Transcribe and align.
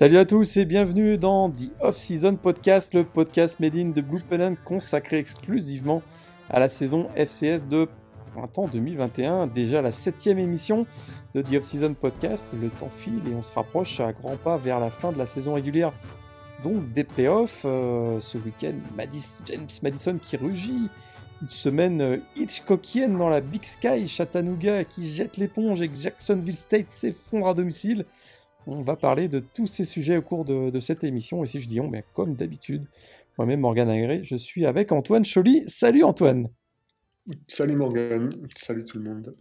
Salut 0.00 0.16
à 0.16 0.24
tous 0.24 0.56
et 0.56 0.64
bienvenue 0.64 1.18
dans 1.18 1.50
The 1.50 1.72
Off-Season 1.80 2.36
Podcast, 2.36 2.94
le 2.94 3.04
podcast 3.04 3.60
made 3.60 3.76
in 3.76 3.90
de 3.90 4.00
Blue 4.00 4.22
Pennant 4.22 4.54
consacré 4.64 5.18
exclusivement 5.18 6.00
à 6.48 6.58
la 6.58 6.70
saison 6.70 7.10
FCS 7.14 7.68
de 7.68 7.86
printemps 8.34 8.66
2021. 8.66 9.48
Déjà 9.48 9.82
la 9.82 9.90
septième 9.90 10.38
émission 10.38 10.86
de 11.34 11.42
The 11.42 11.56
Off-Season 11.56 11.92
Podcast. 11.92 12.56
Le 12.58 12.70
temps 12.70 12.88
file 12.88 13.20
et 13.30 13.34
on 13.34 13.42
se 13.42 13.52
rapproche 13.52 14.00
à 14.00 14.14
grands 14.14 14.38
pas 14.38 14.56
vers 14.56 14.80
la 14.80 14.88
fin 14.88 15.12
de 15.12 15.18
la 15.18 15.26
saison 15.26 15.52
régulière. 15.52 15.92
Donc 16.64 16.90
des 16.94 17.04
playoffs. 17.04 17.66
Euh, 17.66 18.20
ce 18.20 18.38
week-end, 18.38 18.76
James 19.44 19.68
Madison 19.82 20.16
qui 20.16 20.38
rugit. 20.38 20.88
Une 21.42 21.48
semaine 21.50 22.00
euh, 22.00 22.16
Hitchcockienne 22.36 23.18
dans 23.18 23.28
la 23.28 23.42
Big 23.42 23.64
Sky, 23.64 24.08
Chattanooga 24.08 24.82
qui 24.84 25.10
jette 25.10 25.36
l'éponge 25.36 25.82
et 25.82 25.90
Jacksonville 25.92 26.56
State 26.56 26.90
s'effondre 26.90 27.48
à 27.48 27.52
domicile. 27.52 28.06
On 28.66 28.82
va 28.82 28.96
parler 28.96 29.28
de 29.28 29.40
tous 29.40 29.66
ces 29.66 29.84
sujets 29.84 30.16
au 30.16 30.22
cours 30.22 30.44
de, 30.44 30.78
cette 30.80 31.04
émission. 31.04 31.42
Et 31.42 31.46
si 31.46 31.60
je 31.60 31.68
dis 31.68 31.80
on, 31.80 31.88
mais 31.88 32.04
comme 32.14 32.34
d'habitude, 32.34 32.86
moi-même 33.38 33.60
Morgan 33.60 33.88
Agré, 33.88 34.22
je 34.22 34.36
suis 34.36 34.66
avec 34.66 34.92
Antoine 34.92 35.24
Choly. 35.24 35.64
Salut 35.66 36.04
Antoine 36.04 36.48
Salut 37.46 37.76
Morgan, 37.76 38.30
salut 38.56 38.84
tout 38.84 38.98
le 38.98 39.04
monde. 39.04 39.34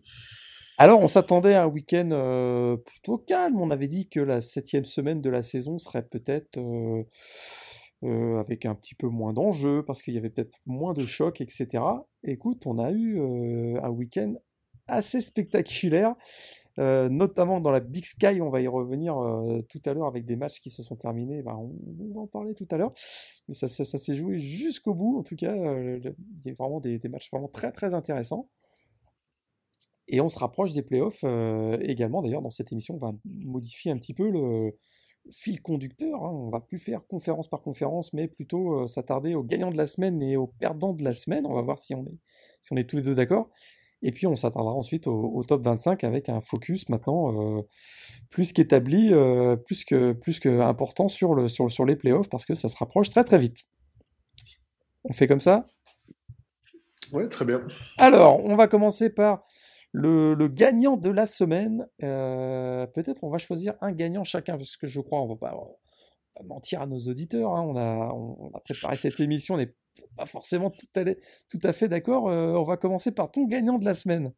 Alors, 0.78 1.02
on 1.02 1.09
s'attendait 1.09 1.56
à 1.56 1.64
un 1.64 1.67
week-end 1.67 2.09
euh, 2.11 2.78
plutôt 2.78 3.17
calme. 3.17 3.59
On 3.59 3.70
avait 3.70 3.89
dit 3.89 4.08
que 4.08 4.22
la 4.22 4.39
septième 4.39 4.86
semaine 4.86 5.22
de 5.22 5.30
la 5.30 5.44
saison 5.44 5.78
serait 5.78 6.04
peut-être 6.04 6.58
euh, 6.58 7.04
euh, 8.04 8.39
avec 8.39 8.66
un 8.66 8.76
petit 8.76 8.95
peu 8.95 9.08
moins 9.08 9.33
d'enjeux, 9.33 9.83
parce 9.83 10.02
qu'il 10.02 10.14
y 10.14 10.17
avait 10.17 10.30
peut-être 10.30 10.56
moins 10.66 10.94
de 10.94 11.06
chocs, 11.06 11.42
etc. 11.42 11.83
Écoute, 12.23 12.66
on 12.66 12.78
a 12.78 12.92
eu 12.92 13.20
un 13.20 13.89
week-end 13.89 14.36
assez 14.88 15.20
spectaculaire. 15.20 16.16
Euh, 16.80 17.10
notamment 17.10 17.60
dans 17.60 17.72
la 17.72 17.82
Big 17.82 18.06
Sky, 18.06 18.40
on 18.42 18.50
va 18.50 18.62
y 18.62 18.68
revenir 18.68 19.18
euh, 19.18 19.62
tout 19.70 19.82
à 19.86 19.94
l'heure 19.94 20.08
avec 20.08 20.26
des 20.26 20.38
matchs 20.38 20.62
qui 20.62 20.70
se 20.70 20.82
sont 20.82 20.96
terminés, 20.96 21.42
ben, 21.42 21.56
on, 21.56 22.14
va 22.14 22.22
en 22.22 22.28
parler 22.28 22.54
tout 22.54 22.68
à 22.72 22.78
l'heure, 22.78 22.94
mais 23.48 23.54
ça, 23.54 23.68
s'est 23.68 24.16
joué 24.16 24.40
jusqu'au 24.40 24.94
bout, 24.94 25.20
en 25.20 25.24
tout 25.24 25.36
cas, 25.36 25.54
euh, 25.54 26.00
il 26.02 26.48
y 26.48 26.50
a 26.52 26.54
vraiment 26.54 26.80
des, 26.80 27.00
matchs 27.10 27.30
vraiment 27.32 27.50
très 27.50 27.72
très 27.74 27.94
intéressants. 27.94 28.50
Et 30.08 30.22
on 30.22 30.30
se 30.30 30.40
rapproche 30.40 30.74
des 30.74 30.82
playoffs 30.82 31.24
également, 31.82 32.24
d'ailleurs 32.24 32.42
dans 32.42 32.50
cette 32.50 32.72
émission, 32.72 32.96
on 32.96 32.98
va 32.98 33.12
modifier 33.26 33.92
un 33.92 33.98
petit 33.98 34.16
peu 34.16 34.30
le, 34.30 34.76
fil 35.32 35.62
conducteur, 35.62 36.24
hein. 36.24 36.32
on 36.32 36.50
va 36.50 36.62
plus 36.62 36.80
faire 36.80 37.06
conférence 37.06 37.48
par 37.48 37.62
conférence, 37.62 38.14
mais 38.14 38.28
plutôt 38.28 38.88
s'attarder 38.88 39.36
aux 39.36 39.44
gagnants 39.44 39.70
de 39.70 39.78
la 39.78 39.86
semaine 39.86 40.24
et 40.24 40.38
aux 40.38 40.48
perdants 40.48 40.94
de 40.94 41.04
la 41.04 41.14
semaine, 41.14 41.46
on 41.46 41.54
va 41.54 41.62
voir 41.62 41.78
si 41.78 41.94
on 41.94 42.06
est, 42.06 42.18
si 42.62 42.74
on 42.74 42.78
est 42.78 42.90
tous 42.90 42.96
les 42.96 43.04
deux 43.04 43.14
d'accord. 43.14 43.52
Et 44.02 44.11
puis 44.11 44.27
on 44.27 44.36
s'attendra 44.36 44.73
ensuite 44.73 45.08
au, 45.08 45.43
top 45.43 45.61
25 45.61 46.04
avec 46.04 46.30
un 46.30 46.39
focus 46.39 46.87
maintenant 46.89 47.58
euh, 47.58 47.61
plus 48.30 48.54
qu'établi, 48.54 49.10
euh, 49.11 49.58
plus 49.58 49.83
que 49.83 50.14
plus 50.14 50.39
que 50.39 50.61
important 50.61 51.08
sur 51.08 51.36
le 51.36 51.48
sur, 51.48 51.70
sur 51.70 51.86
les 51.86 51.95
playoffs 51.95 52.30
parce 52.30 52.45
que 52.45 52.54
ça 52.54 52.70
se 52.70 52.77
rapproche 52.77 53.09
très 53.09 53.23
très 53.23 53.38
vite. 53.38 53.65
On 55.04 55.14
fait 55.14 55.27
comme 55.27 55.39
ça? 55.39 55.65
Ouais, 57.11 57.27
très 57.27 57.45
bien. 57.45 57.65
Alors, 57.98 58.43
on 58.45 58.55
va 58.55 58.67
commencer 58.67 59.09
par 59.09 59.43
le, 59.92 60.36
gagnant 60.48 60.98
de 60.98 61.09
la 61.09 61.26
semaine. 61.26 61.88
Euh, 62.04 62.86
peut-être 62.88 63.23
on 63.23 63.30
va 63.30 63.38
choisir 63.38 63.73
un 63.82 63.92
gagnant 63.92 64.23
chacun 64.23 64.58
parce 64.58 64.77
que 64.77 64.88
je 64.88 65.02
crois 65.02 65.21
on 65.21 65.27
va 65.27 65.36
pas, 65.36 65.58
mentir 66.45 66.82
à 66.82 66.86
nos 66.86 66.99
auditeurs. 66.99 67.54
Hein. 67.55 67.65
On, 67.67 67.76
a, 67.76 68.14
on, 68.14 68.52
a 68.54 68.59
préparé 68.61 68.95
cette 68.95 69.20
émission, 69.20 69.55
on 69.55 69.58
n'est 69.58 69.73
pas 70.15 70.26
forcément 70.26 70.71
tout 70.71 70.87
à, 70.95 71.04
tout 71.05 71.60
à 71.64 71.73
fait 71.73 71.87
d'accord. 71.87 72.30
Euh, 72.30 72.54
on 72.54 72.64
va 72.64 72.77
commencer 72.77 73.11
par 73.11 73.32
ton 73.32 73.45
gagnant 73.45 73.77
de 73.80 73.86
la 73.86 73.93
semaine. 73.93 74.33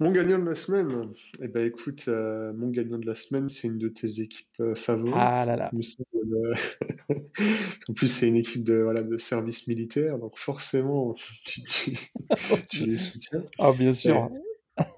Mon 0.00 0.10
gagnant 0.10 0.40
de 0.40 0.44
la 0.44 0.56
semaine, 0.56 1.12
eh 1.40 1.46
ben 1.46 1.66
écoute, 1.66 2.06
euh, 2.08 2.52
mon 2.54 2.68
gagnant 2.70 2.98
de 2.98 3.06
la 3.06 3.14
semaine, 3.14 3.48
c'est 3.48 3.68
une 3.68 3.78
de 3.78 3.88
tes 3.88 4.20
équipes 4.20 4.48
euh, 4.60 4.74
favorites. 4.74 5.14
Ah 5.16 5.44
là 5.46 5.54
là. 5.54 5.70
en 7.88 7.92
plus, 7.94 8.08
c'est 8.08 8.28
une 8.28 8.34
équipe 8.36 8.64
de, 8.64 8.74
voilà, 8.74 9.04
de 9.04 9.16
service 9.16 9.68
militaire, 9.68 10.18
donc 10.18 10.36
forcément, 10.36 11.14
tu, 11.44 11.62
tu, 12.68 12.86
les 12.86 12.96
soutiens. 12.96 13.44
Ah 13.60 13.70
bien 13.72 13.92
sûr. 13.92 14.28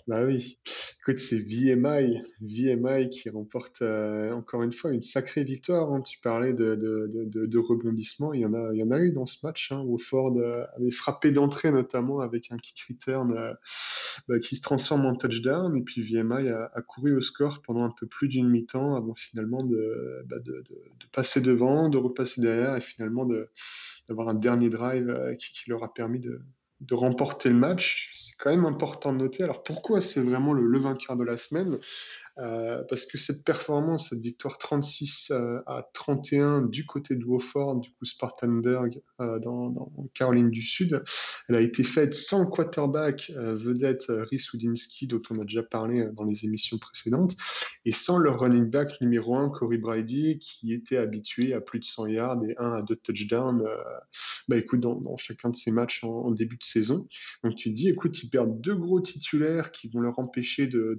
Bah 0.06 0.24
oui, 0.24 0.58
écoute, 1.00 1.18
c'est 1.18 1.38
VMI, 1.38 2.22
VMI 2.40 3.10
qui 3.10 3.28
remporte 3.28 3.82
euh, 3.82 4.32
encore 4.32 4.62
une 4.62 4.72
fois 4.72 4.92
une 4.92 5.02
sacrée 5.02 5.44
victoire. 5.44 5.92
Hein. 5.92 6.00
Tu 6.00 6.18
parlais 6.20 6.52
de, 6.54 6.76
de, 6.76 7.46
de, 7.46 7.58
rebondissement, 7.58 8.32
il 8.32 8.40
y, 8.40 8.46
en 8.46 8.54
a, 8.54 8.72
il 8.72 8.78
y 8.78 8.82
en 8.82 8.90
a 8.90 9.00
eu 9.00 9.10
dans 9.10 9.26
ce 9.26 9.44
match. 9.44 9.72
Hein, 9.72 9.82
où 9.84 9.98
Ford 9.98 10.34
euh, 10.38 10.64
avait 10.76 10.90
frappé 10.90 11.30
d'entrée 11.30 11.72
notamment 11.72 12.20
avec 12.20 12.52
un 12.52 12.56
kick 12.56 12.86
return 12.88 13.32
euh, 13.32 13.52
bah, 14.28 14.38
qui 14.38 14.56
se 14.56 14.62
transforme 14.62 15.04
en 15.06 15.16
touchdown. 15.16 15.76
Et 15.76 15.82
puis 15.82 16.00
VMI 16.00 16.48
a, 16.48 16.70
couru 16.86 17.16
au 17.16 17.20
score 17.20 17.60
pendant 17.62 17.84
un 17.84 17.92
peu 17.98 18.06
plus 18.06 18.28
d'une 18.28 18.48
mi-temps 18.48 18.94
avant 18.94 19.14
finalement 19.14 19.62
de, 19.62 20.24
bah, 20.26 20.36
passer 21.12 21.40
devant, 21.40 21.88
de 21.90 21.98
repasser 21.98 22.40
derrière 22.40 22.76
et 22.76 22.80
finalement 22.80 23.28
d'avoir 24.08 24.28
un 24.28 24.34
dernier 24.34 24.70
drive 24.70 25.36
qui 25.36 25.68
leur 25.68 25.82
a 25.82 25.92
permis 25.92 26.20
de, 26.20 26.40
de 26.80 26.94
remporter 26.94 27.48
le 27.48 27.54
match. 27.54 28.10
C'est 28.12 28.36
quand 28.38 28.50
même 28.50 28.66
important 28.66 29.12
de 29.12 29.18
noter. 29.18 29.42
Alors 29.42 29.62
pourquoi 29.62 30.00
c'est 30.00 30.20
vraiment 30.20 30.52
le, 30.52 30.78
vainqueur 30.78 31.16
de 31.16 31.24
la 31.24 31.36
semaine? 31.36 31.78
Euh, 32.38 32.82
parce 32.88 33.06
que 33.06 33.16
cette 33.16 33.44
performance, 33.44 34.10
cette 34.10 34.20
victoire 34.20 34.58
36 34.58 35.30
euh, 35.30 35.60
à 35.66 35.88
31 35.94 36.66
du 36.66 36.84
côté 36.84 37.16
de 37.16 37.24
Wofford, 37.24 37.80
du 37.80 37.90
coup 37.90 38.04
Spartanburg 38.04 39.00
euh, 39.22 39.38
dans, 39.38 39.90
Caroline 40.12 40.50
du 40.50 40.60
Sud, 40.60 41.02
elle 41.48 41.54
a 41.54 41.60
été 41.60 41.82
faite 41.82 42.14
sans 42.14 42.44
le 42.44 42.50
quarterback 42.50 43.32
vedette 43.34 44.04
Rhys 44.08 44.48
Woodinski, 44.52 45.06
dont 45.06 45.22
on 45.30 45.40
a 45.40 45.44
déjà 45.44 45.62
parlé 45.62 46.06
dans 46.12 46.24
les 46.24 46.44
émissions 46.44 46.78
précédentes, 46.78 47.36
et 47.84 47.92
sans 47.92 48.18
leur 48.18 48.40
running 48.40 48.68
back 48.70 49.00
numéro 49.00 49.34
1, 49.34 49.50
Corey 49.50 49.78
Brady, 49.78 50.38
qui 50.38 50.72
était 50.72 50.98
habitué 50.98 51.54
à 51.54 51.60
plus 51.60 51.78
de 51.78 51.84
100 51.84 52.06
yards 52.06 52.44
et 52.44 52.54
1 52.58 52.72
à 52.72 52.82
2 52.82 52.96
touchdowns 52.96 53.64
bah, 54.48 54.56
écoute, 54.56 54.80
dans, 54.80 55.16
chacun 55.16 55.50
de 55.50 55.56
ces 55.56 55.70
matchs 55.70 56.04
en, 56.04 56.30
début 56.30 56.56
de 56.56 56.64
saison. 56.64 57.08
Donc 57.42 57.56
tu 57.56 57.70
te 57.70 57.74
dis, 57.74 57.88
écoute, 57.88 58.22
ils 58.22 58.28
perdent 58.28 58.60
deux 58.60 58.76
gros 58.76 59.00
titulaires 59.00 59.72
qui 59.72 59.88
vont 59.88 60.00
leur 60.00 60.18
empêcher 60.18 60.66
de 60.66 60.96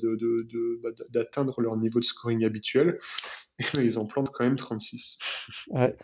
bah, 0.82 0.92
atteindre 1.28 1.62
leur 1.62 1.78
niveau 1.78 2.00
de 2.00 2.06
scoring 2.06 2.46
habituel. 2.46 3.00
Et 3.60 3.82
ils 3.82 3.98
en 3.98 4.06
plantent 4.06 4.32
quand 4.32 4.44
même 4.44 4.56
36. 4.56 5.18
Ouais. 5.70 5.96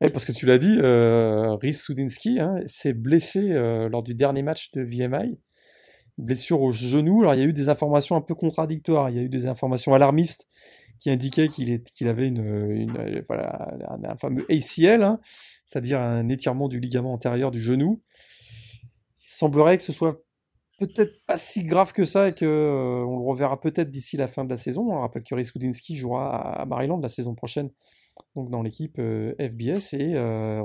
parce 0.00 0.24
que 0.24 0.32
tu 0.32 0.46
l'as 0.46 0.58
dit, 0.58 0.78
euh, 0.78 1.56
Soudinski 1.72 2.38
hein, 2.38 2.60
s'est 2.66 2.92
blessé 2.92 3.50
euh, 3.50 3.88
lors 3.88 4.02
du 4.02 4.14
dernier 4.14 4.42
match 4.42 4.70
de 4.72 4.82
VMI. 4.82 5.38
Blessure 6.18 6.60
au 6.60 6.72
genou. 6.72 7.22
Alors 7.22 7.34
il 7.34 7.40
y 7.40 7.42
a 7.42 7.46
eu 7.46 7.54
des 7.54 7.70
informations 7.70 8.14
un 8.16 8.20
peu 8.20 8.34
contradictoires. 8.34 9.08
Il 9.08 9.16
y 9.16 9.18
a 9.18 9.22
eu 9.22 9.30
des 9.30 9.46
informations 9.46 9.94
alarmistes 9.94 10.48
qui 10.98 11.10
indiquaient 11.10 11.48
qu'il 11.48 12.08
avait 12.08 12.28
un, 12.28 14.16
fameux 14.18 14.44
ACL, 14.50 15.02
hein, 15.02 15.18
c'est-à-dire 15.64 15.98
un 15.98 16.28
étirement 16.28 16.68
du 16.68 16.78
ligament 16.78 17.14
antérieur 17.14 17.50
du 17.50 17.60
genou. 17.60 18.02
Il 19.16 19.32
semblerait 19.32 19.78
que 19.78 19.82
ce 19.82 19.94
soit 19.94 20.22
peut-être 20.80 21.24
pas 21.26 21.36
si 21.36 21.62
grave 21.64 21.92
que 21.92 22.04
ça 22.04 22.28
et 22.28 22.34
que 22.34 22.44
euh, 22.44 23.00
le 23.00 23.22
reverra 23.22 23.60
peut-être 23.60 23.90
d'ici 23.90 24.16
la 24.16 24.28
fin 24.28 24.44
de 24.44 24.50
la 24.50 24.56
saison. 24.56 24.90
On 24.90 25.00
rappelle 25.00 25.22
que 25.22 25.34
Rhys 25.34 25.52
jouera 25.94 26.60
à 26.60 26.64
Maryland 26.64 26.98
la 27.00 27.08
saison 27.08 27.34
prochaine, 27.34 27.70
donc 28.34 28.50
dans 28.50 28.62
l'équipe 28.62 28.98
euh, 28.98 29.34
FBS 29.38 29.94
et 29.94 30.14
euh, 30.14 30.62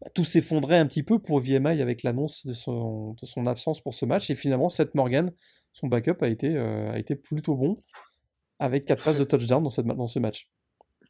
bah, 0.00 0.08
tout 0.14 0.24
s'effondrait 0.24 0.78
un 0.78 0.86
petit 0.86 1.02
peu 1.02 1.18
pour 1.18 1.40
VMI 1.40 1.82
avec 1.82 2.02
l'annonce 2.02 2.46
de 2.46 2.54
son, 2.54 3.14
absence 3.46 3.80
pour 3.80 3.94
ce 3.94 4.06
match 4.06 4.30
et 4.30 4.34
finalement 4.34 4.70
Seth 4.70 4.94
Morgan, 4.94 5.30
son 5.72 5.86
backup 5.88 6.22
a 6.22 6.28
été, 6.28 7.14
plutôt 7.16 7.56
bon 7.56 7.78
avec 8.58 8.86
4 8.86 9.04
passes 9.04 9.18
de 9.18 9.24
touchdown 9.24 9.62
dans 9.62 10.06
ce 10.06 10.18
match. 10.18 10.50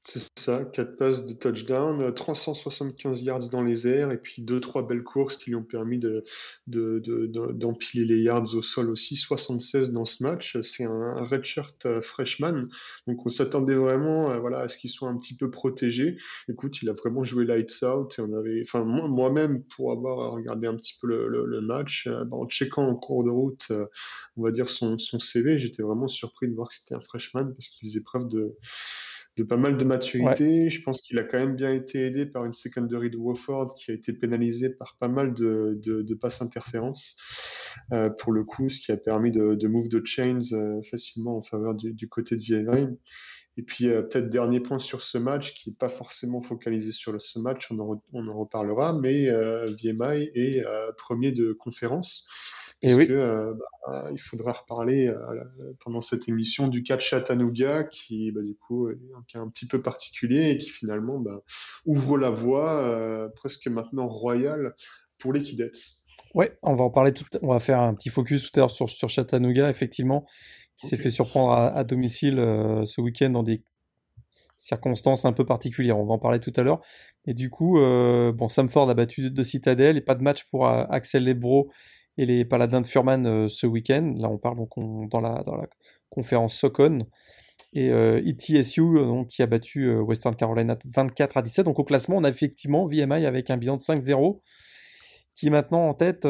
C'est 0.08 0.22
ça, 0.38 0.64
4 0.64 0.96
passes 0.96 1.26
de 1.26 1.32
touchdown, 1.32 2.14
375 2.14 3.22
yards 3.22 3.48
dans 3.48 3.64
les 3.64 3.88
airs 3.88 4.12
et 4.12 4.18
puis 4.18 4.40
2-3 4.40 4.86
belles 4.86 5.02
courses 5.02 5.36
qui 5.36 5.50
lui 5.50 5.56
ont 5.56 5.64
permis 5.64 5.98
de, 5.98 6.22
d'empiler 6.68 8.04
les 8.04 8.22
yards 8.22 8.54
au 8.54 8.62
sol 8.62 8.88
aussi, 8.90 9.16
76 9.16 9.92
dans 9.92 10.04
ce 10.04 10.22
match. 10.22 10.60
C'est 10.60 10.84
un, 10.84 11.24
redshirt 11.24 11.86
euh, 11.86 12.00
freshman, 12.00 12.68
donc 13.08 13.26
on 13.26 13.28
s'attendait 13.28 13.74
vraiment 13.74 14.30
euh, 14.30 14.38
voilà, 14.38 14.60
à 14.60 14.68
ce 14.68 14.78
qu'il 14.78 14.90
soit 14.90 15.08
un 15.08 15.16
petit 15.16 15.36
peu 15.36 15.50
protégé. 15.50 16.16
Écoute, 16.48 16.80
il 16.82 16.88
a 16.88 16.92
vraiment 16.92 17.24
joué 17.24 17.44
lights 17.44 17.82
out 17.82 18.14
et 18.16 18.22
on 18.22 18.32
avait, 18.32 18.62
enfin 18.62 18.84
moi-même 18.84 19.64
pour 19.64 19.90
avoir 19.90 20.30
regardé 20.30 20.68
un 20.68 20.76
petit 20.76 20.94
peu 21.00 21.08
le, 21.08 21.60
match, 21.62 22.06
euh, 22.06 22.24
bah, 22.24 22.36
en 22.36 22.46
checkant 22.46 22.86
en 22.86 22.94
cours 22.94 23.24
de 23.24 23.30
route, 23.30 23.72
on 24.36 24.42
va 24.44 24.52
dire 24.52 24.68
son 24.68 24.98
CV, 24.98 25.58
j'étais 25.58 25.82
vraiment 25.82 26.06
surpris 26.06 26.48
de 26.48 26.54
voir 26.54 26.68
que 26.68 26.76
c'était 26.76 26.94
un 26.94 27.00
freshman 27.00 27.52
parce 27.52 27.70
qu'il 27.70 27.88
faisait 27.88 28.02
preuve 28.02 28.28
de 28.28 28.54
de 29.36 29.42
pas 29.44 29.56
mal 29.56 29.76
de 29.76 29.84
maturité. 29.84 30.70
Je 30.70 30.82
pense 30.82 31.02
qu'il 31.02 31.18
a 31.18 31.24
quand 31.24 31.38
même 31.38 31.56
bien 31.56 31.72
été 31.72 32.06
aidé 32.06 32.24
par 32.24 32.44
une 32.44 32.54
secondary 32.54 33.10
de 33.10 33.18
Wofford 33.18 33.74
qui 33.74 33.90
a 33.90 33.94
été 33.94 34.12
pénalisée 34.12 34.70
par 34.70 34.96
pas 34.98 35.08
mal 35.08 35.34
de, 35.34 35.78
de, 35.82 36.14
passes 36.14 36.40
interférences 36.40 37.16
euh, 37.92 38.08
pour 38.08 38.32
le 38.32 38.44
coup, 38.44 38.70
ce 38.70 38.80
qui 38.80 38.90
a 38.92 38.96
permis 38.96 39.30
de, 39.30 39.54
de 39.54 39.68
move 39.68 39.88
de 39.88 40.02
chains 40.04 40.40
euh, 40.52 40.80
facilement 40.82 41.36
en 41.36 41.42
faveur 41.42 41.74
du, 41.74 41.92
du 41.92 42.08
côté 42.08 42.36
de 42.36 42.42
VMI. 42.42 42.96
Et 43.58 43.62
puis 43.62 43.88
euh, 43.88 44.02
peut-être 44.02 44.30
dernier 44.30 44.60
point 44.60 44.78
sur 44.78 45.02
ce 45.02 45.18
match 45.18 45.52
qui 45.54 45.68
n'est 45.68 45.76
pas 45.76 45.90
forcément 45.90 46.40
focalisé 46.40 46.90
sur 46.90 47.20
ce 47.20 47.38
match, 47.38 47.70
on 47.70 47.78
en, 47.78 48.02
on 48.14 48.28
en 48.28 48.38
reparlera, 48.38 48.98
mais 48.98 49.30
VMI 49.30 50.30
est 50.34 50.64
premier 50.96 51.32
de 51.32 51.52
conférence 51.52 52.26
Et 52.82 52.94
oui. 52.94 53.08
Bah, 53.08 54.08
il 54.12 54.18
faudra 54.18 54.52
reparler 54.52 55.12
pendant 55.80 56.00
cette 56.00 56.28
émission 56.28 56.68
du 56.68 56.82
catch 56.82 57.08
Chattanooga 57.08 57.84
qui, 57.84 58.32
bah, 58.32 58.42
du 58.42 58.54
coup, 58.54 58.90
est 58.90 59.36
un 59.36 59.48
petit 59.48 59.66
peu 59.66 59.80
particulier 59.80 60.50
et 60.50 60.58
qui 60.58 60.70
finalement 60.70 61.18
bah, 61.18 61.42
ouvre 61.84 62.18
la 62.18 62.30
voie 62.30 63.30
presque 63.34 63.68
maintenant 63.68 64.08
royale 64.08 64.74
pour 65.18 65.32
les 65.32 65.42
Kidets. 65.42 65.70
Ouais, 66.34 66.58
on 66.62 66.74
va 66.74 66.84
en 66.84 66.90
parler 66.90 67.12
tout. 67.12 67.24
On 67.42 67.48
va 67.48 67.60
faire 67.60 67.80
un 67.80 67.94
petit 67.94 68.10
focus 68.10 68.50
tout 68.50 68.58
à 68.58 68.62
l'heure 68.62 68.70
sur, 68.70 68.90
sur 68.90 69.08
Chattanooga, 69.08 69.70
effectivement, 69.70 70.26
qui 70.76 70.86
s'est 70.86 70.98
fait 70.98 71.10
surprendre 71.10 71.52
à, 71.52 71.84
domicile 71.84 72.36
ce 72.84 73.00
week-end 73.00 73.30
dans 73.30 73.42
des 73.42 73.62
circonstances 74.56 75.24
un 75.24 75.32
peu 75.32 75.44
particulières. 75.44 75.98
On 75.98 76.06
va 76.06 76.14
en 76.14 76.18
parler 76.18 76.40
tout 76.40 76.52
à 76.56 76.62
l'heure. 76.62 76.80
Et 77.26 77.34
du 77.34 77.50
coup, 77.50 77.78
euh, 77.78 78.32
bon, 78.32 78.48
Samford 78.48 78.90
a 78.90 78.94
battu 78.94 79.30
de 79.30 79.42
Citadel 79.42 79.96
et 79.96 80.00
pas 80.00 80.14
de 80.14 80.22
match 80.22 80.44
pour 80.50 80.66
euh, 80.66 80.84
Axel 80.88 81.24
Lebro 81.24 81.70
et 82.18 82.26
les 82.26 82.44
Paladins 82.44 82.80
de 82.80 82.86
Furman 82.86 83.26
euh, 83.26 83.48
ce 83.48 83.66
week-end. 83.66 84.14
Là, 84.18 84.28
on 84.28 84.38
parle 84.38 84.56
donc 84.56 84.70
dans, 85.10 85.20
la, 85.20 85.42
dans 85.44 85.56
la 85.56 85.66
conférence 86.10 86.54
Socon. 86.56 87.06
Et 87.72 87.88
ETSU, 87.88 88.80
donc, 88.80 89.28
qui 89.28 89.42
a 89.42 89.46
battu 89.46 89.94
Western 89.96 90.34
Carolina 90.34 90.78
24 90.86 91.36
à 91.36 91.42
17. 91.42 91.66
Donc 91.66 91.78
au 91.78 91.84
classement, 91.84 92.16
on 92.16 92.24
a 92.24 92.30
effectivement 92.30 92.86
VMI 92.86 93.26
avec 93.26 93.50
un 93.50 93.58
bilan 93.58 93.76
de 93.76 93.82
5-0, 93.82 94.40
qui 95.34 95.48
est 95.48 95.50
maintenant 95.50 95.86
en 95.86 95.92
tête, 95.92 96.26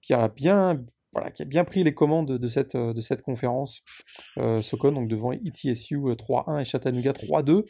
qui 0.00 0.14
a 0.14 0.28
bien 0.28 0.84
voilà, 1.12 1.30
qui 1.30 1.42
a 1.42 1.44
bien 1.44 1.64
pris 1.64 1.84
les 1.84 1.94
commandes 1.94 2.38
de 2.38 2.48
cette, 2.48 2.76
de 2.76 3.00
cette 3.00 3.22
conférence. 3.22 3.82
Euh, 4.38 4.62
Socon, 4.62 4.92
donc 4.92 5.08
devant 5.08 5.32
ETSU 5.32 5.96
3-1 5.96 6.60
et 6.60 6.64
Chattanooga 6.64 7.12
3-2. 7.12 7.64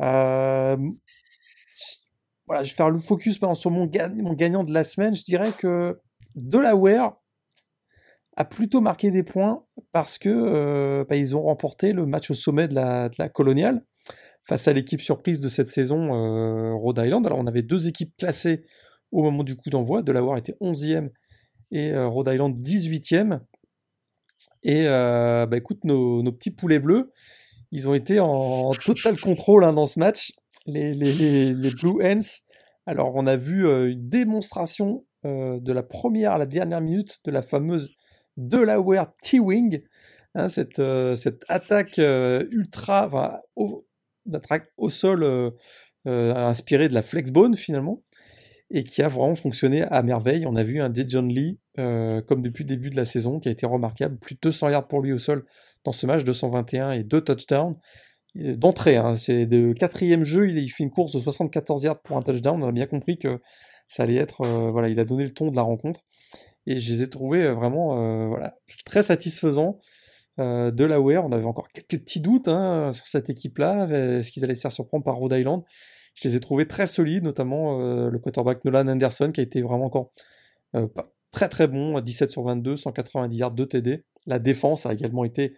Euh, 0.00 0.76
voilà, 2.50 2.64
je 2.64 2.70
vais 2.70 2.76
faire 2.76 2.90
le 2.90 2.98
focus 2.98 3.38
sur 3.54 3.70
mon, 3.70 3.86
gagnant 3.86 4.64
de 4.64 4.72
la 4.72 4.82
semaine. 4.82 5.14
Je 5.14 5.22
dirais 5.22 5.52
que 5.56 6.00
Delaware 6.34 7.14
a 8.36 8.44
plutôt 8.44 8.80
marqué 8.80 9.12
des 9.12 9.22
points 9.22 9.64
parce 9.92 10.18
que 10.18 10.28
euh, 10.28 11.04
bah, 11.08 11.14
ont 11.36 11.42
remporté 11.42 11.92
le 11.92 12.06
match 12.06 12.28
au 12.28 12.34
sommet 12.34 12.66
de 12.66 12.74
la, 12.74 13.08
coloniale 13.28 13.84
face 14.42 14.66
à 14.66 14.72
l'équipe 14.72 15.00
surprise 15.00 15.40
de 15.40 15.48
cette 15.48 15.68
saison, 15.68 16.12
euh, 16.12 16.74
Rhode 16.74 16.98
Island. 16.98 17.24
Alors 17.24 17.38
on 17.38 17.46
avait 17.46 17.62
deux 17.62 17.86
équipes 17.86 18.16
classées 18.18 18.64
au 19.12 19.22
moment 19.22 19.44
du 19.44 19.54
coup 19.54 19.70
d'envoi. 19.70 20.02
Delaware 20.02 20.38
était 20.38 20.56
11e 20.60 21.10
et 21.70 21.92
euh, 21.92 22.08
Rhode 22.08 22.30
Island 22.32 22.60
18e. 22.60 23.38
Et 24.64 24.86
bah, 24.86 25.56
écoute, 25.56 25.84
nos, 25.84 26.32
petits 26.32 26.50
poulets 26.50 26.80
bleus, 26.80 27.12
ils 27.70 27.88
ont 27.88 27.94
été 27.94 28.18
en, 28.18 28.72
total 28.72 29.20
contrôle 29.20 29.62
hein, 29.62 29.72
dans 29.72 29.86
ce 29.86 30.00
match, 30.00 30.32
les, 30.70 31.70
Blue 31.80 32.04
Hens. 32.04 32.42
Alors 32.86 33.12
on 33.14 33.26
a 33.26 33.36
vu 33.36 33.66
euh, 33.66 33.90
une 33.90 34.08
démonstration 34.08 35.04
de 35.22 35.72
la 35.72 35.82
première 35.82 36.32
à 36.32 36.38
la 36.38 36.46
dernière 36.46 36.80
minute 36.80 37.18
de 37.26 37.30
la 37.30 37.42
fameuse 37.42 37.90
Delaware 38.38 39.12
T-Wing, 39.22 39.82
hein, 40.34 40.48
cette, 40.48 40.80
cette 41.14 41.44
attaque 41.48 41.98
ultra, 41.98 43.06
enfin, 43.06 43.36
au, 43.54 43.86
au 44.78 44.88
sol 44.88 45.52
inspirée 46.06 46.88
de 46.88 46.94
la 46.94 47.02
Flexbone 47.02 47.54
finalement 47.54 48.02
et 48.70 48.84
qui 48.84 49.02
a 49.02 49.08
vraiment 49.08 49.34
fonctionné 49.34 49.82
à 49.82 50.02
merveille. 50.02 50.46
On 50.46 50.54
a 50.54 50.62
vu 50.62 50.80
un 50.80 50.90
Dejon 50.90 51.22
Lee, 51.22 51.58
euh, 51.78 52.22
comme 52.22 52.42
depuis 52.42 52.64
le 52.64 52.68
début 52.68 52.90
de 52.90 52.96
la 52.96 53.04
saison, 53.04 53.40
qui 53.40 53.48
a 53.48 53.52
été 53.52 53.66
remarquable. 53.66 54.16
Plus 54.18 54.36
de 54.36 54.40
200 54.42 54.70
yards 54.70 54.88
pour 54.88 55.02
lui 55.02 55.12
au 55.12 55.18
sol 55.18 55.44
dans 55.84 55.92
ce 55.92 56.06
match, 56.06 56.22
221 56.24 56.92
et 56.92 57.02
2 57.02 57.20
touchdowns. 57.20 57.76
D'entrée, 58.34 58.96
hein, 58.96 59.16
c'est 59.16 59.46
de 59.46 59.72
quatrième 59.72 60.24
jeu, 60.24 60.48
il, 60.48 60.68
fait 60.68 60.84
une 60.84 60.90
course 60.90 61.14
de 61.14 61.20
74 61.20 61.82
yards 61.82 62.00
pour 62.02 62.16
un 62.16 62.22
touchdown. 62.22 62.62
On 62.62 62.68
a 62.68 62.72
bien 62.72 62.86
compris 62.86 63.18
que 63.18 63.40
ça 63.88 64.04
allait 64.04 64.16
être, 64.16 64.42
euh, 64.42 64.70
voilà, 64.70 64.88
il 64.88 65.00
a 65.00 65.04
donné 65.04 65.24
le 65.24 65.32
ton 65.32 65.50
de 65.50 65.56
la 65.56 65.62
rencontre. 65.62 66.00
Et 66.66 66.76
je 66.76 66.92
les 66.92 67.02
ai 67.02 67.08
trouvés 67.08 67.44
euh, 67.44 67.54
vraiment, 67.54 68.28
voilà, 68.28 68.54
très 68.84 69.02
satisfaisants. 69.02 69.78
de 70.38 70.70
Delaware, 70.70 71.24
on 71.24 71.32
avait 71.32 71.44
encore 71.44 71.68
quelques 71.72 72.02
petits 72.02 72.20
doutes 72.20 72.48
hein, 72.48 72.92
sur 72.92 73.06
cette 73.06 73.30
équipe-là. 73.30 73.88
Est-ce 74.18 74.30
qu'ils 74.30 74.44
allaient 74.44 74.54
se 74.54 74.62
faire 74.62 74.72
surprendre 74.72 75.04
par 75.04 75.16
Rhode 75.16 75.32
Island 75.32 75.64
je 76.14 76.28
les 76.28 76.36
ai 76.36 76.40
trouvés 76.40 76.66
très 76.66 76.86
solides, 76.86 77.24
notamment 77.24 77.80
euh, 77.80 78.10
le 78.10 78.18
quarterback 78.18 78.64
Nolan 78.64 78.88
Anderson 78.88 79.30
qui 79.32 79.40
a 79.40 79.42
été 79.42 79.62
vraiment 79.62 79.86
encore 79.86 80.12
euh, 80.74 80.86
très 81.30 81.48
très 81.48 81.66
bon, 81.66 81.98
17 81.98 82.30
sur 82.30 82.42
22, 82.42 82.76
190 82.76 83.36
yards, 83.36 83.52
2 83.52 83.66
TD. 83.66 84.04
La 84.26 84.38
défense 84.38 84.86
a 84.86 84.92
également 84.92 85.24
été. 85.24 85.54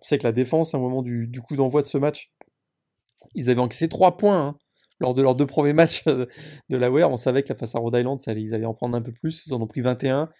On 0.00 0.04
sait 0.04 0.18
que 0.18 0.24
la 0.24 0.32
défense, 0.32 0.74
à 0.74 0.78
un 0.78 0.80
moment 0.80 1.02
du, 1.02 1.40
coup 1.40 1.56
d'envoi 1.56 1.82
de 1.82 1.86
ce 1.86 1.98
match, 1.98 2.32
ils 3.34 3.50
avaient 3.50 3.60
encaissé 3.60 3.88
3 3.88 4.16
points 4.16 4.46
hein, 4.46 4.58
lors 5.00 5.14
de 5.14 5.22
leurs 5.22 5.34
deux 5.34 5.46
premiers 5.46 5.72
matchs 5.74 6.04
de 6.04 6.76
la 6.76 6.90
WER. 6.90 7.10
On 7.10 7.16
savait 7.16 7.42
que 7.42 7.54
face 7.54 7.74
à 7.74 7.78
Rhode 7.78 7.96
Island, 7.96 8.20
ils 8.26 8.54
allaient 8.54 8.66
en 8.66 8.74
prendre 8.74 8.96
un 8.96 9.02
peu 9.02 9.12
plus. 9.12 9.46
Ils 9.46 9.54
en 9.54 9.60
ont 9.60 9.66
pris 9.66 9.80
21. 9.80 10.30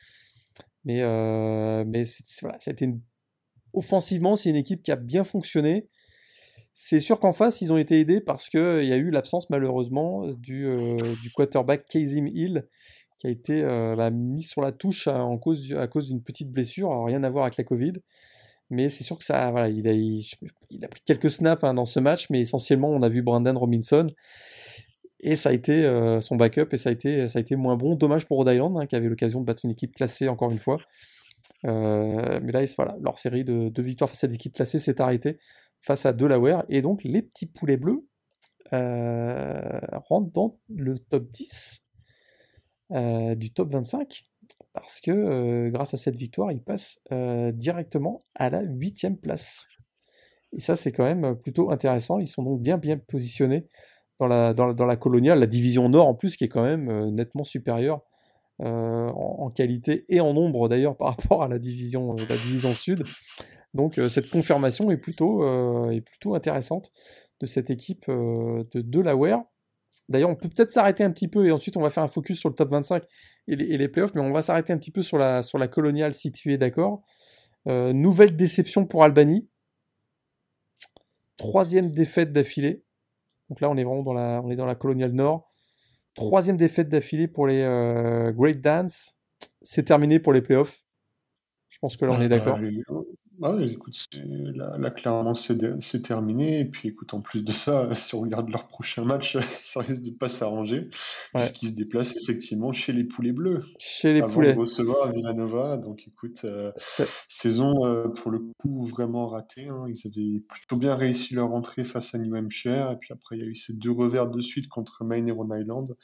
Mais, 0.84 1.02
euh, 1.02 1.84
voilà, 2.42 2.58
ça 2.60 2.70
a 2.70 2.72
été 2.72 2.88
offensivement, 3.72 4.36
c'est 4.36 4.50
une 4.50 4.56
équipe 4.56 4.82
qui 4.82 4.92
a 4.92 4.96
bien 4.96 5.24
fonctionné. 5.24 5.88
C'est 6.72 7.00
sûr 7.00 7.18
qu'en 7.18 7.32
face, 7.32 7.60
ils 7.60 7.72
ont 7.72 7.78
été 7.78 7.98
aidés 8.00 8.20
parce 8.20 8.48
qu'il 8.48 8.84
y 8.84 8.92
a 8.92 8.96
eu 8.96 9.10
l'absence 9.10 9.50
malheureusement 9.50 10.26
du, 10.34 10.66
euh, 10.66 10.96
quarterback 11.34 11.86
Kazim 11.88 12.26
Hill 12.26 12.68
qui 13.18 13.26
a 13.26 13.30
été 13.30 13.64
euh, 13.64 13.96
bah, 13.96 14.10
mis 14.10 14.42
sur 14.42 14.60
la 14.60 14.72
touche 14.72 15.08
à, 15.08 15.24
en 15.24 15.38
cause, 15.38 15.72
à 15.72 15.86
cause 15.86 16.08
d'une 16.08 16.22
petite 16.22 16.50
blessure, 16.50 17.04
rien 17.04 17.24
à 17.24 17.30
voir 17.30 17.44
avec 17.44 17.56
la 17.56 17.64
Covid. 17.64 17.94
Mais 18.70 18.88
c'est 18.88 19.04
sûr 19.04 19.16
que 19.18 19.24
ça, 19.24 19.50
voilà, 19.50 19.68
il 19.68 19.86
a, 19.86 20.88
pris 20.88 21.00
quelques 21.04 21.30
snaps 21.30 21.62
hein, 21.62 21.74
dans 21.74 21.84
ce 21.84 22.00
match, 22.00 22.28
mais 22.30 22.40
essentiellement 22.40 22.90
on 22.90 23.02
a 23.02 23.08
vu 23.08 23.22
Brandon 23.22 23.56
Robinson 23.56 24.06
et 25.20 25.36
ça 25.36 25.50
a 25.50 25.52
été 25.52 25.84
euh, 25.86 26.20
son 26.20 26.36
backup 26.36 26.68
et 26.72 26.76
ça 26.76 26.90
a 26.90 26.92
été, 26.92 27.28
ça 27.28 27.38
a 27.38 27.40
été 27.40 27.56
moins 27.56 27.76
bon. 27.76 27.94
Dommage 27.94 28.26
pour 28.26 28.38
Rhode 28.38 28.52
Island 28.52 28.76
hein, 28.76 28.86
qui 28.86 28.96
avait 28.96 29.08
l'occasion 29.08 29.40
de 29.40 29.46
battre 29.46 29.64
une 29.64 29.70
équipe 29.70 29.94
classée 29.94 30.28
encore 30.28 30.50
une 30.50 30.58
fois. 30.58 30.78
mais 31.62 32.52
là, 32.52 32.64
voilà, 32.76 32.96
leur 33.00 33.18
série 33.18 33.44
de, 33.44 33.82
victoires 33.82 34.10
face 34.10 34.24
à 34.24 34.26
des 34.26 34.34
équipes 34.34 34.54
classées 34.54 34.78
s'est 34.78 35.00
arrêtée 35.00 35.38
face 35.80 36.04
à 36.06 36.12
Delaware. 36.12 36.64
Et 36.68 36.82
donc 36.82 37.04
les 37.04 37.22
petits 37.22 37.46
poulets 37.46 37.76
bleus 37.76 38.04
euh, 38.72 39.80
rentrent 40.08 40.32
dans 40.32 40.58
le 40.68 40.98
top 40.98 41.30
10 41.30 41.84
euh, 42.92 43.34
du 43.34 43.52
top 43.52 43.72
25 43.72 44.24
parce 44.72 45.00
que 45.00 45.10
euh, 45.10 45.70
grâce 45.70 45.94
à 45.94 45.96
cette 45.96 46.16
victoire, 46.16 46.52
ils 46.52 46.62
passent 46.62 47.02
directement 47.54 48.18
à 48.34 48.50
la 48.50 48.62
huitième 48.62 49.16
place. 49.16 49.68
Et 50.52 50.60
ça, 50.60 50.74
c'est 50.74 50.92
quand 50.92 51.04
même 51.04 51.36
plutôt 51.36 51.70
intéressant. 51.70 52.18
Ils 52.18 52.28
sont 52.28 52.42
donc 52.42 52.60
bien 52.62 52.78
bien 52.78 52.96
positionnés 52.96 53.66
dans 54.18 54.28
la, 54.28 54.96
coloniale, 54.96 55.40
la 55.40 55.46
division 55.46 55.88
nord 55.88 56.08
en 56.08 56.14
plus, 56.14 56.36
qui 56.36 56.44
est 56.44 56.48
quand 56.48 56.64
même 56.64 57.10
nettement 57.10 57.44
supérieure 57.44 58.02
en, 58.58 59.50
qualité 59.50 60.06
et 60.08 60.20
en 60.20 60.32
nombre 60.32 60.68
d'ailleurs 60.68 60.96
par 60.98 61.08
rapport 61.16 61.42
à 61.42 61.48
la 61.48 61.58
division, 61.58 62.16
sud. 62.74 63.02
Donc 63.76 63.98
euh, 63.98 64.08
cette 64.08 64.30
confirmation 64.30 64.90
est 64.90 64.96
plutôt, 64.96 65.44
euh, 65.44 65.90
est 65.90 66.00
plutôt 66.00 66.34
intéressante 66.34 66.90
de 67.40 67.46
cette 67.46 67.70
équipe 67.70 68.06
euh, 68.08 68.64
de 68.72 68.80
Delaware. 68.80 69.44
D'ailleurs, 70.08 70.30
on 70.30 70.36
peut 70.36 70.48
peut-être 70.48 70.70
s'arrêter 70.70 71.02
un 71.04 71.10
petit 71.10 71.28
peu 71.28 71.46
et 71.46 71.52
ensuite 71.52 71.76
on 71.76 71.82
va 71.82 71.90
faire 71.90 72.02
un 72.02 72.08
focus 72.08 72.38
sur 72.38 72.48
le 72.48 72.54
top 72.54 72.70
25 72.70 73.02
et 73.48 73.56
les, 73.56 73.88
playoffs, 73.88 74.14
mais 74.14 74.20
on 74.20 74.32
va 74.32 74.42
s'arrêter 74.42 74.72
un 74.72 74.78
petit 74.78 74.92
peu 74.92 75.02
sur 75.02 75.18
la, 75.18 75.42
sur 75.42 75.58
la 75.58 75.68
coloniale 75.68 76.14
située, 76.14 76.58
d'accord 76.58 77.02
Nouvelle 77.66 78.36
déception 78.36 78.86
pour 78.86 79.02
Albany. 79.02 79.48
Troisième 81.36 81.90
défaite 81.90 82.32
d'affilée. 82.32 82.84
Donc 83.48 83.60
là, 83.60 83.68
on 83.68 83.76
est 83.76 83.82
vraiment 83.82 84.04
dans 84.04 84.12
la, 84.12 84.40
on 84.44 84.50
est 84.50 84.56
dans 84.56 84.66
la 84.66 84.76
coloniale 84.76 85.12
nord. 85.12 85.50
Troisième 86.14 86.56
défaite 86.56 86.88
d'affilée 86.88 87.26
pour 87.26 87.48
les 87.48 87.62
Great 88.36 88.60
Dance. 88.60 89.16
C'est 89.62 89.82
terminé 89.82 90.20
pour 90.20 90.32
les 90.32 90.42
playoffs. 90.42 90.84
Je 91.68 91.78
pense 91.80 91.96
que 91.96 92.04
là, 92.04 92.12
on 92.12 92.20
est 92.20 92.28
d'accord. 92.28 92.58
Ah 93.42 93.56
écoute, 93.60 94.06
là, 94.14 94.90
clairement, 94.90 95.34
c'est 95.34 96.02
terminé. 96.02 96.60
Et 96.60 96.64
puis, 96.64 96.88
écoute, 96.88 97.12
en 97.12 97.20
plus 97.20 97.44
de 97.44 97.52
ça, 97.52 97.88
si 97.94 98.14
on 98.14 98.20
regarde 98.20 98.48
leur 98.48 98.66
prochain 98.66 99.04
match, 99.04 99.36
ça 99.50 99.80
risque 99.80 100.02
de 100.02 100.10
pas 100.10 100.28
s'arranger, 100.28 100.88
puisqu'ils 101.34 101.70
se 101.70 101.74
déplacent 101.74 102.16
effectivement 102.16 102.72
chez 102.72 102.92
les 102.92 103.04
Poulets 103.04 103.32
Bleus. 103.32 103.62
Chez 103.78 104.12
les 104.12 104.22
avant 104.22 104.32
Poulets. 104.32 104.54
de 104.54 104.58
recevoir 104.58 105.12
Villanova. 105.12 105.76
Donc, 105.76 106.04
écoute, 106.06 106.42
euh, 106.44 106.72
saison 107.28 107.86
euh, 107.86 108.08
pour 108.08 108.30
le 108.30 108.40
coup 108.58 108.86
vraiment 108.86 109.28
ratée. 109.28 109.68
Hein. 109.68 109.84
Ils 109.88 110.06
avaient 110.06 110.40
plutôt 110.40 110.76
bien 110.76 110.94
réussi 110.94 111.34
leur 111.34 111.52
entrée 111.52 111.84
face 111.84 112.14
à 112.14 112.18
New 112.18 112.34
Hampshire. 112.34 112.92
Et 112.92 112.96
puis 112.96 113.12
après, 113.12 113.36
il 113.36 113.42
y 113.42 113.44
a 113.44 113.48
eu 113.48 113.54
ces 113.54 113.74
deux 113.74 113.92
revers 113.92 114.28
de 114.28 114.40
suite 114.40 114.68
contre 114.68 115.04
Maine 115.04 115.28
et 115.28 115.32
Rhode 115.32 115.50
Island. 115.54 115.96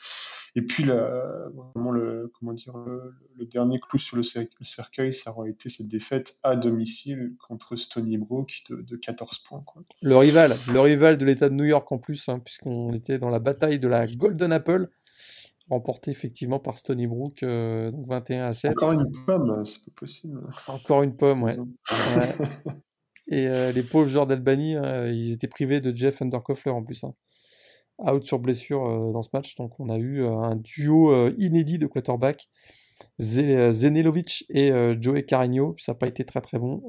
Et 0.54 0.62
puis, 0.62 0.84
vraiment, 0.84 1.90
le, 1.92 2.30
comment 2.38 2.52
dire, 2.52 2.76
le, 2.76 3.46
dernier 3.46 3.80
clou 3.80 3.98
sur 3.98 4.16
le 4.16 4.22
cercueil, 4.22 5.12
ça 5.12 5.30
aurait 5.30 5.50
été 5.50 5.68
cette 5.68 5.88
défaite 5.88 6.38
à 6.42 6.56
domicile 6.56 7.21
contre 7.48 7.76
Stony 7.76 8.18
Brook 8.18 8.62
de, 8.68 8.96
14 8.96 9.38
points. 9.40 9.62
Quoi. 9.66 9.82
Le 10.02 10.16
rival, 10.16 10.54
le 10.72 10.80
rival 10.80 11.16
de 11.16 11.24
l'État 11.24 11.48
de 11.48 11.54
New 11.54 11.64
York 11.64 11.90
en 11.90 11.98
plus, 11.98 12.28
hein, 12.28 12.38
puisqu'on 12.38 12.92
était 12.92 13.18
dans 13.18 13.30
la 13.30 13.38
bataille 13.38 13.78
de 13.78 13.88
la 13.88 14.06
Golden 14.06 14.52
Apple, 14.52 14.88
remporté 15.68 16.10
effectivement 16.10 16.58
par 16.58 16.78
Stony 16.78 17.06
Brook, 17.06 17.42
euh, 17.42 17.90
donc 17.90 18.06
21 18.06 18.46
à 18.46 18.52
7. 18.52 18.72
Encore 18.72 18.92
une 18.92 19.10
pomme, 19.26 19.64
c'est 19.64 19.84
pas 19.84 19.92
possible. 19.96 20.40
Encore 20.66 21.02
une 21.02 21.16
pomme, 21.16 21.42
ouais. 21.42 21.56
Et 23.28 23.46
euh, 23.46 23.72
les 23.72 23.82
pauvres 23.82 24.08
joueurs 24.08 24.26
d'Albany, 24.26 24.76
hein, 24.76 25.06
ils 25.06 25.32
étaient 25.32 25.48
privés 25.48 25.80
de 25.80 25.94
Jeff 25.94 26.20
Underkoffler 26.20 26.72
en 26.72 26.82
plus. 26.82 27.04
Hein 27.04 27.14
out 27.98 28.24
sur 28.24 28.38
blessure 28.38 28.86
euh, 28.86 29.12
dans 29.12 29.22
ce 29.22 29.30
match. 29.32 29.54
Donc 29.56 29.78
on 29.78 29.88
a 29.88 29.96
eu 29.96 30.22
euh, 30.22 30.36
un 30.38 30.56
duo 30.56 31.12
euh, 31.12 31.34
inédit 31.38 31.78
de 31.78 31.86
quarterback 31.86 32.48
Zenelovic 33.18 34.44
et 34.50 34.70
Joey 35.00 35.24
Carigno, 35.24 35.74
ça 35.78 35.92
n'a 35.92 35.98
pas 35.98 36.06
été 36.06 36.24
très 36.24 36.40
très 36.40 36.58
bon. 36.58 36.82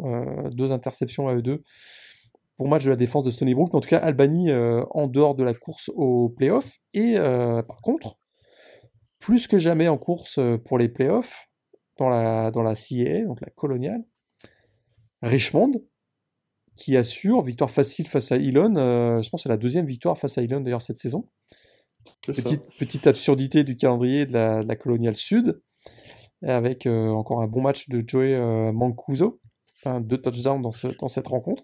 deux 0.52 0.72
interceptions 0.72 1.28
à 1.28 1.36
eux 1.36 1.42
deux. 1.42 1.64
Pour 2.58 2.68
match 2.68 2.86
de 2.86 2.90
la 2.92 2.96
défense 2.96 3.24
de 3.24 3.32
Stony 3.32 3.56
Brook, 3.56 3.74
en 3.74 3.80
tout 3.80 3.90
cas 3.90 3.98
Albany 3.98 4.52
en 4.52 5.08
dehors 5.08 5.36
de 5.36 5.44
la 5.44 5.54
course 5.54 5.90
au 5.96 6.30
playoff. 6.30 6.78
Et 6.94 7.16
par 7.16 7.82
contre, 7.82 8.18
plus 9.20 9.48
que 9.48 9.58
jamais 9.58 9.88
en 9.88 9.98
course 9.98 10.40
pour 10.66 10.78
les 10.78 10.90
playoffs 10.90 11.50
dans 11.98 12.10
la, 12.10 12.52
dans 12.52 12.64
la 12.64 12.76
CAA, 12.76 13.26
donc 13.26 13.42
la 13.42 13.50
coloniale. 13.56 14.04
Richmond, 15.22 15.72
qui 16.76 16.98
assure 16.98 17.42
victoire 17.42 17.72
facile 17.72 18.08
face 18.08 18.32
à 18.32 18.36
Elon. 18.36 18.74
je 19.22 19.30
pense 19.30 19.42
que 19.42 19.44
c'est 19.44 19.50
la 19.50 19.58
deuxième 19.58 19.86
victoire 19.86 20.18
face 20.18 20.38
à 20.38 20.44
Elon 20.44 20.62
d'ailleurs 20.62 20.82
cette 20.82 20.98
saison. 20.98 21.30
Petite, 22.22 22.64
petite, 22.78 23.08
absurdité 23.08 23.64
du 23.64 23.76
calendrier 23.76 24.26
de 24.26 24.34
la, 24.34 24.64
de 24.64 24.74
coloniale 24.74 25.16
sud, 25.16 25.62
avec 26.42 26.88
encore 26.88 27.42
un 27.42 27.48
bon 27.48 27.62
match 27.62 27.90
de 27.90 28.04
Joey 28.06 28.38
Mancuso, 28.74 29.40
deux 30.02 30.22
touchdowns 30.22 30.62
dans, 30.62 30.72
ce, 30.72 30.88
dans 31.00 31.08
cette 31.08 31.28
rencontre. 31.28 31.64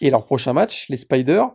Et 0.00 0.10
leur 0.10 0.26
prochain 0.26 0.52
match, 0.52 0.88
les 0.90 0.96
Spiders, 0.96 1.50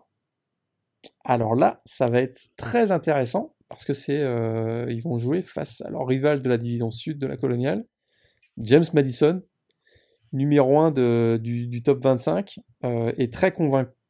alors 1.25 1.55
là, 1.55 1.81
ça 1.85 2.07
va 2.07 2.21
être 2.21 2.49
très 2.57 2.91
intéressant 2.91 3.55
parce 3.69 3.85
que 3.85 3.93
c'est 3.93 4.21
euh, 4.21 4.85
ils 4.89 5.01
vont 5.01 5.19
jouer 5.19 5.41
face 5.41 5.81
à 5.81 5.89
leur 5.89 6.07
rival 6.07 6.41
de 6.41 6.49
la 6.49 6.57
division 6.57 6.89
sud 6.89 7.19
de 7.19 7.27
la 7.27 7.37
coloniale, 7.37 7.85
James 8.57 8.85
Madison, 8.93 9.41
numéro 10.33 10.79
1 10.79 10.91
de, 10.91 11.39
du, 11.41 11.83
top 11.83 12.03
25, 12.03 12.59
euh, 12.83 13.11
et 13.17 13.29
très, 13.29 13.53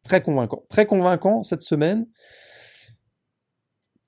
très 0.03 0.21
convaincant. 0.21 0.63
Très 0.69 0.85
convaincant 0.85 1.43
cette 1.43 1.61
semaine. 1.61 2.07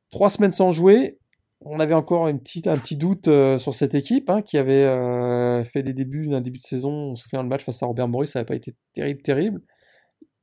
Trois 0.10 0.30
semaines 0.30 0.52
sans 0.52 0.72
jouer, 0.72 1.20
on 1.64 1.80
avait 1.80 1.94
encore 1.94 2.26
un 2.28 2.38
petit 2.38 2.98
doute 2.98 3.28
euh, 3.28 3.58
sur 3.58 3.74
cette 3.74 3.94
équipe 3.94 4.30
hein, 4.30 4.42
qui 4.42 4.58
avait 4.58 4.84
fait 5.64 5.84
des 5.84 5.94
débuts, 5.94 6.34
un 6.34 6.42
début 6.42 6.60
de 6.60 6.64
saison. 6.64 6.90
On 6.92 7.16
se 7.16 7.24
souvient 7.24 7.44
le 7.44 7.50
match 7.50 7.64
face 7.64 7.82
à 7.84 7.86
Robert 7.86 8.08
Morris, 8.08 8.28
ça 8.28 8.40
n'avait 8.40 8.48
pas 8.48 8.56
été 8.56 8.76
terrible, 8.94 9.22
terrible. 9.22 9.62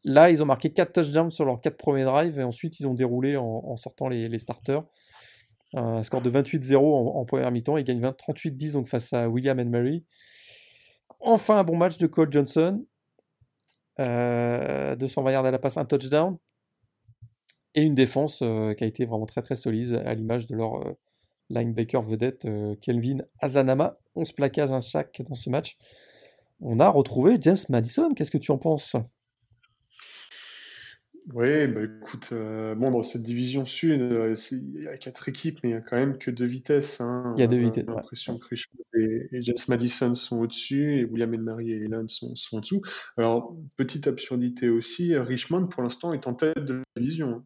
Là, 0.05 0.31
ils 0.31 0.43
ont 0.43 0.47
marqué 0.47 0.73
4 0.73 0.93
touchdowns 0.93 1.31
sur 1.31 1.45
leurs 1.45 1.61
4 1.61 1.77
premiers 1.77 2.05
drives 2.05 2.39
et 2.39 2.45
ensuite 2.45 2.79
ils 2.79 2.87
ont 2.87 2.95
déroulé 2.95 3.37
en, 3.37 3.77
sortant 3.77 4.09
les, 4.09 4.39
starters. 4.39 4.85
Un 5.75 6.03
score 6.03 6.23
de 6.23 6.31
28-0 6.31 6.77
en, 6.77 7.25
première 7.25 7.51
mi-temps. 7.51 7.77
Ils 7.77 7.85
gagnent 7.85 8.01
38-10 8.01 8.73
donc 8.73 8.89
face 8.89 9.13
à 9.13 9.29
William 9.29 9.59
and 9.59 9.67
Mary. 9.67 10.05
Enfin, 11.21 11.59
un 11.59 11.65
bon 11.65 11.77
match 11.77 11.99
de 11.99 12.07
Cole 12.07 12.33
Johnson. 12.33 12.85
220 13.99 15.33
yards 15.33 15.45
à 15.45 15.51
la 15.51 15.59
passe, 15.59 15.77
un 15.77 15.85
touchdown. 15.85 16.39
Et 17.75 17.83
une 17.83 17.95
défense 17.95 18.41
euh, 18.43 18.73
qui 18.75 18.85
a 18.85 18.87
été 18.87 19.05
vraiment 19.05 19.27
très 19.27 19.43
très 19.43 19.55
solide 19.57 20.03
à 20.07 20.15
l'image 20.15 20.47
de 20.47 20.57
leur 20.57 20.77
euh, 20.77 20.95
linebacker 21.51 22.03
vedette 22.03 22.45
euh, 22.45 22.75
Kelvin 22.81 23.19
Azanama. 23.41 23.99
11 24.15 24.33
plaquages, 24.33 24.71
un 24.71 24.81
sac 24.81 25.23
dans 25.29 25.35
ce 25.35 25.51
match. 25.51 25.79
On 26.61 26.81
a 26.81 26.89
retrouvé 26.89 27.37
James 27.41 27.57
Madison. 27.69 28.09
Qu'est-ce 28.15 28.31
que 28.31 28.39
tu 28.39 28.51
en 28.51 28.59
penses? 28.59 28.97
Oui, 31.35 31.67
bah 31.67 31.83
écoute, 31.85 32.31
euh, 32.33 32.75
bon, 32.75 32.91
dans 32.91 33.03
cette 33.03 33.23
division 33.23 33.67
sud, 33.67 34.01
euh, 34.01 34.35
il 34.51 34.83
y 34.83 34.89
a 34.89 34.97
quatre 34.97 35.29
équipes, 35.29 35.59
mais 35.63 35.71
il 35.71 35.73
y 35.73 35.77
a 35.77 35.83
quand 35.83 35.97
même 35.97 36.17
que 36.17 36.31
deux 36.31 36.47
vitesses. 36.47 37.03
Hein. 37.03 37.35
Il 37.37 37.41
y 37.41 37.43
a 37.43 37.47
deux 37.47 37.59
vitesses. 37.59 37.85
J'ai 37.87 37.93
l'impression 37.93 38.39
que 38.39 38.47
Richmond 38.49 38.85
et, 38.95 39.43
James 39.43 39.57
Madison 39.69 40.15
sont 40.15 40.39
au-dessus, 40.39 41.01
et 41.01 41.05
William 41.05 41.35
et 41.35 41.39
Mary 41.39 41.73
et 41.73 41.85
Elan 41.85 42.09
sont, 42.09 42.35
sont 42.35 42.57
en 42.57 42.61
dessous. 42.61 42.81
Alors, 43.19 43.55
petite 43.77 44.07
absurdité 44.07 44.71
aussi, 44.71 45.15
Richmond, 45.17 45.67
pour 45.67 45.83
l'instant, 45.83 46.15
est 46.15 46.27
en 46.27 46.33
tête 46.33 46.65
de 46.65 46.83
la 46.97 47.03
division. 47.03 47.45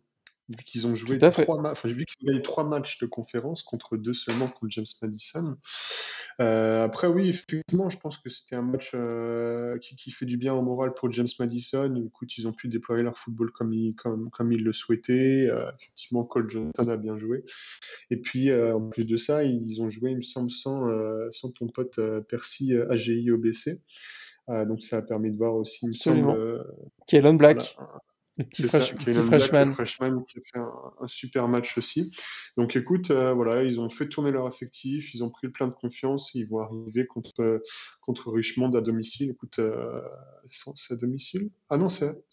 Vu 0.57 0.65
qu'ils 0.65 0.87
ont 0.87 0.95
joué 0.95 1.19
trois 1.19 1.61
matchs, 1.61 1.73
enfin, 1.73 1.89
vu 1.89 2.05
qu'ils 2.05 2.27
ont 2.27 2.31
gagné 2.31 2.43
trois 2.43 2.65
matchs 2.65 2.99
de 2.99 3.07
conférence 3.07 3.63
contre 3.63 3.97
deux 3.97 4.13
seulement 4.13 4.47
contre 4.47 4.67
James 4.69 4.85
Madison. 5.01 5.57
Euh, 6.41 6.85
après, 6.85 7.07
oui, 7.07 7.29
effectivement, 7.29 7.91
je 7.91 7.99
pense 7.99 8.19
que 8.19 8.29
c'était 8.29 8.57
un 8.57 8.63
match 8.63 8.93
euh, 8.95 9.79
qui, 9.79 10.11
fait 10.11 10.27
du 10.27 10.37
bien 10.37 10.55
au 10.55 10.63
moral 10.63 10.95
pour 10.95 11.11
James 11.13 11.29
Madison. 11.39 11.95
Écoute, 12.07 12.37
ils 12.39 12.49
ont 12.49 12.53
pu 12.53 12.69
déployer 12.69 13.03
leur 13.03 13.17
football 13.17 13.51
comme 13.53 13.73
ils, 13.73 13.95
comme, 13.95 14.31
comme 14.31 14.53
ils 14.53 14.63
le 14.63 14.73
souhaitaient. 14.73 15.49
Euh, 15.49 15.71
effectivement, 15.81 16.25
Cole 16.25 16.51
Johnson 16.51 16.89
a 16.89 16.97
bien 16.97 17.17
joué. 17.19 17.45
Et 18.11 18.17
puis, 18.17 18.53
en 18.53 18.89
plus 18.89 19.05
de 19.05 19.17
ça, 19.17 19.45
ils 19.45 19.83
ont 19.83 19.89
joué, 19.89 20.11
il 20.11 20.17
me 20.17 20.23
semble, 20.23 20.51
sans, 20.51 20.89
sans 21.31 21.51
ton 21.51 21.67
pote 21.67 22.01
Percy 22.29 22.75
AGI 22.77 23.31
OBC. 23.31 23.81
donc, 24.49 24.83
ça 24.83 24.99
a 24.99 25.03
permis 25.03 25.31
de 25.31 25.37
voir 25.37 25.55
aussi, 25.55 25.87
il 25.87 25.89
me 25.89 25.93
semble. 25.93 26.65
Kellen 27.07 27.37
Black. 27.37 27.77
Le 28.39 28.45
petit, 28.45 28.63
freshman. 28.63 30.23
qui 30.25 30.39
a 30.39 30.41
fait 30.41 30.59
un, 30.59 31.07
super 31.07 31.49
match 31.49 31.77
aussi. 31.77 32.11
Donc 32.57 32.77
écoute, 32.77 33.11
euh, 33.11 33.35
voilà, 33.35 33.63
ils 33.63 33.79
ont 33.79 33.91
fait 33.91 34.09
tourner 34.09 34.31
leur 34.31 34.49
effectif, 34.49 35.13
ils 35.13 35.23
ont 35.23 35.29
pris 35.29 35.51
plein 35.51 35.69
de 35.69 35.75
confiance, 35.75 36.33
ils 36.35 36.49
vont 36.49 36.61
arriver 36.61 37.07
contre, 37.07 37.63
contre 38.01 38.33
Richmond 38.33 38.73
à 38.75 38.81
domicile. 38.81 39.31
Écoute, 39.31 39.59
euh, 39.59 40.01
c'est 40.47 40.95
à 40.95 40.97
domicile? 40.97 41.51
Ah 41.69 41.77
non, 41.77 41.91
c'est 41.91 42.25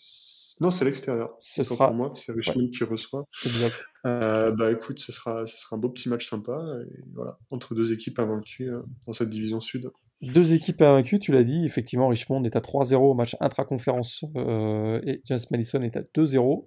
non, 0.62 0.70
c'est 0.70 0.86
l'extérieur. 0.86 1.36
Ce 1.40 1.64
sera 1.64 1.88
pour 1.88 1.96
moi, 1.96 2.12
c'est 2.14 2.32
Richmond 2.32 2.70
qui 2.70 2.84
reçoit. 2.86 3.26
Exact. 3.46 3.82
Euh, 4.06 4.52
bah 4.52 4.72
écoute, 4.72 5.00
ce 5.00 5.12
sera, 5.12 5.46
ce 5.46 5.58
sera 5.58 5.76
un 5.76 5.80
beau 5.80 5.90
petit 5.90 6.08
match 6.08 6.30
sympa. 6.30 6.62
Et 6.86 7.04
voilà, 7.14 7.38
entre 7.50 7.76
deux 7.76 7.92
équipes 7.92 8.20
invaincues 8.20 8.72
dans 9.06 9.12
cette 9.12 9.30
division 9.30 9.60
sud. 9.60 9.90
Deux 10.22 10.54
équipes 10.54 10.82
invaincues, 10.82 11.20
tu 11.20 11.32
l'as 11.32 11.44
dit. 11.44 11.66
Effectivement, 11.66 12.10
Richmond 12.10 12.44
est 12.44 12.56
à 12.58 12.60
3-0 12.60 12.96
au 12.96 13.14
match 13.14 13.38
intra-conférence 13.40 14.26
euh, 14.36 15.00
et 15.06 15.22
James 15.26 15.40
Madison 15.50 15.80
est 15.80 15.96
à 15.96 16.02
2-0. 16.02 16.66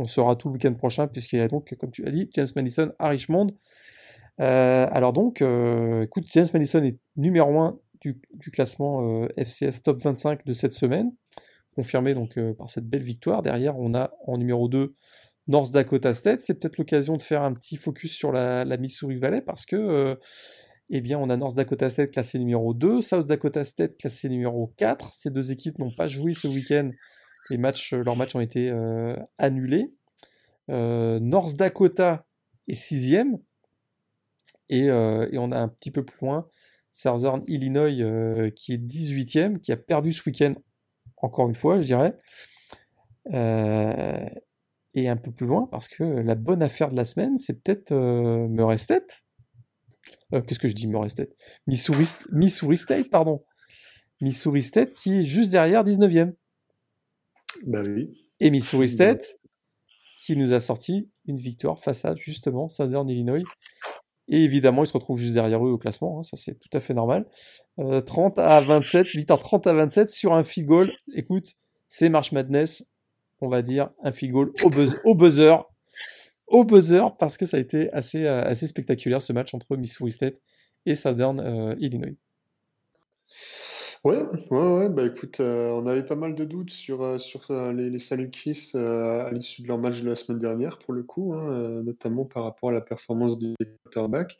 On 0.00 0.06
sera 0.06 0.36
tout 0.36 0.48
le 0.48 0.54
week-end 0.54 0.72
prochain 0.72 1.06
puisqu'il 1.06 1.38
y 1.38 1.42
a 1.42 1.48
donc, 1.48 1.74
comme 1.78 1.90
tu 1.90 2.02
l'as 2.02 2.10
dit, 2.10 2.30
James 2.32 2.48
Madison 2.56 2.92
à 2.98 3.08
Richmond. 3.10 3.48
Euh, 4.40 4.88
alors 4.90 5.12
donc, 5.12 5.42
euh, 5.42 6.02
écoute, 6.02 6.24
James 6.32 6.48
Madison 6.54 6.82
est 6.82 6.98
numéro 7.16 7.58
1 7.60 7.78
du, 8.00 8.18
classement 8.52 9.26
FCS 9.36 9.82
Top 9.82 10.00
25 10.00 10.46
de 10.46 10.52
cette 10.54 10.72
semaine, 10.72 11.12
confirmé 11.74 12.14
donc 12.14 12.38
par 12.56 12.70
cette 12.70 12.86
belle 12.86 13.02
victoire. 13.02 13.42
Derrière, 13.42 13.78
on 13.78 13.92
a 13.94 14.12
en 14.26 14.38
numéro 14.38 14.68
2 14.68 14.94
North 15.48 15.72
Dakota 15.72 16.14
State. 16.14 16.40
C'est 16.40 16.54
peut-être 16.54 16.78
l'occasion 16.78 17.16
de 17.16 17.22
faire 17.22 17.42
un 17.42 17.52
petit 17.52 17.76
focus 17.76 18.12
sur 18.12 18.32
la, 18.32 18.64
la 18.64 18.76
Missouri 18.78 19.16
Valley 19.16 19.42
parce 19.42 19.66
que 19.66 20.16
eh 20.90 21.00
bien, 21.00 21.18
on 21.18 21.28
a 21.28 21.36
North 21.36 21.54
Dakota 21.54 21.90
State 21.90 22.12
classé 22.12 22.38
numéro 22.38 22.72
2, 22.72 23.02
South 23.02 23.26
Dakota 23.26 23.62
State 23.62 23.98
classé 23.98 24.28
numéro 24.28 24.72
4. 24.78 25.12
Ces 25.12 25.30
deux 25.30 25.52
équipes 25.52 25.78
n'ont 25.78 25.94
pas 25.94 26.06
joué 26.06 26.32
ce 26.32 26.48
week-end. 26.48 26.90
Matchs, 27.56 27.94
leurs 27.94 28.16
matchs 28.16 28.34
ont 28.34 28.40
été 28.40 28.70
euh, 28.70 29.16
annulés. 29.38 29.94
Euh, 30.70 31.18
North 31.20 31.56
Dakota 31.56 32.26
est 32.66 32.74
sixième. 32.74 33.38
Et, 34.68 34.90
euh, 34.90 35.26
et, 35.32 35.38
on 35.38 35.50
a 35.52 35.58
un 35.58 35.68
petit 35.68 35.90
peu 35.90 36.04
plus 36.04 36.18
loin 36.20 36.46
Southern 36.90 37.42
Illinois 37.46 37.90
qui 38.50 38.74
est 38.74 38.78
18e, 38.78 39.60
qui 39.60 39.72
a 39.72 39.78
perdu 39.78 40.12
ce 40.12 40.22
week-end, 40.28 40.52
encore 41.16 41.48
une 41.48 41.54
fois, 41.54 41.80
je 41.80 41.86
dirais. 41.86 42.14
et 44.94 45.08
un 45.08 45.16
peu 45.16 45.30
plus 45.30 45.46
loin, 45.46 45.68
parce 45.70 45.88
que 45.88 46.02
la 46.02 46.34
bonne 46.34 46.62
affaire 46.62 46.88
de 46.88 46.96
la 46.96 47.04
semaine, 47.04 47.38
c'est 47.38 47.62
peut-être 47.62 47.94
Murray 47.94 48.78
State 48.78 49.22
euh, 50.34 50.42
qu'est-ce 50.42 50.58
que 50.58 50.68
je 50.68 50.74
dis, 50.74 50.86
Murray 50.86 51.08
State? 51.08 51.30
Missouri, 51.66 52.04
Missouri 52.32 52.76
State, 52.76 53.10
pardon. 53.10 53.44
Missouri 54.20 54.62
State 54.62 54.94
qui 54.94 55.20
est 55.20 55.24
juste 55.24 55.52
derrière 55.52 55.84
19e. 55.84 56.34
Bah 57.66 57.82
oui. 57.86 58.12
Et 58.40 58.50
Missouri 58.50 58.88
State 58.88 59.38
qui 60.18 60.36
nous 60.36 60.52
a 60.52 60.60
sorti 60.60 61.08
une 61.26 61.36
victoire 61.36 61.78
face 61.78 62.04
à 62.04 62.14
justement 62.16 62.68
Southern 62.68 63.08
Illinois. 63.08 63.42
Et 64.28 64.42
évidemment, 64.44 64.84
ils 64.84 64.88
se 64.88 64.92
retrouvent 64.92 65.18
juste 65.18 65.32
derrière 65.32 65.64
eux 65.64 65.70
au 65.70 65.78
classement, 65.78 66.18
hein, 66.18 66.22
ça 66.22 66.36
c'est 66.36 66.58
tout 66.58 66.68
à 66.74 66.80
fait 66.80 66.92
normal. 66.92 67.26
30 67.78 68.38
euh, 68.38 68.42
à 68.42 68.60
27, 68.60 69.06
victoire 69.06 69.38
30 69.38 69.66
à 69.66 69.72
27 69.72 70.10
sur 70.10 70.34
un 70.34 70.44
field 70.44 70.68
goal. 70.68 70.92
Écoute, 71.14 71.54
c'est 71.86 72.10
March 72.10 72.32
Madness, 72.32 72.84
on 73.40 73.48
va 73.48 73.62
dire 73.62 73.90
un 74.02 74.12
field 74.12 74.34
goal 74.34 74.52
au, 74.62 74.70
au 75.04 75.14
buzzer 75.14 75.56
au 76.48 76.64
buzzer 76.64 77.16
parce 77.18 77.36
que 77.36 77.46
ça 77.46 77.56
a 77.56 77.60
été 77.60 77.92
assez, 77.92 78.26
euh, 78.26 78.42
assez 78.42 78.66
spectaculaire 78.66 79.22
ce 79.22 79.32
match 79.32 79.54
entre 79.54 79.76
Missouri 79.76 80.10
State 80.10 80.40
et 80.86 80.94
Southern 80.94 81.40
euh, 81.40 81.74
Illinois. 81.78 82.16
Ouais, 84.04 84.22
ouais, 84.50 84.72
ouais, 84.72 84.88
bah 84.88 85.04
écoute, 85.04 85.40
euh, 85.40 85.70
on 85.70 85.86
avait 85.86 86.04
pas 86.06 86.14
mal 86.14 86.34
de 86.34 86.44
doutes 86.44 86.70
sur, 86.70 87.20
sur 87.20 87.52
les, 87.52 87.90
les 87.90 87.98
Salukis 87.98 88.72
à 88.74 89.30
l'issue 89.32 89.62
de 89.62 89.68
leur 89.68 89.78
match 89.78 90.00
de 90.00 90.08
la 90.08 90.14
semaine 90.14 90.38
dernière, 90.38 90.78
pour 90.78 90.94
le 90.94 91.02
coup, 91.02 91.34
hein, 91.34 91.82
notamment 91.82 92.24
par 92.24 92.44
rapport 92.44 92.70
à 92.70 92.72
la 92.72 92.80
performance 92.80 93.38
des 93.38 93.54
quarterbacks. 93.82 94.38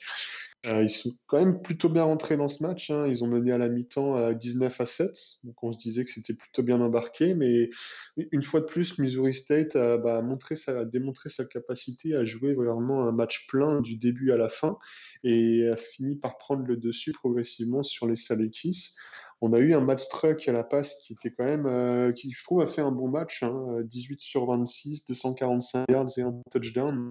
Euh, 0.67 0.83
ils 0.83 0.91
sont 0.91 1.13
quand 1.29 1.39
même 1.39 1.63
plutôt 1.63 1.89
bien 1.89 2.03
rentrés 2.03 2.37
dans 2.37 2.49
ce 2.49 2.65
match. 2.65 2.91
Hein. 2.91 3.07
Ils 3.07 3.23
ont 3.23 3.29
mené 3.29 3.53
à 3.53 3.59
la 3.59 3.69
mi-temps 3.69 4.17
à 4.17 4.35
19 4.35 4.81
à 4.81 4.87
7. 4.87 5.11
Donc 5.45 5.63
on 5.63 5.73
se 5.73 5.79
disait 5.79 6.05
que 6.05 6.11
c'était 6.11 6.35
plutôt 6.35 6.65
bien 6.65 6.81
embarqué. 6.81 7.35
Mais 7.35 7.69
une 8.17 8.43
fois 8.43 8.61
de 8.61 8.67
plus, 8.67 8.99
Missouri 8.99 9.35
State 9.35 9.77
a, 9.77 9.99
bah, 9.99 10.21
montré 10.21 10.57
sa, 10.57 10.81
a 10.81 10.85
démontré 10.85 11.29
sa 11.29 11.45
capacité 11.45 12.17
à 12.17 12.25
jouer 12.25 12.55
vraiment 12.55 13.07
un 13.07 13.13
match 13.13 13.47
plein 13.47 13.81
du 13.81 13.97
début 13.97 14.33
à 14.33 14.37
la 14.37 14.49
fin 14.49 14.79
et 15.23 15.69
a 15.69 15.77
fini 15.77 16.17
par 16.17 16.39
prendre 16.39 16.65
le 16.67 16.77
dessus 16.77 17.13
progressivement 17.13 17.85
sur 17.85 18.09
les 18.09 18.17
Salukis 18.17 18.97
On 19.41 19.53
a 19.53 19.59
eu 19.59 19.75
un 19.75 19.81
Matt 19.81 20.01
Struck 20.01 20.49
à 20.49 20.53
la 20.53 20.65
passe 20.65 20.95
qui 20.95 21.13
était 21.13 21.31
quand 21.31 21.45
même, 21.45 22.13
qui 22.15 22.31
je 22.31 22.45
trouve 22.45 22.61
a 22.61 22.67
fait 22.67 22.81
un 22.81 22.91
bon 22.91 23.09
match, 23.09 23.45
18 23.85 24.15
hein, 24.15 24.17
sur 24.21 24.47
26, 24.47 25.07
245 25.07 25.85
yards 25.91 26.19
et 26.19 26.23
un 26.23 26.35
touchdown. 26.51 27.09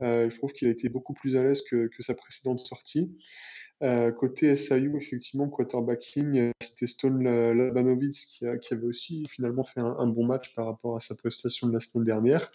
je 0.00 0.36
trouve 0.36 0.52
qu'il 0.52 0.68
a 0.68 0.70
été 0.70 0.88
beaucoup 0.88 1.14
plus 1.14 1.36
à 1.36 1.42
l'aise 1.42 1.62
que, 1.62 1.88
sa 2.00 2.14
précédente 2.14 2.66
sortie. 2.66 3.16
Euh, 3.82 4.12
côté 4.12 4.54
SIU, 4.56 4.94
effectivement, 4.98 5.48
quarterbacking, 5.48 6.38
euh, 6.38 6.50
c'était 6.60 6.86
Stone 6.86 7.22
Labanovic 7.22 8.12
qui, 8.12 8.44
qui, 8.60 8.74
avait 8.74 8.86
aussi 8.86 9.24
finalement 9.26 9.64
fait 9.64 9.80
un, 9.80 10.06
bon 10.06 10.26
match 10.26 10.54
par 10.54 10.66
rapport 10.66 10.96
à 10.96 11.00
sa 11.00 11.14
prestation 11.14 11.66
de 11.66 11.72
la 11.72 11.80
semaine 11.80 12.04
dernière. 12.04 12.46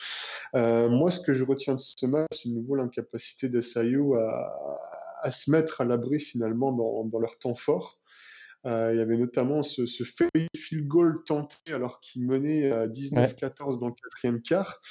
Euh, 0.54 0.88
moi, 0.88 1.10
ce 1.10 1.20
que 1.20 1.34
je 1.34 1.44
retiens 1.44 1.74
de 1.74 1.80
ce 1.80 2.06
match, 2.06 2.28
c'est 2.32 2.50
de 2.50 2.54
nouveau 2.54 2.76
l'incapacité 2.76 3.50
des 3.50 3.62
à, 3.78 4.80
à, 5.22 5.32
se 5.32 5.50
mettre 5.50 5.82
à 5.82 5.86
l'abri 5.86 6.20
finalement 6.20 6.72
dans, 6.72 7.20
leur 7.20 7.40
temps 7.40 7.56
fort. 7.56 7.98
Euh, 8.66 8.92
il 8.94 8.98
y 8.98 9.02
avait 9.02 9.18
notamment 9.18 9.64
ce, 9.64 9.86
ce 9.86 10.04
field 10.04 10.88
goal 10.88 11.24
tenté 11.26 11.74
alors 11.74 12.00
qu'il 12.00 12.26
menait 12.26 12.88
19-14 12.88 13.80
dans 13.80 13.88
le 13.88 13.94
quatrième 13.94 14.42
quart. 14.42 14.82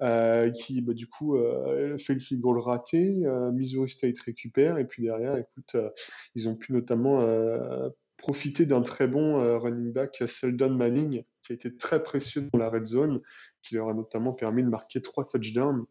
Euh, 0.00 0.52
qui 0.52 0.80
bah, 0.80 0.94
du 0.94 1.08
coup 1.08 1.36
euh, 1.36 1.98
fait 1.98 2.14
le 2.14 2.20
field 2.20 2.40
goal 2.40 2.58
raté. 2.60 3.22
Missouri 3.52 3.90
State 3.90 4.18
récupère 4.20 4.78
et 4.78 4.86
puis 4.86 5.02
derrière, 5.02 5.36
écoute, 5.36 5.76
ils 6.34 6.48
ont 6.48 6.54
pu 6.54 6.72
notamment 6.72 7.26
profiter 8.16 8.66
d'un 8.66 8.82
très 8.82 9.06
bon 9.06 9.58
running 9.58 9.92
back, 9.92 10.22
Seldon 10.26 10.70
Manning, 10.70 11.22
qui 11.42 11.52
a 11.52 11.54
été 11.54 11.76
très 11.76 12.02
précieux 12.02 12.48
dans 12.52 12.58
la 12.58 12.68
red 12.68 12.86
zone 12.86 13.20
qui 13.62 13.74
leur 13.74 13.88
a 13.88 13.94
notamment 13.94 14.32
permis 14.32 14.62
de 14.62 14.68
marquer 14.68 15.00
trois 15.02 15.28
touchdowns. 15.28 15.84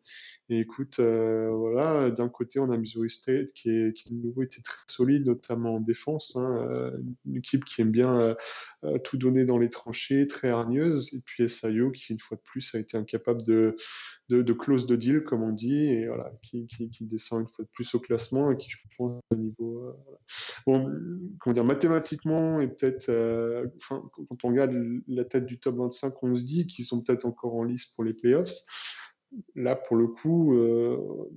Et 0.50 0.60
écoute, 0.60 1.00
euh, 1.00 1.50
voilà, 1.52 2.10
d'un 2.12 2.30
côté, 2.30 2.60
on 2.60 2.72
a 2.72 2.78
Missouri 2.78 3.10
State 3.10 3.52
qui, 3.54 3.70
est, 3.70 4.10
de 4.10 4.16
nouveau 4.16 4.44
était 4.44 4.62
très 4.62 4.86
solide, 4.88 5.26
notamment 5.26 5.76
en 5.76 5.80
défense. 5.80 6.36
Hein, 6.36 6.68
euh, 6.70 6.98
une 7.26 7.38
équipe 7.38 7.66
qui 7.66 7.82
aime 7.82 7.92
bien 7.92 8.36
euh, 8.84 8.98
tout 9.00 9.18
donner 9.18 9.46
dans 9.46 9.58
les 9.58 9.70
tranchées, 9.70 10.28
très 10.28 10.50
hargneuse. 10.50 11.14
Et 11.14 11.22
puis 11.26 11.50
SIO 11.50 11.92
qui, 11.92 12.14
une 12.14 12.20
fois 12.20 12.38
de 12.38 12.44
plus, 12.44 12.74
a 12.76 12.80
été 12.80 12.98
incapable 12.98 13.44
de, 13.44 13.76
de, 14.30 14.54
close 14.54 14.86
de 14.88 14.96
deal, 14.96 15.24
comme 15.24 15.44
on 15.44 15.52
dit, 15.52 15.86
et 15.86 16.08
voilà, 16.08 16.32
qui, 16.42 16.68
qui, 16.68 17.06
descend 17.06 17.42
une 17.42 17.48
fois 17.48 17.64
de 17.64 17.70
plus 17.70 17.96
au 17.96 18.00
classement 18.00 18.52
et 18.52 18.58
qui, 18.58 18.70
je 18.70 18.78
pense, 18.98 19.14
au 19.32 19.36
niveau. 19.36 19.94
bon, 20.66 20.92
comment 21.40 21.54
dire, 21.54 21.64
mathématiquement, 21.64 22.60
et 22.60 22.68
peut-être, 22.68 23.08
quand 23.88 24.44
on 24.44 24.48
regarde 24.50 24.76
la 25.08 25.24
tête 25.24 25.46
du 25.46 25.60
top 25.60 25.78
25, 25.78 26.14
on 26.24 26.36
se 26.36 26.44
dit 26.44 26.68
qu'ils 26.68 26.86
sont 26.86 27.02
peut-être 27.02 27.26
encore 27.26 27.56
en 27.56 27.64
lice 27.64 27.86
pour 27.86 28.04
les 28.04 28.14
playoffs. 28.14 28.64
Là, 29.56 29.76
pour 29.76 29.98
le 29.98 30.08
coup, 30.08 30.56
euh, 30.56 31.30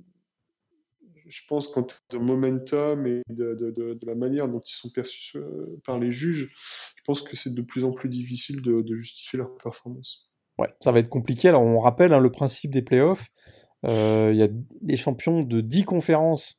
je 1.27 1.41
pense 1.47 1.67
qu'en 1.67 1.83
termes 1.83 2.01
de 2.11 2.17
momentum 2.17 3.07
et 3.07 3.21
de, 3.29 3.99
la 4.05 4.15
manière 4.15 4.47
dont 4.47 4.59
ils 4.59 4.75
sont 4.75 4.89
perçus 4.89 5.37
euh, 5.37 5.79
par 5.85 5.99
les 5.99 6.11
juges, 6.11 6.53
je 6.95 7.01
pense 7.05 7.21
que 7.21 7.35
c'est 7.35 7.53
de 7.53 7.61
plus 7.61 7.83
en 7.83 7.91
plus 7.91 8.09
difficile 8.09 8.61
de, 8.61 8.95
justifier 8.95 9.37
leur 9.37 9.55
performance. 9.57 10.30
Ouais, 10.61 10.69
ça 10.79 10.91
va 10.91 10.99
être 10.99 11.09
compliqué. 11.09 11.49
Alors, 11.49 11.63
on 11.63 11.79
rappelle 11.79 12.13
hein, 12.13 12.19
le 12.19 12.31
principe 12.31 12.71
des 12.71 12.81
playoffs. 12.81 13.29
Euh, 13.85 14.31
y 14.35 14.43
a 14.43 14.47
les 14.83 14.97
champions 14.97 15.41
de 15.41 15.59
10 15.59 15.85
conférences 15.85 16.57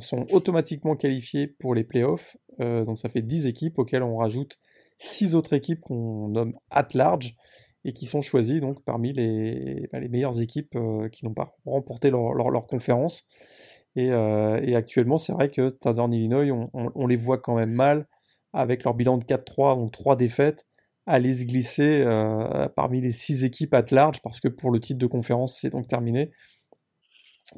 sont 0.00 0.26
automatiquement 0.32 0.96
qualifiés 0.96 1.46
pour 1.46 1.76
les 1.76 1.84
playoffs. 1.84 2.36
donc, 2.58 2.98
ça 2.98 3.08
fait 3.08 3.22
10 3.22 3.46
équipes 3.46 3.78
auxquelles 3.78 4.02
on 4.02 4.16
rajoute 4.16 4.58
6 4.96 5.36
autres 5.36 5.54
équipes 5.54 5.80
qu'on 5.80 6.28
nomme 6.28 6.54
at 6.70 6.88
large 6.94 7.36
et 7.84 7.92
qui 7.92 8.06
sont 8.06 8.20
choisis 8.20 8.60
donc 8.60 8.82
parmi 8.84 9.12
les, 9.12 9.88
bah, 9.92 10.00
meilleures 10.00 10.40
équipes 10.40 10.76
euh, 10.76 11.08
qui 11.08 11.24
n'ont 11.24 11.34
pas 11.34 11.56
remporté 11.64 12.10
leur, 12.10 12.66
conférence. 12.66 13.24
Et, 13.96 14.12
euh, 14.12 14.60
et 14.62 14.76
actuellement, 14.76 15.18
c'est 15.18 15.32
vrai 15.32 15.50
que 15.50 15.68
Southern 15.82 16.12
Illinois, 16.12 16.50
on, 16.50 16.70
on, 16.72 17.06
les 17.06 17.16
voit 17.16 17.38
quand 17.38 17.56
même 17.56 17.72
mal 17.72 18.06
avec 18.52 18.84
leur 18.84 18.94
bilan 18.94 19.16
de 19.18 19.24
4-3, 19.24 19.76
donc 19.76 19.92
3 19.92 20.16
défaites, 20.16 20.66
aller 21.06 21.34
se 21.34 21.44
glisser 21.44 22.02
euh, 22.06 22.68
parmi 22.76 23.00
les 23.00 23.12
6 23.12 23.44
équipes 23.44 23.74
at 23.74 23.86
large, 23.90 24.20
parce 24.22 24.40
que 24.40 24.48
pour 24.48 24.70
le 24.70 24.80
titre 24.80 24.98
de 24.98 25.06
conférence, 25.06 25.58
c'est 25.60 25.70
donc 25.70 25.88
terminé. 25.88 26.30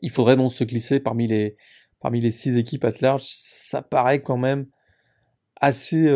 Il 0.01 0.11
faudrait 0.11 0.37
donc 0.37 0.53
se 0.53 0.65
glisser 0.65 1.01
parmi 1.01 1.27
les, 1.27 1.57
parmi 2.01 2.21
les 2.21 2.31
6 2.31 2.57
équipes 2.57 2.85
at 2.85 3.01
large. 3.01 3.25
Ça 3.27 3.83
paraît 3.83 4.23
quand 4.23 4.39
même 4.39 4.67
assez 5.61 6.09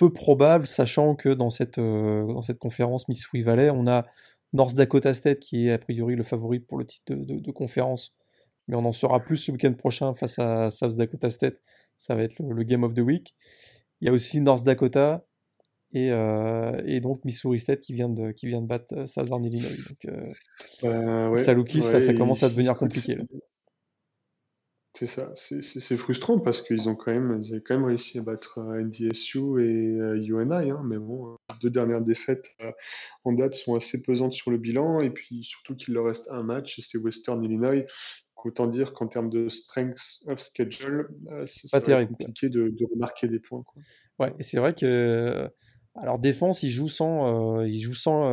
peu 0.00 0.10
probable, 0.10 0.66
sachant 0.66 1.14
que 1.14 1.28
dans 1.28 1.50
cette, 1.50 1.76
euh, 1.76 2.26
dans 2.26 2.40
cette 2.40 2.58
conférence 2.58 3.06
Missouri 3.06 3.42
Valley, 3.42 3.68
on 3.68 3.86
a 3.86 4.06
North 4.54 4.74
Dakota 4.74 5.12
State 5.12 5.40
qui 5.40 5.68
est 5.68 5.72
a 5.72 5.78
priori 5.78 6.16
le 6.16 6.22
favori 6.22 6.58
pour 6.58 6.78
le 6.78 6.86
titre 6.86 7.14
de, 7.14 7.52
conférence, 7.52 8.16
mais 8.66 8.76
on 8.76 8.84
en 8.86 8.92
saura 8.92 9.20
plus 9.20 9.46
le 9.48 9.52
week-end 9.52 9.74
prochain 9.74 10.14
face 10.14 10.38
à 10.38 10.70
South 10.70 10.96
Dakota 10.96 11.28
State, 11.28 11.60
ça 11.98 12.14
va 12.14 12.22
être 12.22 12.36
le, 12.38 12.62
Game 12.64 12.82
of 12.82 12.94
the 12.94 13.00
Week. 13.00 13.36
Il 14.00 14.06
y 14.06 14.08
a 14.08 14.12
aussi 14.14 14.40
North 14.40 14.64
Dakota 14.64 15.22
et, 15.92 16.12
euh, 16.12 16.80
et 16.84 17.00
donc 17.00 17.24
Missouri 17.24 17.58
State 17.58 17.80
qui 17.80 17.92
vient 17.92 18.08
de, 18.08 18.30
qui 18.32 18.46
vient 18.46 18.62
de 18.62 18.66
battre 18.66 18.94
euh, 18.96 19.06
Southern 19.06 19.44
Illinois. 19.44 19.70
Donc, 19.88 20.04
euh, 20.04 21.36
ça, 21.36 22.00
ça, 22.00 22.14
commence 22.14 22.42
à 22.42 22.48
devenir 22.48 22.76
compliqué. 22.76 23.18
C'est 25.00 25.06
ça, 25.06 25.32
c'est 25.34 25.96
frustrant 25.96 26.40
parce 26.40 26.60
qu'ils 26.60 26.88
ont 26.88 26.96
quand 26.96 27.12
même, 27.12 27.40
ils 27.42 27.62
quand 27.62 27.76
même 27.76 27.86
réussi 27.86 28.18
à 28.18 28.22
battre 28.22 28.58
euh, 28.58 28.82
NDSU 28.82 29.62
et 29.62 29.84
UNI, 29.86 30.52
euh, 30.70 30.76
hein, 30.76 30.82
mais 30.84 30.98
bon, 30.98 31.36
les 31.48 31.56
deux 31.62 31.70
dernières 31.70 32.02
défaites 32.02 32.50
euh, 32.60 32.72
en 33.24 33.32
date 33.32 33.54
sont 33.54 33.76
assez 33.76 34.02
pesantes 34.02 34.32
sur 34.32 34.50
le 34.50 34.58
bilan, 34.58 35.00
et 35.00 35.10
puis 35.10 35.44
surtout 35.44 35.76
qu'il 35.76 35.94
leur 35.94 36.06
reste 36.06 36.28
un 36.32 36.42
match, 36.42 36.78
et 36.78 36.82
c'est 36.82 36.98
Western 36.98 37.42
Illinois. 37.42 37.86
autant 38.44 38.66
dire 38.66 38.92
qu'en 38.92 39.06
termes 39.06 39.30
de 39.30 39.48
strength 39.48 40.24
of 40.26 40.40
schedule, 40.40 41.08
c'est 41.46 41.70
compliqué 42.08 42.48
de, 42.48 42.74
remarquer 42.92 43.28
des 43.28 43.38
points. 43.38 43.62
Quoi. 43.62 43.82
Ouais, 44.18 44.34
et 44.38 44.42
c'est 44.42 44.58
vrai 44.58 44.74
que 44.74 45.48
alors 46.00 46.18
défense, 46.18 46.62
ils 46.62 46.70
jouent 46.70 46.88
sans, 46.88 47.62
ils 47.62 47.80
jouent 47.80 47.94
sans 47.94 48.24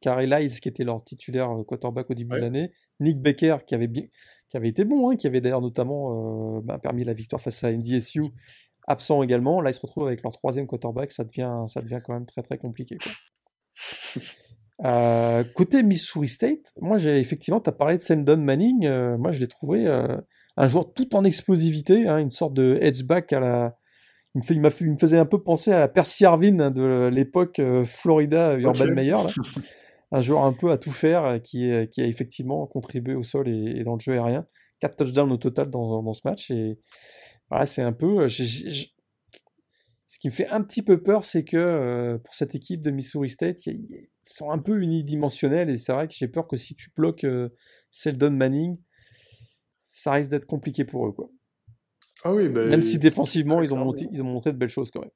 Carey 0.00 0.26
Lyles 0.26 0.60
qui 0.60 0.68
était 0.68 0.84
leur 0.84 1.02
titulaire 1.02 1.50
quarterback 1.66 2.10
au 2.10 2.14
début 2.14 2.36
de 2.36 2.40
l'année, 2.40 2.72
Nick 3.00 3.20
Becker 3.20 3.58
qui 3.66 3.74
avait 3.74 3.86
bien, 3.86 4.04
qui 4.54 4.58
avait 4.58 4.68
été 4.68 4.84
bon, 4.84 5.10
hein, 5.10 5.16
qui 5.16 5.26
avait 5.26 5.40
d'ailleurs 5.40 5.62
notamment 5.62 6.58
euh, 6.58 6.60
bah, 6.62 6.78
permis 6.78 7.02
la 7.02 7.12
victoire 7.12 7.42
face 7.42 7.64
à 7.64 7.72
NDSU, 7.72 8.22
absent 8.86 9.24
également. 9.24 9.60
Là, 9.60 9.70
ils 9.70 9.74
se 9.74 9.80
retrouvent 9.80 10.06
avec 10.06 10.22
leur 10.22 10.32
troisième 10.32 10.68
quarterback, 10.68 11.10
ça 11.10 11.24
devient, 11.24 11.64
ça 11.66 11.80
devient 11.80 11.98
quand 12.04 12.12
même 12.12 12.26
très 12.26 12.42
très 12.42 12.58
compliqué. 12.58 12.96
Euh, 14.84 15.44
côté 15.54 15.84
Missouri 15.84 16.26
State, 16.26 16.72
moi 16.80 16.98
j'ai 16.98 17.20
effectivement, 17.20 17.60
tu 17.60 17.70
as 17.70 17.72
parlé 17.72 17.96
de 17.96 18.02
Sendon 18.02 18.38
Manning, 18.38 18.86
euh, 18.86 19.16
moi 19.16 19.30
je 19.30 19.38
l'ai 19.38 19.46
trouvé 19.46 19.86
un 19.86 20.68
joueur 20.68 20.92
tout 20.92 21.14
en 21.14 21.22
explosivité, 21.22 22.08
hein, 22.08 22.18
une 22.18 22.30
sorte 22.30 22.54
de 22.54 22.76
edgeback 22.80 23.32
à 23.32 23.38
la. 23.38 23.76
Il 24.34 24.38
me, 24.38 24.42
fait, 24.70 24.84
il, 24.84 24.90
me 24.90 24.98
faisait 24.98 25.18
un 25.18 25.26
peu 25.26 25.40
penser 25.40 25.72
à 25.72 25.78
la 25.78 25.88
Percy 25.88 26.24
Harvin 26.24 26.70
de 26.70 27.08
l'époque 27.12 27.60
Florida 27.84 28.54
Urban 28.54 28.92
Meyer. 28.92 29.12
Là. 29.12 29.28
un 30.14 30.20
joueur 30.20 30.44
un 30.44 30.52
peu 30.52 30.70
à 30.70 30.78
tout 30.78 30.92
faire 30.92 31.24
euh, 31.24 31.38
qui, 31.38 31.72
qui 31.90 32.00
a 32.00 32.06
effectivement 32.06 32.66
contribué 32.66 33.14
au 33.14 33.24
sol 33.24 33.48
et, 33.48 33.82
dans 33.82 33.94
le 33.94 34.00
jeu 34.00 34.12
aérien. 34.12 34.46
4 34.80 34.96
touchdowns 34.96 35.32
au 35.32 35.36
total 35.36 35.70
dans, 35.70 36.02
dans 36.02 36.12
ce 36.12 36.20
match. 36.24 36.50
Et 36.52 36.78
voilà, 37.50 37.66
c'est 37.66 37.82
un 37.82 37.92
peu. 37.92 38.22
Euh, 38.22 38.28
ce 38.28 40.18
qui 40.20 40.28
me 40.28 40.32
fait 40.32 40.46
un 40.48 40.62
petit 40.62 40.82
peu 40.82 41.02
peur, 41.02 41.24
c'est 41.24 41.42
que 41.44 41.56
euh, 41.56 42.18
pour 42.18 42.34
cette 42.34 42.54
équipe 42.54 42.80
de 42.82 42.92
Missouri 42.92 43.28
State, 43.28 43.66
ils 43.66 44.08
sont 44.24 44.52
un 44.52 44.58
peu 44.58 44.80
unidimensionnels 44.80 45.68
et 45.68 45.76
c'est 45.76 45.92
vrai 45.92 46.06
que 46.06 46.14
j'ai 46.16 46.28
peur 46.28 46.46
que 46.46 46.56
si 46.56 46.76
tu 46.76 46.90
bloques 46.96 47.26
Seldon 47.90 48.30
Manning, 48.30 48.78
ça 49.88 50.12
risque 50.12 50.30
d'être 50.30 50.46
compliqué 50.46 50.84
pour 50.84 51.08
eux. 51.08 51.12
Quoi. 51.12 51.28
Ah 52.24 52.34
oui, 52.34 52.48
bah, 52.48 52.64
Même 52.66 52.82
si 52.82 52.98
défensivement, 52.98 53.62
ils 53.62 53.72
ont, 53.72 53.76
monté, 53.76 54.08
ils 54.10 54.22
ont 54.22 54.26
montré 54.26 54.52
de 54.52 54.58
belles 54.58 54.68
choses 54.68 54.90
quand 54.90 55.00
même 55.00 55.10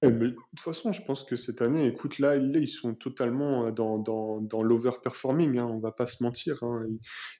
de 0.00 0.28
toute 0.30 0.60
façon, 0.60 0.92
je 0.92 1.02
pense 1.02 1.24
que 1.24 1.36
cette 1.36 1.62
année, 1.62 1.86
écoute, 1.86 2.18
là, 2.18 2.36
ils 2.36 2.68
sont 2.68 2.94
totalement 2.94 3.66
euh, 3.66 3.70
dans, 3.70 3.98
dans, 3.98 4.40
dans 4.40 4.62
l'overperforming, 4.62 5.58
hein, 5.58 5.66
on 5.66 5.78
va 5.78 5.92
pas 5.92 6.06
se 6.06 6.22
mentir. 6.22 6.62
Hein. 6.62 6.86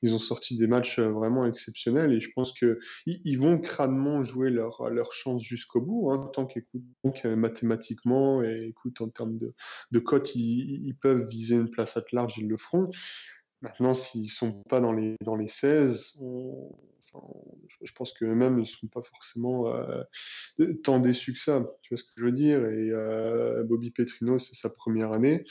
Ils, 0.03 0.15
ont 0.15 0.19
sorti 0.19 0.57
des 0.57 0.67
matchs 0.67 0.99
euh, 0.99 1.09
vraiment 1.09 1.47
exceptionnels 1.47 2.13
et 2.13 2.21
je 2.21 2.31
pense 2.35 2.53
qu'ils 2.53 2.77
ils 3.07 3.39
vont 3.39 3.59
crânement 3.59 4.23
jouer 4.23 4.51
leur, 4.51 4.91
leur 4.91 5.13
chance 5.13 5.43
jusqu'au 5.43 5.81
bout. 5.81 6.11
Hein, 6.11 6.31
tant 6.33 6.47
qu'écoute, 6.47 6.83
donc, 7.05 7.25
euh, 7.25 7.37
mathématiquement 7.37 8.43
et 8.43 8.67
écoute, 8.69 9.01
en 9.01 9.09
termes 9.09 9.39
de, 9.39 9.55
de 9.91 9.99
cote, 9.99 10.35
ils, 10.35 10.87
ils, 10.87 10.97
peuvent 10.97 11.27
viser 11.29 11.57
une 11.57 11.71
place 11.71 11.97
à 11.97 12.03
large, 12.13 12.39
ils 12.39 12.49
le 12.49 12.57
feront. 12.57 12.91
Maintenant, 13.61 13.95
s'ils 13.95 14.29
sont 14.29 14.63
pas 14.69 14.81
dans 14.81 14.93
les, 14.93 15.15
dans 15.25 15.37
les 15.37 15.49
16, 15.49 16.19
on, 16.21 16.73
je 17.83 17.93
pense 17.93 18.13
que 18.13 18.25
même 18.25 18.55
ils 18.59 18.61
ne 18.61 18.65
sont 18.65 18.87
pas 18.87 19.03
forcément 19.03 19.75
euh, 19.75 20.03
tant 20.83 21.01
déçus 21.01 21.33
que 21.33 21.39
ça. 21.39 21.65
Tu 21.83 21.95
vois 21.95 21.99
ce 21.99 22.05
que 22.05 22.13
je 22.17 22.25
veux 22.25 22.33
dire? 22.33 22.65
Et 22.67 22.91
euh, 22.91 23.65
Bobby 23.65 23.91
Petrino, 23.91 24.39
c'est 24.39 24.55
sa 24.55 24.71
première 24.71 25.13
année. 25.13 25.45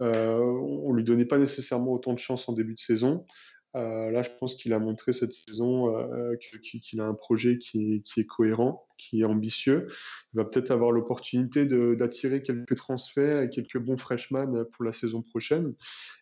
Euh, 0.00 0.38
on 0.38 0.92
lui 0.92 1.04
donnait 1.04 1.26
pas 1.26 1.38
nécessairement 1.38 1.92
autant 1.92 2.12
de 2.12 2.18
chance 2.18 2.48
en 2.48 2.52
début 2.52 2.74
de 2.74 2.80
saison. 2.80 3.26
Euh, 3.74 4.10
là, 4.10 4.22
je 4.22 4.30
pense 4.38 4.54
qu'il 4.54 4.72
a 4.74 4.78
montré 4.78 5.12
cette 5.12 5.32
saison 5.32 5.96
euh, 5.96 6.36
qu'il 6.36 7.00
a 7.00 7.04
un 7.04 7.14
projet 7.14 7.58
qui 7.58 8.02
est, 8.16 8.26
cohérent, 8.26 8.86
qui 8.98 9.22
est 9.22 9.24
ambitieux. 9.24 9.88
Il 10.34 10.36
va 10.36 10.44
peut-être 10.44 10.70
avoir 10.70 10.92
l'opportunité 10.92 11.64
d'attirer 11.66 12.42
quelques 12.42 12.76
transferts 12.76 13.42
et 13.42 13.50
quelques 13.50 13.78
bons 13.78 13.96
freshmen 13.96 14.64
pour 14.72 14.84
la 14.84 14.92
saison 14.92 15.22
prochaine. 15.22 15.74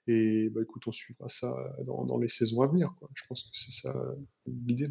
Et 0.07 0.49
bah, 0.51 0.61
écoute, 0.63 0.83
on 0.87 0.93
suivra 0.93 1.29
ça 1.29 1.55
dans, 1.85 2.19
les 2.19 2.29
saisons 2.29 2.63
à 2.63 2.69
venir. 2.69 2.93
Je 3.15 3.25
pense 3.29 3.43
que 3.43 3.51
c'est 3.53 3.73
ça 3.73 3.95
l'idée. 4.47 4.91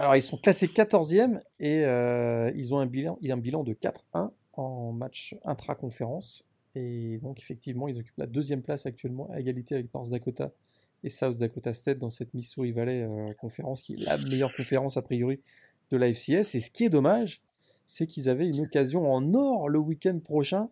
Alors, 0.00 0.16
ils 0.16 0.22
sont 0.22 0.38
classés 0.38 0.66
14e 0.66 1.40
et 1.58 1.84
euh, 1.84 2.50
ils 2.54 2.72
ont 2.72 2.78
un 2.78 2.86
bilan, 2.86 3.18
un 3.22 3.36
bilan 3.36 3.64
de 3.64 3.74
4-1 3.74 4.30
en 4.54 4.92
match 4.92 5.36
intra-conférence. 5.44 6.46
Et 6.74 7.18
donc, 7.18 7.38
effectivement, 7.38 7.86
ils 7.86 7.98
occupent 7.98 8.16
la 8.16 8.26
deuxième 8.26 8.62
place 8.62 8.86
actuellement 8.86 9.28
à 9.30 9.40
égalité 9.40 9.74
avec 9.74 9.92
North 9.92 10.08
Dakota 10.08 10.52
et 11.02 11.08
South 11.08 11.38
Dakota 11.38 11.72
State 11.72 11.98
dans 11.98 12.10
cette 12.10 12.34
Missouri 12.34 12.72
Valley 12.72 13.02
euh, 13.02 13.32
conférence 13.40 13.82
qui 13.82 13.94
est 13.94 13.98
la 13.98 14.18
meilleure 14.18 14.52
conférence 14.54 14.96
a 14.96 15.02
priori 15.02 15.40
de 15.90 15.96
la 15.96 16.12
FCS. 16.12 16.54
Et 16.54 16.60
ce 16.60 16.70
qui 16.70 16.84
est 16.84 16.90
dommage, 16.90 17.42
c'est 17.86 18.06
qu'ils 18.06 18.28
avaient 18.28 18.46
une 18.46 18.60
occasion 18.60 19.12
en 19.12 19.34
or 19.34 19.68
le 19.68 19.78
week-end 19.78 20.18
prochain 20.18 20.68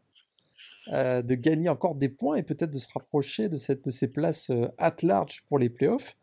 euh, 0.92 1.22
de 1.22 1.34
gagner 1.34 1.68
encore 1.68 1.94
des 1.94 2.08
points 2.08 2.36
et 2.36 2.42
peut-être 2.42 2.70
de 2.70 2.78
se 2.78 2.88
rapprocher 2.94 3.48
de, 3.48 3.56
cette, 3.56 3.84
de 3.84 3.90
ces 3.90 4.08
places 4.08 4.50
at 4.78 4.96
large 5.02 5.44
pour 5.48 5.58
les 5.58 5.68
playoffs. 5.68 6.16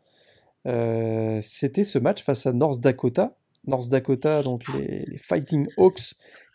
Euh, 0.66 1.38
c'était 1.40 1.84
ce 1.84 1.98
match 1.98 2.22
face 2.22 2.46
à 2.46 2.52
North 2.52 2.80
Dakota. 2.80 3.36
North 3.66 3.88
Dakota, 3.88 4.42
donc 4.42 4.62
les, 4.74 5.16
Fighting 5.16 5.68
Hawks, 5.76 6.14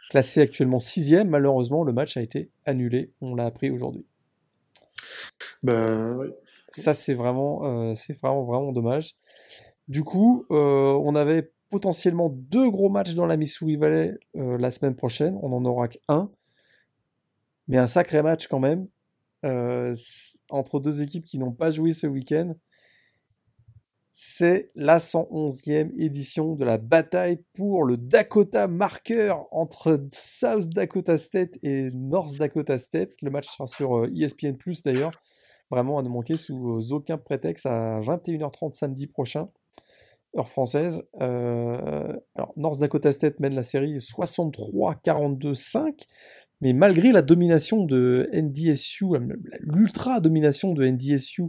classés 0.09 0.41
actuellement 0.41 0.79
sixième. 0.79 1.29
Malheureusement, 1.29 1.83
le 1.83 1.93
match 1.93 2.17
a 2.17 2.21
été 2.21 2.49
annulé. 2.65 3.11
On 3.21 3.35
l'a 3.35 3.45
appris 3.45 3.69
aujourd'hui. 3.69 4.05
Ben, 5.63 6.31
Ça, 6.71 6.93
c'est 6.93 7.13
vraiment, 7.13 7.65
euh, 7.65 7.93
vraiment, 8.23 8.71
dommage. 8.71 9.15
Du 9.87 10.03
coup, 10.03 10.45
euh, 10.51 10.93
on 11.03 11.15
avait 11.15 11.51
potentiellement 11.69 12.29
deux 12.29 12.69
gros 12.69 12.89
matchs 12.89 13.13
dans 13.13 13.25
la 13.25 13.37
Missouri 13.37 13.77
Valley 13.77 14.17
la 14.33 14.71
semaine 14.71 14.95
prochaine. 14.95 15.37
On 15.41 15.49
n'en 15.49 15.63
aura 15.65 15.87
qu'un. 15.87 16.31
Mais 17.67 17.77
un 17.77 17.87
sacré 17.87 18.21
match 18.21 18.47
quand 18.47 18.59
même. 18.59 18.87
entre 20.49 20.79
deux 20.79 21.01
équipes 21.01 21.25
qui 21.25 21.39
n'ont 21.39 21.51
pas 21.51 21.71
joué 21.71 21.93
ce 21.93 22.07
week-end 22.07 22.53
c'est 24.23 24.71
la 24.75 24.99
111e 24.99 25.89
édition 25.97 26.55
de 26.55 26.65
la 26.65 26.77
bataille 26.77 27.43
pour 27.55 27.85
le 27.85 27.95
Dakota 27.97 28.67
Marker 28.67 29.33
entre 29.51 30.05
South 30.11 30.69
Dakota 30.69 31.17
State 31.17 31.57
et 31.63 31.89
North 31.91 32.37
Dakota 32.37 32.77
State. 32.77 33.09
Le 33.21 33.31
match 33.31 33.47
sera 33.47 33.67
sur 33.67 34.05
ESPN 34.13 34.57
Plus 34.57 34.83
d'ailleurs. 34.83 35.13
Vraiment 35.71 35.97
à 35.97 36.03
ne 36.03 36.09
manquer 36.09 36.35
sous 36.35 36.77
euh, 36.77 36.81
aucun 36.91 37.17
prétexte 37.17 37.65
à 37.65 38.01
21h30 38.01 38.73
samedi 38.73 39.07
prochain, 39.07 39.47
heure 40.37 40.49
française. 40.49 41.03
Euh, 41.21 42.13
alors 42.35 42.51
North 42.57 42.79
Dakota 42.79 43.13
State 43.13 43.39
mène 43.39 43.55
la 43.55 43.63
série 43.63 43.97
63-42-5. 43.97 45.93
Mais 46.59 46.73
malgré 46.73 47.11
la 47.13 47.21
domination 47.23 47.85
de 47.85 48.29
NDSU, 48.33 49.05
l'ultra 49.61 50.19
domination 50.19 50.73
de 50.73 50.85
NDSU 50.85 51.45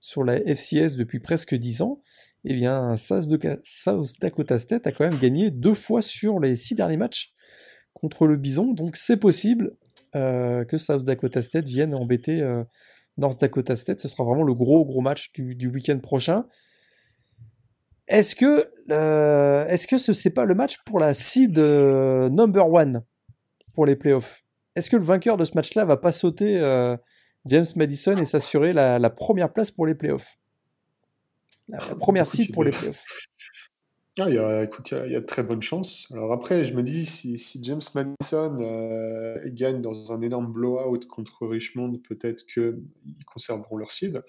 sur 0.00 0.24
la 0.24 0.40
FCS 0.40 0.96
depuis 0.96 1.20
presque 1.20 1.54
10 1.54 1.82
ans, 1.82 2.00
eh 2.44 2.54
bien, 2.54 2.96
South 2.96 3.28
Dakota 4.20 4.58
State 4.58 4.86
a 4.86 4.92
quand 4.92 5.08
même 5.08 5.20
gagné 5.20 5.50
deux 5.50 5.74
fois 5.74 6.00
sur 6.00 6.40
les 6.40 6.56
six 6.56 6.74
derniers 6.74 6.96
matchs 6.96 7.34
contre 7.92 8.26
le 8.26 8.36
Bison. 8.36 8.72
Donc 8.72 8.96
c'est 8.96 9.18
possible 9.18 9.76
euh, 10.14 10.64
que 10.64 10.78
South 10.78 11.04
Dakota 11.04 11.42
State 11.42 11.68
vienne 11.68 11.94
embêter 11.94 12.42
North 13.16 13.40
Dakota 13.40 13.76
State. 13.76 14.00
Ce 14.00 14.08
sera 14.08 14.24
vraiment 14.24 14.42
le 14.42 14.54
gros 14.54 14.84
gros 14.84 15.00
match 15.00 15.32
du, 15.32 15.68
week-end 15.68 15.98
prochain. 15.98 16.46
Est-ce 18.08 18.34
que 18.36 18.70
euh, 18.90 19.66
est-ce 19.66 19.86
que 19.86 19.98
ce 19.98 20.12
n'est 20.12 20.32
pas 20.32 20.44
le 20.44 20.54
match 20.54 20.78
pour 20.84 21.00
la 21.00 21.14
seed 21.14 21.58
number 21.58 22.68
one 22.68 23.02
pour 23.74 23.86
les 23.86 23.96
playoffs? 23.96 24.42
Est-ce 24.76 24.90
que 24.90 24.96
le 24.96 25.02
vainqueur 25.02 25.36
de 25.36 25.44
ce 25.44 25.52
match-là 25.54 25.84
va 25.84 25.96
pas 25.96 26.12
sauter 26.12 26.58
euh, 26.58 26.96
James 27.46 27.66
Madison 27.76 28.16
et 28.16 28.26
s'assurer 28.26 28.72
la, 28.72 29.10
première 29.10 29.52
place 29.52 29.70
pour 29.70 29.86
les 29.86 29.94
playoffs? 29.94 30.36
La, 31.68 31.78
première 31.96 32.26
seed 32.26 32.52
pour 32.52 32.62
les 32.62 32.70
playoffs 32.70 33.04
ah, 34.18 34.28
il, 34.28 34.34
y 34.34 34.38
a, 34.38 34.64
écoute, 34.64 34.92
il, 34.92 35.12
y 35.12 35.16
a, 35.16 35.20
de 35.20 35.26
très 35.26 35.42
bonnes 35.42 35.60
chances. 35.60 36.06
Alors 36.10 36.32
après, 36.32 36.64
je 36.64 36.72
me 36.72 36.82
dis, 36.82 37.04
si, 37.04 37.38
James 37.62 37.82
Madison 37.94 38.58
euh, 38.60 39.36
gagne 39.46 39.82
dans 39.82 40.12
un 40.12 40.22
énorme 40.22 40.52
blowout 40.52 41.00
contre 41.06 41.46
Richmond, 41.46 42.00
peut-être 42.08 42.46
qu'ils 42.46 42.82
conserveront 43.26 43.76
leur 43.76 43.92
seed. 43.92 44.22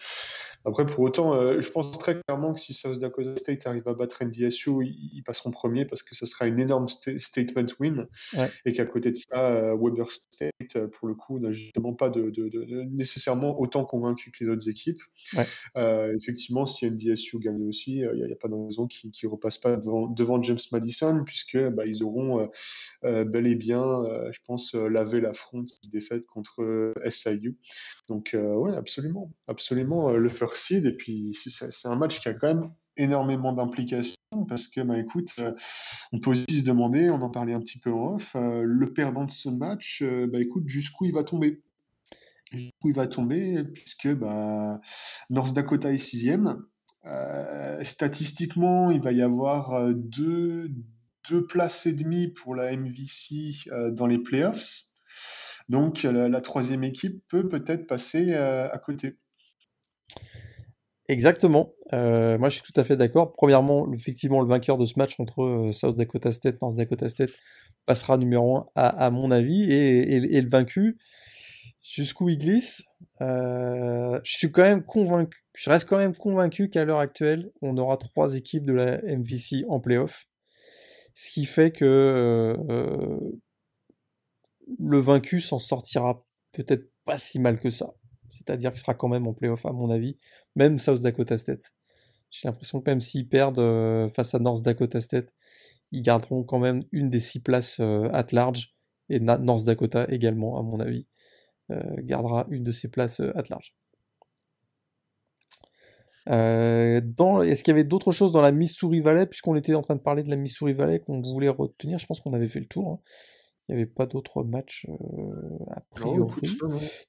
Après, 0.68 0.86
pour 0.86 1.00
autant, 1.00 1.34
euh, 1.34 1.62
je 1.62 1.70
pense 1.70 1.92
très 1.98 2.20
clairement 2.22 2.54
que 2.54 2.60
si 2.60 2.74
South 2.74 3.00
Dakota 3.00 3.38
State 3.38 3.66
arrive 3.68 3.88
à 3.88 3.94
battre 3.94 4.24
NDSU, 4.24 4.72
ils, 4.84 5.24
passeront 5.24 5.50
premier 5.50 5.86
parce 5.86 6.04
que 6.04 6.14
ce 6.14 6.26
sera 6.26 6.46
une 6.46 6.60
énorme 6.60 6.88
statement 6.90 7.68
win. 7.80 8.08
Et 8.66 8.74
qu'à 8.74 8.86
côté 8.86 9.12
de 9.12 9.16
ça, 9.16 9.52
euh, 9.54 9.78
Weber 9.80 10.12
State, 10.12 10.52
euh, 10.76 10.88
pour 10.88 11.08
le 11.08 11.16
coup, 11.16 11.40
n'a 11.40 11.52
justement 11.52 11.94
pas 11.94 12.10
de, 12.10 12.32
nécessairement 12.92 13.60
autant 13.60 13.86
convaincu 13.86 14.32
que 14.32 14.44
les 14.44 14.50
autres 14.50 14.70
équipes. 14.70 15.02
effectivement, 15.76 16.66
si 16.66 16.90
NDSU 16.90 17.40
gagne 17.40 17.64
aussi, 17.68 18.00
il 18.00 18.26
n'y 18.26 18.34
a, 18.34 18.36
pas 18.36 18.50
de 18.50 18.56
raison 18.56 18.88
qu'ils 18.88 19.12
ne 19.24 19.30
repassent 19.30 19.60
pas 19.60 19.77
devant, 19.78 20.42
James 20.42 20.58
Madison, 20.72 21.24
puisque 21.26 21.58
bah, 21.70 21.86
ils 21.86 22.04
auront 22.04 22.50
bel 23.04 23.48
et 23.48 23.56
bien, 23.56 24.04
je 24.32 24.40
pense, 24.46 24.74
lavé 24.74 25.22
la 25.22 25.34
fronte 25.34 25.70
défaite 25.92 26.26
contre 26.26 26.94
SIU. 27.10 27.58
Donc, 28.08 28.36
oui, 28.36 28.76
absolument. 28.76 29.32
Absolument, 29.48 30.12
le 30.12 30.30
first 30.30 30.72
et 30.72 30.92
puis, 30.92 31.32
c'est 31.34 31.88
un 31.88 31.96
match 31.96 32.20
qui 32.20 32.30
a 32.30 32.34
quand 32.34 32.54
même 32.54 32.72
énormément 32.98 33.54
d'implications 33.54 34.18
parce 34.48 34.68
que, 34.68 34.82
bah, 34.82 35.00
écoute, 35.00 35.34
euh, 35.40 35.54
on 36.12 36.20
peut 36.20 36.32
aussi 36.32 36.60
se 36.60 36.64
demander, 36.64 37.10
on 37.10 37.22
en 37.22 37.30
parlait 37.30 37.54
un 37.54 37.60
petit 37.60 37.80
peu 37.80 37.92
en 37.92 38.16
off, 38.16 38.36
euh, 38.36 38.62
le 38.64 38.94
perdant 38.94 39.26
de 39.26 39.32
ce 39.32 39.50
match, 39.50 40.02
euh, 40.02 40.28
bah, 40.28 40.40
écoute, 40.40 40.68
jusqu'où 40.68 41.06
il 41.06 41.14
va 41.14 41.24
tomber? 41.24 41.62
Jusqu'où 42.52 42.90
il 42.90 42.96
va 42.96 43.08
tomber, 43.08 43.64
puisque 43.74 44.14
bah, 44.14 44.82
North 45.30 45.54
Dakota 45.54 45.92
est 45.92 45.98
sixième. 45.98 46.64
Statistiquement, 47.84 48.92
il 48.92 49.02
va 49.02 49.12
y 49.12 49.22
avoir 49.22 49.94
deux, 49.94 50.70
deux 51.30 51.46
places 51.46 51.86
et 51.86 51.94
demie 51.94 52.28
pour 52.28 52.56
la 52.56 52.76
MVC 52.76 53.70
dans 53.92 54.08
les 54.08 54.20
playoffs. 54.20 54.82
Donc, 55.70 56.04
la, 56.04 56.42
troisième 56.42 56.84
équipe 56.84 57.24
peut 57.28 57.48
peut-être 57.48 57.88
passer 57.88 58.34
à 58.34 58.78
côté. 58.78 59.18
Exactement. 61.10 61.74
Euh, 61.94 62.38
moi, 62.38 62.50
je 62.50 62.56
suis 62.56 62.64
tout 62.64 62.80
à 62.80 62.84
fait 62.84 62.98
d'accord. 62.98 63.32
Premièrement, 63.34 63.92
effectivement, 63.94 64.42
le 64.42 64.48
vainqueur 64.48 64.78
de 64.78 64.86
ce 64.86 64.94
match 64.98 65.18
entre 65.20 65.42
euh, 65.42 65.72
South 65.72 65.96
Dakota 65.96 66.32
State, 66.32 66.62
North 66.62 66.76
Dakota 66.76 67.08
State 67.08 67.30
passera 67.86 68.18
numéro 68.18 68.58
1 68.58 68.66
à, 68.76 69.10
mon 69.10 69.32
avis, 69.32 69.72
et, 69.72 70.42
le 70.42 70.50
vaincu, 70.50 70.98
jusqu'où 72.02 72.30
il 72.30 72.38
glisse, 72.38 72.86
euh, 73.22 74.20
je 74.24 74.38
suis 74.38 74.52
quand 74.52 74.64
même 74.64 74.84
convaincu, 74.84 75.44
je 75.54 75.70
reste 75.70 75.88
quand 75.88 75.98
même 75.98 76.16
convaincu 76.16 76.70
qu'à 76.70 76.86
l'heure 76.86 77.00
actuelle, 77.00 77.52
on 77.62 77.78
aura 77.78 77.98
trois 77.98 78.36
équipes 78.36 78.66
de 78.66 78.74
la 78.74 79.02
MVC 79.02 79.66
en 79.68 79.80
playoff, 79.80 80.26
ce 81.14 81.32
qui 81.32 81.46
fait 81.46 81.72
que 81.72 82.56
le 84.80 85.00
vaincu 85.00 85.40
s'en 85.42 85.60
sortira 85.60 86.26
peut-être 86.52 86.90
pas 87.06 87.18
si 87.18 87.40
mal 87.40 87.60
que 87.60 87.70
ça. 87.70 87.94
C'est-à-dire 88.30 88.72
qu'il 88.72 88.80
sera 88.80 88.94
quand 88.94 89.08
même 89.08 89.28
en 89.28 89.34
playoff, 89.34 89.66
à 89.66 89.72
mon 89.72 89.90
avis. 89.90 90.18
Même 90.56 90.80
South 90.80 91.02
Dakota 91.02 91.38
State. 91.38 91.72
J'ai 92.30 92.48
l'impression 92.48 92.82
que 92.82 92.90
même 92.90 93.00
s'ils 93.00 93.28
perdent 93.28 93.60
euh, 93.60 94.08
face 94.10 94.36
à 94.36 94.40
North 94.40 94.62
Dakota 94.64 95.00
State, 95.00 95.30
ils 95.92 96.02
garderont 96.02 96.44
quand 96.44 96.60
même 96.60 96.84
une 96.92 97.10
des 97.10 97.22
six 97.22 97.40
places 97.40 97.80
euh, 97.80 98.10
at 98.12 98.28
large. 98.32 98.76
Et 99.10 99.22
North 99.22 99.64
Dakota 99.64 100.06
également, 100.10 100.60
à 100.60 100.64
mon 100.64 100.82
avis, 100.82 101.00
euh, 101.00 101.17
gardera 101.70 102.46
une 102.50 102.64
de 102.64 102.72
ces 102.72 102.90
places 102.90 103.20
at 103.20 103.44
large. 103.50 103.76
Est-ce 106.28 107.64
qu'il 107.64 107.72
y 107.72 107.76
avait 107.76 107.84
d'autres 107.84 108.12
choses 108.12 108.32
dans 108.32 108.42
la 108.42 108.52
Missouri 108.52 109.00
Valley, 109.00 109.26
puisqu'on 109.26 109.56
était 109.56 109.74
en 109.74 109.82
train 109.82 109.96
de 109.96 110.02
parler 110.02 110.24
de 110.24 110.30
la 110.30 110.36
Missouri 110.36 110.74
Valley 110.74 111.00
qu'on 111.00 111.22
voulait 111.22 111.50
retenir 111.50 112.00
Je 112.00 112.06
pense 112.06 112.20
qu'on 112.20 112.34
avait 112.34 112.48
fait 112.48 112.60
le 112.60 112.68
tour. 112.68 112.92
Hein. 112.92 113.00
Il 113.68 113.76
n'y 113.76 113.82
avait 113.82 113.92
pas 113.92 114.06
d'autres 114.06 114.44
matchs 114.44 114.88
euh, 114.88 115.58
a 115.72 115.82
priori. 115.92 116.58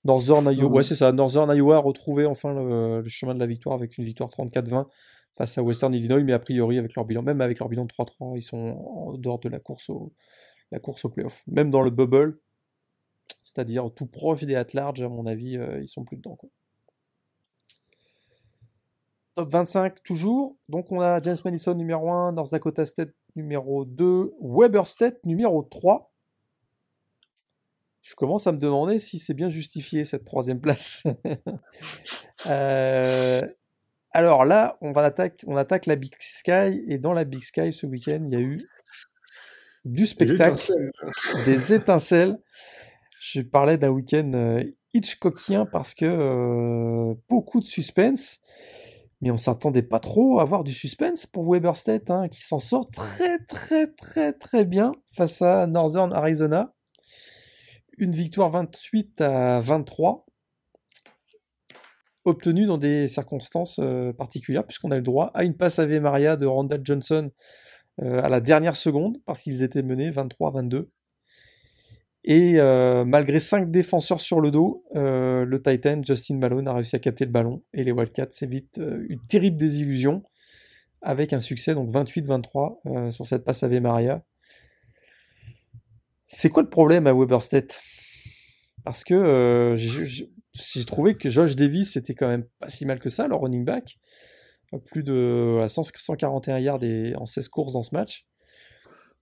Northern 0.04 0.44
Iowa, 0.50 0.76
ouais, 0.76 0.82
c'est 0.82 0.96
ça. 0.96 1.12
Northern 1.12 1.48
Iowa 1.56 1.76
a 1.76 1.78
retrouvé 1.78 2.26
enfin 2.26 2.52
le, 2.52 3.02
chemin 3.06 3.34
de 3.34 3.38
la 3.38 3.46
victoire 3.46 3.76
avec 3.76 3.96
une 3.96 4.04
victoire 4.04 4.28
34-20 4.28 4.86
face 5.36 5.56
à 5.56 5.62
Western 5.62 5.94
Illinois, 5.94 6.24
mais 6.24 6.32
a 6.32 6.40
priori 6.40 6.78
avec 6.78 6.96
leur 6.96 7.04
bilan, 7.04 7.22
même 7.22 7.40
avec 7.40 7.60
leur 7.60 7.68
bilan 7.68 7.84
de 7.84 7.92
3-3, 7.92 8.36
ils 8.36 8.42
sont 8.42 8.56
en 8.56 9.16
dehors 9.16 9.38
de 9.38 9.48
la 9.48 9.60
course 9.60 9.88
au, 9.88 10.12
la 10.72 10.80
course 10.80 11.04
au 11.04 11.10
playoff. 11.10 11.44
Même 11.46 11.70
dans 11.70 11.82
le 11.82 11.90
bubble, 11.90 12.40
c'est-à-dire 13.58 13.90
tout 13.92 14.06
proche 14.06 14.44
des 14.44 14.54
at-large, 14.54 15.02
à 15.02 15.08
mon 15.08 15.26
avis, 15.26 15.56
euh, 15.56 15.80
ils 15.80 15.88
sont 15.88 16.04
plus 16.04 16.16
dedans. 16.16 16.38
Top 19.34 19.50
25 19.50 20.00
toujours. 20.04 20.56
Donc 20.68 20.92
on 20.92 21.00
a 21.00 21.20
James 21.22 21.38
Madison 21.44 21.74
numéro 21.74 22.08
1, 22.12 22.32
North 22.32 22.52
Dakota 22.52 22.86
State 22.86 23.12
numéro 23.34 23.84
2, 23.84 24.32
Weber 24.40 24.86
State 24.86 25.24
numéro 25.24 25.62
3 25.62 26.12
je 28.00 28.14
commence 28.14 28.46
à 28.46 28.52
me 28.52 28.58
demander 28.58 28.98
si 28.98 29.18
c'est 29.18 29.34
bien 29.34 29.50
justifié 29.50 30.04
cette 30.04 30.24
troisième 30.24 30.60
place. 30.60 31.02
Euh, 32.46 33.42
alors 34.12 34.44
là, 34.44 34.78
on, 34.80 34.92
va 34.92 35.02
attaque, 35.02 35.42
on 35.48 35.56
attaque 35.56 35.86
la 35.86 35.96
Big 35.96 36.14
Sky 36.20 36.84
et 36.86 36.98
dans 36.98 37.12
la 37.12 37.24
Big 37.24 37.42
Sky 37.42 37.72
ce 37.72 37.84
week-end, 37.84 38.20
il 38.24 38.32
y 38.32 38.36
a 38.36 38.40
eu 38.40 38.64
du 39.84 40.06
spectacle, 40.06 40.72
des 41.44 41.74
étincelles. 41.74 42.38
Je 43.30 43.42
parlais 43.42 43.76
d'un 43.76 43.90
week-end 43.90 44.30
euh, 44.34 44.64
Hitchcockien 44.94 45.66
parce 45.66 45.92
que 45.92 46.06
euh, 46.06 47.14
beaucoup 47.28 47.60
de 47.60 47.66
suspense. 47.66 48.38
Mais 49.20 49.30
on 49.30 49.36
s'attendait 49.36 49.82
pas 49.82 49.98
trop 49.98 50.38
à 50.38 50.42
avoir 50.42 50.64
du 50.64 50.72
suspense 50.72 51.26
pour 51.26 51.52
Weber 51.52 51.76
State, 51.76 52.10
hein, 52.10 52.28
qui 52.28 52.40
s'en 52.40 52.58
sort 52.58 52.88
très 52.90 53.38
très 53.46 53.88
très 53.88 54.32
très 54.32 54.64
bien 54.64 54.92
face 55.12 55.42
à 55.42 55.66
Northern 55.66 56.12
Arizona. 56.12 56.72
Une 57.98 58.12
victoire 58.12 58.48
28 58.48 59.20
à 59.20 59.60
23, 59.60 60.24
obtenue 62.24 62.66
dans 62.66 62.78
des 62.78 63.08
circonstances 63.08 63.80
euh, 63.82 64.12
particulières, 64.12 64.64
puisqu'on 64.64 64.92
a 64.92 64.96
le 64.96 65.02
droit 65.02 65.32
à 65.34 65.44
une 65.44 65.56
passe 65.56 65.80
Ave 65.80 66.00
Maria 66.00 66.36
de 66.36 66.46
Randall 66.46 66.80
Johnson 66.82 67.30
à 68.00 68.28
la 68.28 68.40
dernière 68.40 68.76
seconde, 68.76 69.18
parce 69.26 69.42
qu'ils 69.42 69.64
étaient 69.64 69.82
menés 69.82 70.12
23-22. 70.12 70.86
Et 72.30 72.56
euh, 72.60 73.06
malgré 73.06 73.40
5 73.40 73.70
défenseurs 73.70 74.20
sur 74.20 74.42
le 74.42 74.50
dos, 74.50 74.84
euh, 74.94 75.46
le 75.46 75.62
Titan, 75.62 76.02
Justin 76.04 76.36
Malone, 76.36 76.68
a 76.68 76.74
réussi 76.74 76.94
à 76.94 76.98
capter 76.98 77.24
le 77.24 77.30
ballon. 77.30 77.62
Et 77.72 77.84
les 77.84 77.90
Wildcats 77.90 78.28
évitent 78.42 78.78
euh, 78.80 79.06
une 79.08 79.26
terrible 79.28 79.56
désillusion 79.56 80.22
avec 81.00 81.32
un 81.32 81.40
succès, 81.40 81.74
donc 81.74 81.88
28-23 81.88 83.12
sur 83.12 83.26
cette 83.26 83.44
passe 83.44 83.62
Ave 83.62 83.80
Maria. 83.80 84.22
C'est 86.26 86.50
quoi 86.50 86.62
le 86.62 86.68
problème 86.68 87.06
à 87.06 87.14
Weber 87.14 87.42
State? 87.42 87.80
Parce 88.84 89.04
que 89.04 89.74
j'ai 89.78 90.84
trouvé 90.84 91.16
que 91.16 91.30
Josh 91.30 91.56
Davis 91.56 91.92
c'était 91.92 92.14
quand 92.14 92.28
même 92.28 92.44
pas 92.58 92.68
si 92.68 92.84
mal 92.84 92.98
que 92.98 93.08
ça, 93.08 93.26
le 93.26 93.36
running 93.36 93.64
back. 93.64 93.96
Plus 94.86 95.02
de 95.02 95.64
141 95.66 96.58
yards 96.58 96.82
et 96.82 97.14
en 97.14 97.24
16 97.24 97.48
courses 97.48 97.72
dans 97.72 97.82
ce 97.82 97.94
match 97.94 98.27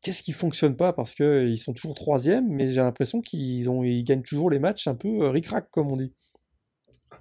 qu'est-ce 0.07 0.23
qui 0.23 0.33
fonctionne 0.33 0.77
pas? 0.77 0.93
Parce 0.93 1.15
qu'ils 1.17 1.59
sont 1.59 1.73
toujours 1.73 1.97
troisième, 1.97 2.47
mais 2.47 2.69
j'ai 2.69 2.81
l'impression 2.81 3.21
qu'ils 3.21 3.69
ont, 3.69 3.83
ils 3.83 4.05
gagnent 4.05 4.23
toujours 4.23 4.51
les 4.51 4.61
matchs 4.61 4.87
un 4.87 4.95
peu 4.95 5.09
euh, 5.23 5.31
ric-rac, 5.31 5.69
comme 5.73 5.91
on 5.91 5.97
dit. 5.97 6.15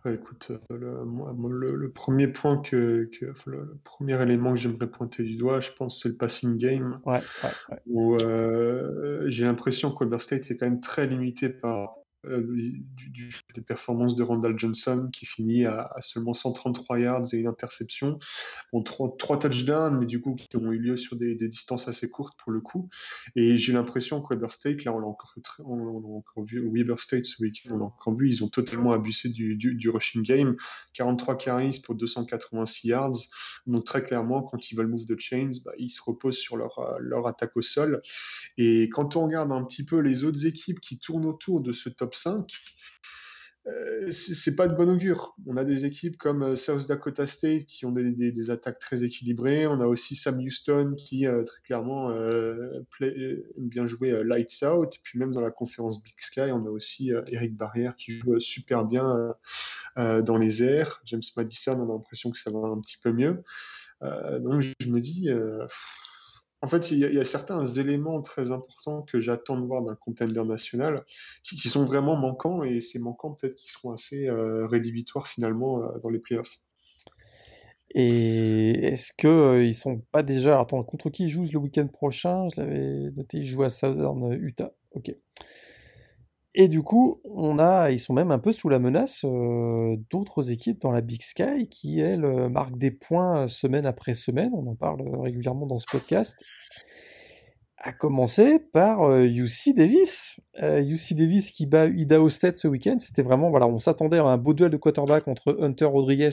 écoute, 0.05 0.51
euh, 0.71 1.03
le, 1.49 1.91
premier 1.91 2.27
point 2.27 2.61
que, 2.61 3.09
le, 3.47 3.79
premier 3.83 4.21
élément 4.21 4.51
que 4.51 4.59
j'aimerais 4.59 4.85
pointer 4.85 5.23
du 5.23 5.35
doigt, 5.35 5.61
je 5.61 5.71
pense, 5.71 5.99
c'est 6.03 6.09
le 6.09 6.15
passing 6.15 6.59
game. 6.59 7.01
Ouais, 7.07 7.21
Où 7.87 8.17
euh, 8.17 9.23
j'ai 9.29 9.45
l'impression 9.45 9.89
qu'Ober 9.89 10.19
State 10.19 10.51
est 10.51 10.57
quand 10.57 10.67
même 10.67 10.79
très 10.79 11.07
limité 11.07 11.49
par 11.49 11.95
euh, 12.27 12.57
des 13.53 13.61
performances 13.61 14.15
de 14.15 14.23
Randall 14.23 14.57
Johnson 14.57 15.09
qui 15.11 15.25
finit 15.25 15.65
à, 15.65 15.93
seulement 15.99 16.33
133 16.33 16.99
yards 16.99 17.33
et 17.33 17.37
une 17.37 17.47
interception. 17.47 18.19
Bon, 18.71 18.83
trois, 18.83 19.15
trois 19.17 19.39
touchdowns, 19.39 19.97
mais 19.99 20.05
du 20.05 20.21
coup 20.21 20.35
qui 20.35 20.57
ont 20.57 20.71
eu 20.71 20.79
lieu 20.79 20.97
sur 20.97 21.15
des, 21.15 21.35
distances 21.35 21.87
assez 21.87 22.09
courtes 22.09 22.35
pour 22.43 22.51
le 22.51 22.61
coup. 22.61 22.89
Et 23.35 23.57
j'ai 23.57 23.73
l'impression 23.73 24.21
que 24.21 24.33
Weber 24.33 24.51
State, 24.51 24.83
là 24.83 24.93
on 24.93 24.99
l'a 24.99 25.07
encore, 25.07 25.35
encore 25.59 26.43
vu, 26.43 26.69
Weber 26.73 26.99
State 26.99 27.25
ce 27.25 27.41
week-end, 27.41 27.75
on 27.75 27.77
l'a 27.77 27.85
encore 27.85 28.15
vu, 28.15 28.27
ils 28.27 28.43
ont 28.43 28.49
totalement 28.49 28.91
abusé 28.91 29.29
du, 29.29 29.55
du, 29.55 29.89
rushing 29.89 30.23
game. 30.23 30.55
43 30.93 31.37
carries 31.37 31.81
pour 31.83 31.95
286 31.95 32.87
yards. 32.87 33.11
Donc 33.67 33.85
très 33.85 34.03
clairement, 34.03 34.41
quand 34.41 34.71
ils 34.71 34.75
veulent 34.75 34.87
move 34.87 35.05
the 35.05 35.19
chains, 35.19 35.51
bah, 35.63 35.71
ils 35.77 35.89
se 35.89 36.01
reposent 36.01 36.37
sur 36.37 36.57
leur, 36.57 36.97
leur 36.99 37.27
attaque 37.27 37.55
au 37.55 37.61
sol. 37.61 38.01
Et 38.57 38.89
quand 38.89 39.15
on 39.15 39.25
regarde 39.25 39.51
un 39.51 39.63
petit 39.63 39.85
peu 39.85 39.99
les 39.99 40.23
autres 40.23 40.45
équipes 40.45 40.79
qui 40.79 40.97
tournent 40.97 41.25
autour 41.25 41.61
de 41.61 41.71
ce 41.71 41.89
top 41.89 42.14
5, 42.15 42.47
euh, 43.67 44.11
c'est 44.11 44.55
pas 44.55 44.67
de 44.67 44.75
bon 44.75 44.87
augure. 44.89 45.35
On 45.47 45.57
a 45.57 45.63
des 45.63 45.85
équipes 45.85 46.17
comme 46.17 46.43
euh, 46.43 46.55
South 46.55 46.87
Dakota 46.87 47.25
State 47.25 47.65
qui 47.65 47.85
ont 47.87 47.91
des, 47.91 48.51
attaques 48.51 48.77
très 48.77 49.03
équilibrées. 49.03 49.65
On 49.65 49.81
a 49.81 49.87
aussi 49.87 50.15
Sam 50.15 50.37
Houston 50.37 50.93
qui 50.95 51.25
euh, 51.25 51.43
très 51.43 51.61
clairement 51.61 52.11
aime 52.11 52.85
bien 53.57 53.87
jouer 53.87 54.23
lights 54.23 54.63
out. 54.63 54.93
Et 54.95 54.99
puis 55.01 55.17
même 55.17 55.33
dans 55.33 55.41
la 55.41 55.49
conférence 55.49 56.03
Big 56.03 56.13
Sky, 56.19 56.51
on 56.51 56.65
a 56.65 56.69
aussi 56.69 57.11
Eric 57.31 57.55
Barrière 57.55 57.95
qui 57.95 58.11
joue 58.11 58.39
super 58.39 58.85
bien 58.85 59.33
dans 59.95 60.37
les 60.37 60.63
airs. 60.63 61.01
James 61.05 61.21
Madison, 61.35 61.79
on 61.79 61.89
a 61.89 61.93
l'impression 61.93 62.29
que 62.31 62.37
ça 62.37 62.51
va 62.51 62.59
un 62.59 62.79
petit 62.79 62.97
peu 63.01 63.11
mieux. 63.11 63.43
donc 64.01 64.61
je 64.61 64.89
me 64.89 64.99
dis 64.99 65.29
en 66.65 66.67
fait, 66.67 66.89
il 66.89 66.97
y, 66.97 67.19
a, 67.19 67.23
certains 67.23 67.63
éléments 67.63 68.23
très 68.23 68.49
importants 68.49 69.03
que 69.03 69.19
j'attends 69.19 69.55
de 69.55 69.67
voir 69.67 69.83
d'un 69.83 69.93
contender 69.93 70.43
national 70.43 71.05
qui, 71.43 71.69
sont 71.69 71.85
vraiment 71.85 72.15
manquants 72.15 72.63
et 72.63 72.81
ces 72.81 72.97
manquants 72.97 73.33
peut-être 73.33 73.55
qui 73.55 73.69
seront 73.69 73.91
assez 73.91 74.27
euh, 74.27 74.65
rédhibitoires 74.65 75.27
finalement 75.27 75.83
euh, 75.83 75.99
dans 76.01 76.09
les 76.09 76.17
playoffs. 76.17 76.57
Et 77.91 78.71
est-ce 78.83 79.13
qu'ils 79.13 79.29
euh, 79.29 79.73
sont 79.73 80.01
pas 80.11 80.23
déjà. 80.23 80.59
Attends, 80.59 80.81
contre 80.81 81.11
qui 81.11 81.25
ils 81.25 81.29
jouent 81.29 81.45
le 81.53 81.59
week-end 81.59 81.85
prochain? 81.85 82.47
Je 82.55 82.61
l'avais 82.61 83.11
noté, 83.15 83.37
ils 83.37 83.45
jouent 83.45 83.61
à 83.61 83.69
Southern 83.69 84.33
Utah. 84.33 84.73
Ok. 84.93 85.15
Et 86.57 86.69
du 86.69 86.83
coup, 86.83 87.19
on 87.25 87.59
a, 87.59 87.91
ils 87.91 87.99
sont 87.99 88.13
même 88.13 88.31
un 88.31 88.39
peu 88.39 88.53
sous 88.53 88.69
la 88.69 88.79
menace 88.79 89.25
euh, 89.25 89.97
d'autres 90.09 90.51
équipes 90.51 90.79
dans 90.79 90.91
la 90.91 91.01
Big 91.01 91.21
Sky 91.21 91.67
qui, 91.69 91.99
elles, 91.99 92.23
euh, 92.23 92.47
marquent 92.47 92.77
des 92.77 92.91
points 92.91 93.43
euh, 93.43 93.47
semaine 93.47 93.85
après 93.85 94.13
semaine. 94.13 94.51
On 94.53 94.65
en 94.65 94.75
parle 94.75 95.01
régulièrement 95.21 95.65
dans 95.65 95.79
ce 95.79 95.85
podcast. 95.91 96.41
À 97.77 97.91
commencer 97.91 98.59
par 98.71 99.15
UC 99.21 99.75
Davis. 99.75 100.39
UC 100.57 101.13
Davis 101.13 101.51
qui 101.51 101.65
bat 101.65 101.87
Idaho 101.87 102.29
State 102.29 102.55
ce 102.55 102.69
week-end. 102.69 102.95
C'était 102.99 103.21
vraiment, 103.21 103.49
voilà, 103.49 103.67
on 103.67 103.77
s'attendait 103.77 104.17
à 104.17 104.23
un 104.23 104.37
beau 104.37 104.53
duel 104.53 104.71
de 104.71 104.77
quarterback 104.77 105.27
entre 105.27 105.57
Hunter 105.59 105.85
Rodriguez, 105.85 106.31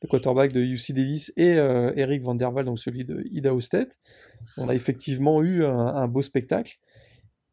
le 0.00 0.08
quarterback 0.08 0.52
de 0.52 0.60
UC 0.60 0.92
Davis, 0.92 1.32
et 1.36 1.56
Eric 1.96 2.22
Van 2.22 2.34
Der 2.34 2.50
Waal, 2.54 2.64
donc 2.64 2.78
celui 2.78 3.04
de 3.04 3.24
Idaho 3.30 3.60
State. 3.60 3.98
On 4.56 4.70
a 4.70 4.74
effectivement 4.74 5.42
eu 5.42 5.66
un 5.66 6.08
beau 6.08 6.22
spectacle 6.22 6.78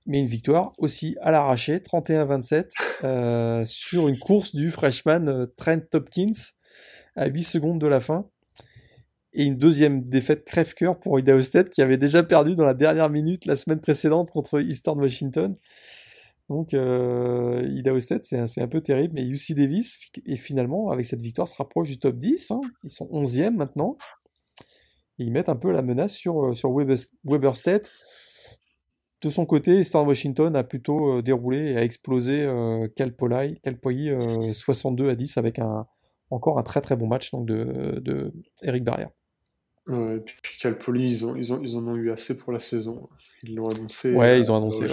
mais 0.05 0.19
une 0.19 0.27
victoire 0.27 0.73
aussi 0.77 1.15
à 1.21 1.31
l'arraché, 1.31 1.77
31-27, 1.77 2.71
euh, 3.03 3.63
sur 3.65 4.07
une 4.07 4.19
course 4.19 4.53
du 4.53 4.71
freshman 4.71 5.27
euh, 5.27 5.45
Trent 5.57 5.79
Topkins 5.89 6.31
à 7.15 7.27
8 7.27 7.43
secondes 7.43 7.79
de 7.79 7.87
la 7.87 7.99
fin. 7.99 8.29
Et 9.33 9.45
une 9.45 9.57
deuxième 9.57 10.07
défaite 10.07 10.45
crève-cœur 10.45 10.99
pour 10.99 11.19
Idaho 11.19 11.41
State 11.41 11.69
qui 11.69 11.81
avait 11.81 11.97
déjà 11.97 12.21
perdu 12.21 12.55
dans 12.55 12.65
la 12.65 12.75
dernière 12.75 13.09
minute 13.09 13.45
la 13.45 13.55
semaine 13.55 13.79
précédente 13.79 14.29
contre 14.29 14.61
Eastern 14.61 14.99
Washington. 14.99 15.55
Donc 16.49 16.75
euh, 16.75 17.67
Idaho 17.71 17.99
State, 17.99 18.25
c'est 18.25 18.61
un, 18.61 18.67
peu 18.67 18.81
terrible. 18.81 19.13
Mais 19.15 19.25
UC 19.25 19.55
Davis, 19.55 19.97
et 20.27 20.35
finalement, 20.35 20.91
avec 20.91 21.07
cette 21.07 21.21
victoire, 21.21 21.47
se 21.47 21.55
rapproche 21.55 21.87
du 21.87 21.97
top 21.97 22.17
10. 22.17 22.51
Hein. 22.51 22.61
Ils 22.83 22.91
sont 22.91 23.07
11e 23.07 23.55
maintenant. 23.55 23.97
Ils 25.17 25.31
mettent 25.31 25.49
un 25.49 25.55
peu 25.55 25.71
la 25.71 25.81
menace 25.81 26.13
sur, 26.13 26.55
sur 26.55 26.71
Weber 26.71 27.55
State 27.55 27.89
de 29.27 29.33
son 29.33 29.45
côté, 29.45 29.79
Eastern 29.79 30.07
Washington 30.07 30.55
a 30.55 30.63
plutôt 30.63 31.17
euh, 31.17 31.21
déroulé 31.21 31.71
et 31.71 31.77
a 31.77 31.83
explosé 31.83 32.41
euh, 32.43 32.87
Cal 32.95 33.13
Poly, 33.13 33.59
62 34.53 35.05
euh, 35.05 35.11
à 35.11 35.15
10 35.15 35.37
avec 35.37 35.59
un, 35.59 35.85
encore 36.29 36.59
un 36.59 36.63
très 36.63 36.81
très 36.81 36.95
bon 36.95 37.07
match 37.07 37.31
donc, 37.31 37.45
de, 37.45 37.99
de 37.99 38.33
Eric 38.61 38.83
Barrière. 38.83 39.09
Ouais, 39.87 40.21
puis 40.21 40.57
Cal 40.61 40.77
Poly, 40.77 41.09
ils, 41.09 41.25
ont, 41.25 41.35
ils, 41.35 41.51
ont, 41.51 41.61
ils 41.61 41.75
en 41.75 41.85
ont 41.85 41.95
eu 41.95 42.09
assez 42.09 42.37
pour 42.37 42.53
la 42.53 42.61
saison. 42.61 43.09
Ils 43.43 43.55
l'ont 43.55 43.67
annoncé. 43.67 44.15
Ouais, 44.15 44.39
ils 44.39 44.49
ont 44.49 44.55
annoncé. 44.55 44.87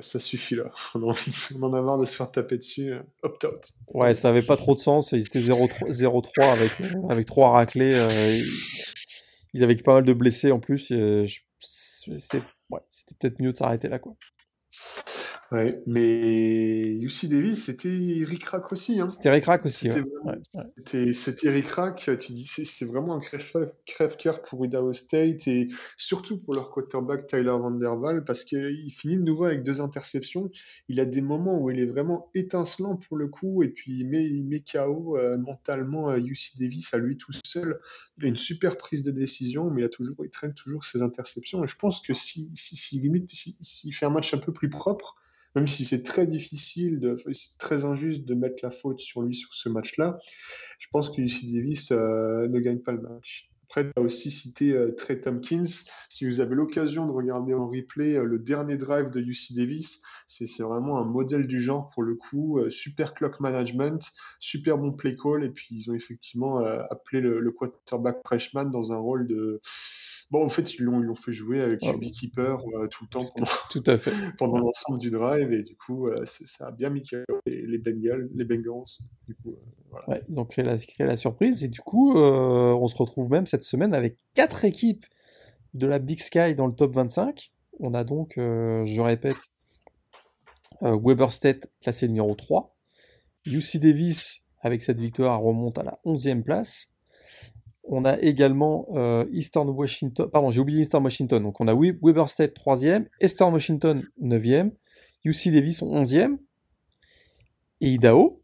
ça 0.00 0.18
suffit 0.18 0.56
là. 0.56 0.72
On, 0.94 1.12
en 1.62 1.72
a 1.72 1.82
marre 1.82 1.98
de 1.98 2.04
se 2.04 2.16
faire 2.16 2.30
taper 2.30 2.58
dessus. 2.58 2.94
Opt-out. 3.22 3.70
Ouais, 3.94 4.14
ça 4.14 4.30
avait 4.30 4.42
pas 4.42 4.56
trop 4.56 4.74
de 4.74 4.80
sens. 4.80 5.12
Ils 5.12 5.24
étaient 5.24 5.38
0-3 5.38 6.42
avec, 6.50 6.72
avec 7.08 7.26
3 7.26 7.50
raclés. 7.50 7.96
ils 9.54 9.62
avaient 9.62 9.76
pas 9.76 9.94
mal 9.94 10.04
de 10.04 10.12
blessés 10.12 10.50
en 10.50 10.58
plus. 10.58 10.92
C'est 12.18 12.42
ouais, 12.70 12.80
c'était 12.88 13.14
peut-être 13.14 13.40
mieux 13.40 13.52
de 13.52 13.56
s'arrêter 13.56 13.88
là, 13.88 13.98
quoi. 13.98 14.16
Ouais, 15.52 15.80
mais 15.86 16.90
UC 17.00 17.26
Davis, 17.28 17.66
c'était 17.66 18.24
Rick 18.24 18.44
Rack 18.44 18.72
aussi. 18.72 19.00
Hein. 19.00 19.08
C'était 19.08 19.30
Rick 19.30 19.44
Rack 19.44 19.64
aussi. 19.64 19.88
C'était 20.84 21.50
Rick 21.50 21.68
Rack, 21.68 22.10
tu 22.18 22.32
dis, 22.32 22.46
c'est 22.46 22.84
vraiment 22.84 23.14
un 23.14 23.20
crève-cœur 23.86 24.42
pour 24.42 24.64
Idaho 24.64 24.92
State 24.92 25.46
et 25.46 25.68
surtout 25.96 26.38
pour 26.38 26.54
leur 26.54 26.70
quarterback 26.70 27.28
Tyler 27.28 27.50
Vanderval 27.50 28.24
parce 28.24 28.42
qu'il 28.44 28.92
finit 28.92 29.18
de 29.18 29.22
nouveau 29.22 29.44
avec 29.44 29.62
deux 29.62 29.80
interceptions. 29.80 30.50
Il 30.88 30.98
a 30.98 31.04
des 31.04 31.20
moments 31.20 31.60
où 31.60 31.70
il 31.70 31.78
est 31.78 31.86
vraiment 31.86 32.28
étincelant 32.34 32.96
pour 32.96 33.16
le 33.16 33.28
coup 33.28 33.62
et 33.62 33.68
puis 33.68 34.00
il 34.00 34.08
met, 34.08 34.24
il 34.24 34.44
met 34.44 34.60
KO 34.60 35.16
euh, 35.16 35.38
mentalement 35.38 36.12
UC 36.16 36.54
euh, 36.56 36.60
Davis 36.60 36.92
à 36.92 36.98
lui 36.98 37.16
tout 37.16 37.32
seul. 37.44 37.78
Il 38.18 38.24
a 38.24 38.28
une 38.28 38.36
super 38.36 38.76
prise 38.76 39.04
de 39.04 39.12
décision, 39.12 39.70
mais 39.70 39.82
il, 39.82 39.84
a 39.84 39.88
toujours, 39.88 40.16
il 40.24 40.30
traîne 40.30 40.54
toujours 40.54 40.84
ses 40.84 41.02
interceptions. 41.02 41.62
Et 41.62 41.68
je 41.68 41.76
pense 41.76 42.00
que 42.00 42.14
si, 42.14 42.50
si, 42.54 42.74
si 42.74 42.98
limite, 42.98 43.30
s'il 43.30 43.94
fait 43.94 44.06
un 44.06 44.10
match 44.10 44.34
un 44.34 44.38
peu 44.38 44.52
plus 44.52 44.70
propre, 44.70 45.16
même 45.56 45.66
si 45.66 45.86
c'est 45.86 46.02
très 46.02 46.26
difficile, 46.26 47.00
de, 47.00 47.16
c'est 47.32 47.56
très 47.58 47.86
injuste 47.86 48.26
de 48.26 48.34
mettre 48.34 48.56
la 48.62 48.70
faute 48.70 49.00
sur 49.00 49.22
lui 49.22 49.34
sur 49.34 49.54
ce 49.54 49.70
match-là, 49.70 50.18
je 50.78 50.86
pense 50.92 51.08
que 51.08 51.22
UC 51.22 51.50
Davis 51.50 51.92
euh, 51.92 52.46
ne 52.46 52.60
gagne 52.60 52.78
pas 52.78 52.92
le 52.92 53.00
match. 53.00 53.48
Après, 53.64 53.84
tu 53.84 53.92
as 53.96 54.02
aussi 54.02 54.30
cité 54.30 54.72
euh, 54.72 54.94
Trey 54.94 55.18
Tompkins. 55.18 55.64
Si 56.10 56.26
vous 56.26 56.40
avez 56.40 56.54
l'occasion 56.54 57.06
de 57.06 57.10
regarder 57.10 57.54
en 57.54 57.68
replay 57.68 58.16
euh, 58.16 58.24
le 58.24 58.38
dernier 58.38 58.76
drive 58.76 59.10
de 59.10 59.20
UC 59.20 59.56
Davis, 59.56 60.02
c'est, 60.26 60.62
vraiment 60.62 60.98
un 60.98 61.04
modèle 61.04 61.46
du 61.46 61.60
genre 61.60 61.88
pour 61.88 62.02
le 62.02 62.16
coup. 62.16 62.60
super 62.68 63.14
clock 63.14 63.40
management, 63.40 64.12
super 64.38 64.76
bon 64.76 64.92
play 64.92 65.16
call. 65.16 65.42
Et 65.42 65.50
puis, 65.50 65.68
ils 65.70 65.90
ont 65.90 65.94
effectivement 65.94 66.58
appelé 66.58 67.20
le, 67.22 67.40
le, 67.40 67.50
quarterback 67.50 68.18
freshman 68.24 68.66
dans 68.66 68.92
un 68.92 68.98
rôle 68.98 69.26
de, 69.26 69.62
Bon, 70.30 70.44
en 70.44 70.48
fait, 70.48 70.74
ils 70.74 70.82
l'ont, 70.82 71.14
fait 71.14 71.32
jouer 71.32 71.60
avec 71.60 71.80
ah, 71.84 71.92
Keeper 72.12 72.58
euh, 72.74 72.88
tout 72.88 73.04
le 73.04 73.08
temps 73.08 73.24
pendant, 73.24 73.50
tout 73.70 73.82
à 73.86 73.96
fait. 73.96 74.10
pendant 74.38 74.58
l'ensemble 74.58 74.98
du 74.98 75.10
drive 75.10 75.52
et 75.52 75.62
du 75.62 75.76
coup, 75.76 76.08
euh, 76.08 76.24
ça 76.24 76.66
a 76.66 76.70
bien 76.72 76.90
mis 76.90 77.08
les, 77.46 77.64
les 77.64 77.78
Bengals. 77.78 78.28
Les 78.34 78.44
Bengals 78.44 78.84
du 79.28 79.34
coup, 79.36 79.52
euh, 79.52 79.98
Ouais, 80.08 80.22
ils 80.28 80.38
ont 80.38 80.44
créé 80.44 80.64
la, 80.64 80.76
créé 80.76 81.06
la 81.06 81.16
surprise. 81.16 81.62
Et 81.62 81.68
du 81.68 81.80
coup, 81.80 82.16
on 82.18 82.86
se 82.86 82.96
retrouve 82.96 83.30
même 83.30 83.46
cette 83.46 83.62
semaine 83.62 83.94
avec 83.94 84.16
quatre 84.34 84.64
équipes 84.64 85.06
de 85.74 85.86
la 85.86 86.00
Big 86.00 86.20
Sky 86.20 86.54
dans 86.54 86.66
le 86.66 86.72
top 86.72 86.94
25. 86.94 87.52
On 87.78 87.94
a 87.94 88.02
donc, 88.04 88.34
je 88.36 89.00
répète, 89.00 89.38
Weber 90.82 91.32
State 91.32 91.70
classé 91.80 92.08
numéro 92.08 92.34
3. 92.34 92.74
UC 93.46 93.78
Davis, 93.78 94.42
avec 94.60 94.82
cette 94.82 95.00
victoire, 95.00 95.40
remonte 95.40 95.78
à 95.78 95.84
la 95.84 95.98
11e 96.04 96.42
place. 96.42 96.88
On 97.88 98.04
a 98.04 98.18
également 98.18 98.86
euh, 98.94 99.24
Eastern 99.32 99.68
Washington, 99.70 100.28
pardon, 100.30 100.50
j'ai 100.50 100.60
oublié 100.60 100.82
Eastern 100.82 101.04
Washington. 101.04 101.42
Donc 101.42 101.60
on 101.60 101.68
a 101.68 101.74
Weber 101.74 102.28
State 102.28 102.54
3e, 102.56 103.06
Eastern 103.20 103.52
Washington 103.52 104.02
9e, 104.20 104.72
UC 105.24 105.48
Davis 105.52 105.82
11e. 105.82 106.36
Et 107.80 107.90
Idaho 107.90 108.42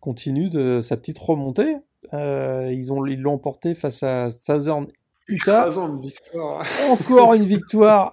continue 0.00 0.48
de 0.48 0.80
sa 0.80 0.96
petite 0.96 1.18
remontée. 1.18 1.76
Euh, 2.14 2.70
ils 2.72 2.92
ont 2.92 3.04
ils 3.06 3.20
l'ont 3.20 3.34
emporté 3.34 3.74
face 3.74 4.02
à 4.02 4.30
Southern 4.30 4.86
Utah. 5.28 5.68
victoire. 6.02 6.66
Encore 6.88 7.34
une 7.34 7.44
victoire 7.56 8.10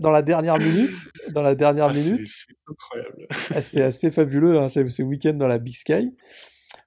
dans 0.00 0.10
la 0.10 0.22
dernière 0.22 0.58
minute. 0.58 0.96
Dans 1.32 1.42
la 1.42 1.54
dernière 1.54 1.88
Ah, 1.90 1.92
minute. 1.92 2.26
c'est 2.26 2.46
c'est 2.46 2.70
incroyable. 2.70 3.26
Ah, 3.54 3.60
C'était 3.60 3.82
assez 3.82 4.10
fabuleux, 4.10 4.58
hein, 4.58 4.68
ce, 4.68 4.88
ce 4.88 5.02
week-end 5.02 5.34
dans 5.34 5.48
la 5.48 5.58
Big 5.58 5.74
Sky, 5.76 6.14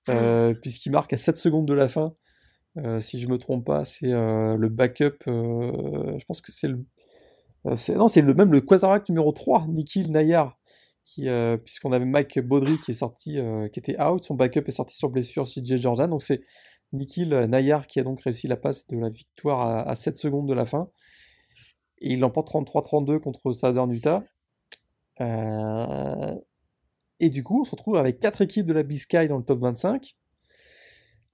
euh, 0.10 0.54
puisqu'il 0.56 0.92
marque 0.92 1.14
à 1.14 1.18
7 1.18 1.38
secondes 1.38 1.68
de 1.68 1.74
la 1.76 1.88
fin. 1.90 2.14
Euh, 2.86 3.00
si 3.00 3.20
je 3.20 3.28
me 3.28 3.38
trompe 3.38 3.66
pas, 3.66 3.86
c'est 3.86 4.14
euh, 4.14 4.56
le 4.56 4.70
backup. 4.70 5.18
euh, 5.28 6.18
je 6.18 6.26
pense 6.26 6.42
que 6.42 6.52
c'est 6.52 6.68
le. 6.68 6.86
non, 7.66 8.08
c'est 8.08 8.22
le, 8.22 8.34
même 8.34 8.52
le 8.52 8.62
quarterback 8.62 9.10
numéro 9.10 9.32
3, 9.32 9.68
Nikhil 9.68 10.12
Nayar, 10.12 10.58
puisqu'on 11.64 11.92
avait 11.92 12.06
Mike 12.06 12.40
Baudry 12.40 12.80
qui 12.80 12.92
est 12.92 12.96
sorti, 12.96 13.40
qui 13.74 13.80
était 13.80 14.02
out, 14.02 14.24
son 14.24 14.36
backup 14.36 14.64
est 14.68 14.72
sorti 14.72 14.96
sur 14.96 15.10
blessure 15.10 15.46
CJ 15.46 15.76
Jordan, 15.78 16.10
donc 16.10 16.22
c'est 16.22 16.42
Nikhil 16.94 17.30
Nayar 17.50 17.88
qui 17.88 18.00
a 18.00 18.04
donc 18.04 18.22
réussi 18.22 18.48
la 18.48 18.58
passe 18.58 18.88
de 18.88 18.98
la 18.98 19.10
victoire 19.10 19.62
à, 19.62 19.82
à 19.90 19.96
7 19.96 20.16
secondes 20.18 20.48
de 20.48 20.54
la 20.54 20.66
fin. 20.66 20.90
Et 22.02 22.14
il 22.14 22.20
l'emporte 22.22 22.50
33-32 22.50 23.20
contre 23.20 23.52
Southern 23.52 23.92
Utah. 23.92 24.24
Et 27.20 27.30
du 27.30 27.44
coup, 27.44 27.60
on 27.60 27.64
se 27.66 27.72
retrouve 27.72 27.98
avec 27.98 28.22
quatre 28.22 28.42
équipes 28.42 28.66
de 28.66 28.74
la 28.74 28.84
Big 28.84 29.00
Sky 29.00 29.28
dans 29.28 29.38
le 29.38 29.44
top 29.44 29.60
25. 29.60 30.16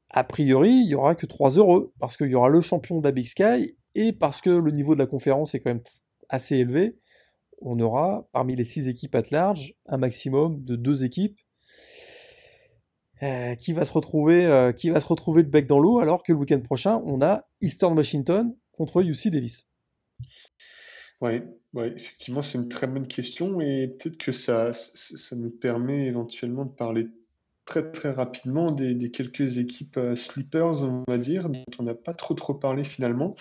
A 0.09 0.23
priori, 0.23 0.71
il 0.71 0.87
y 0.87 0.95
aura 0.95 1.15
que 1.15 1.25
trois 1.25 1.57
heureux, 1.57 1.93
parce 1.99 2.17
qu'il 2.17 2.27
y 2.27 2.35
aura 2.35 2.49
le 2.49 2.61
champion 2.61 2.99
de 2.99 3.03
la 3.05 3.11
Big 3.11 3.25
Sky, 3.25 3.75
et 3.95 4.13
parce 4.13 4.41
que 4.41 4.49
le 4.49 4.71
niveau 4.71 4.93
de 4.93 4.99
la 4.99 5.07
conférence 5.07 5.55
est 5.55 5.59
quand 5.59 5.71
même 5.71 5.83
assez 6.29 6.57
élevé, 6.57 6.97
on 7.61 7.79
aura, 7.79 8.27
parmi 8.31 8.55
les 8.55 8.63
six 8.63 8.87
équipes 8.87 9.15
at 9.15 9.23
large, 9.31 9.73
un 9.87 9.97
maximum 9.97 10.63
de 10.63 10.75
deux 10.75 11.03
équipes 11.03 11.39
euh, 13.23 13.55
qui 13.55 13.73
va 13.73 13.85
se 13.85 13.93
retrouver, 13.93 14.45
euh, 14.45 14.73
qui 14.73 14.89
va 14.89 14.99
se 14.99 15.07
retrouver 15.07 15.41
le 15.41 15.49
bec 15.49 15.65
dans 15.65 15.79
l'eau, 15.79 15.99
alors 15.99 16.23
que 16.23 16.33
le 16.33 16.39
week-end 16.39 16.59
prochain, 16.59 17.01
on 17.05 17.21
a 17.21 17.47
Eastern 17.61 17.95
Washington 17.95 18.55
contre 18.73 19.01
UC 19.01 19.29
Davis. 19.29 19.67
Oui, 21.21 21.41
ouais, 21.73 21.93
effectivement, 21.95 22.41
c'est 22.41 22.57
une 22.57 22.67
très 22.67 22.87
bonne 22.87 23.07
question 23.07 23.61
et 23.61 23.87
peut-être 23.87 24.17
que 24.17 24.33
ça, 24.33 24.73
ça 24.73 25.35
nous 25.35 25.49
permet 25.49 26.07
éventuellement 26.07 26.65
de 26.65 26.73
parler 26.73 27.07
très 27.65 27.91
très 27.91 28.11
rapidement 28.11 28.71
des, 28.71 29.11
quelques 29.11 29.57
équipes 29.57 29.97
euh, 29.97 30.15
sleepers, 30.15 30.83
on 30.83 31.03
va 31.07 31.17
dire, 31.17 31.49
dont 31.49 31.63
on 31.79 31.83
n'a 31.83 31.95
pas 31.95 32.13
trop 32.13 32.33
trop 32.33 32.53
parlé 32.53 32.83
finalement. 32.83 33.35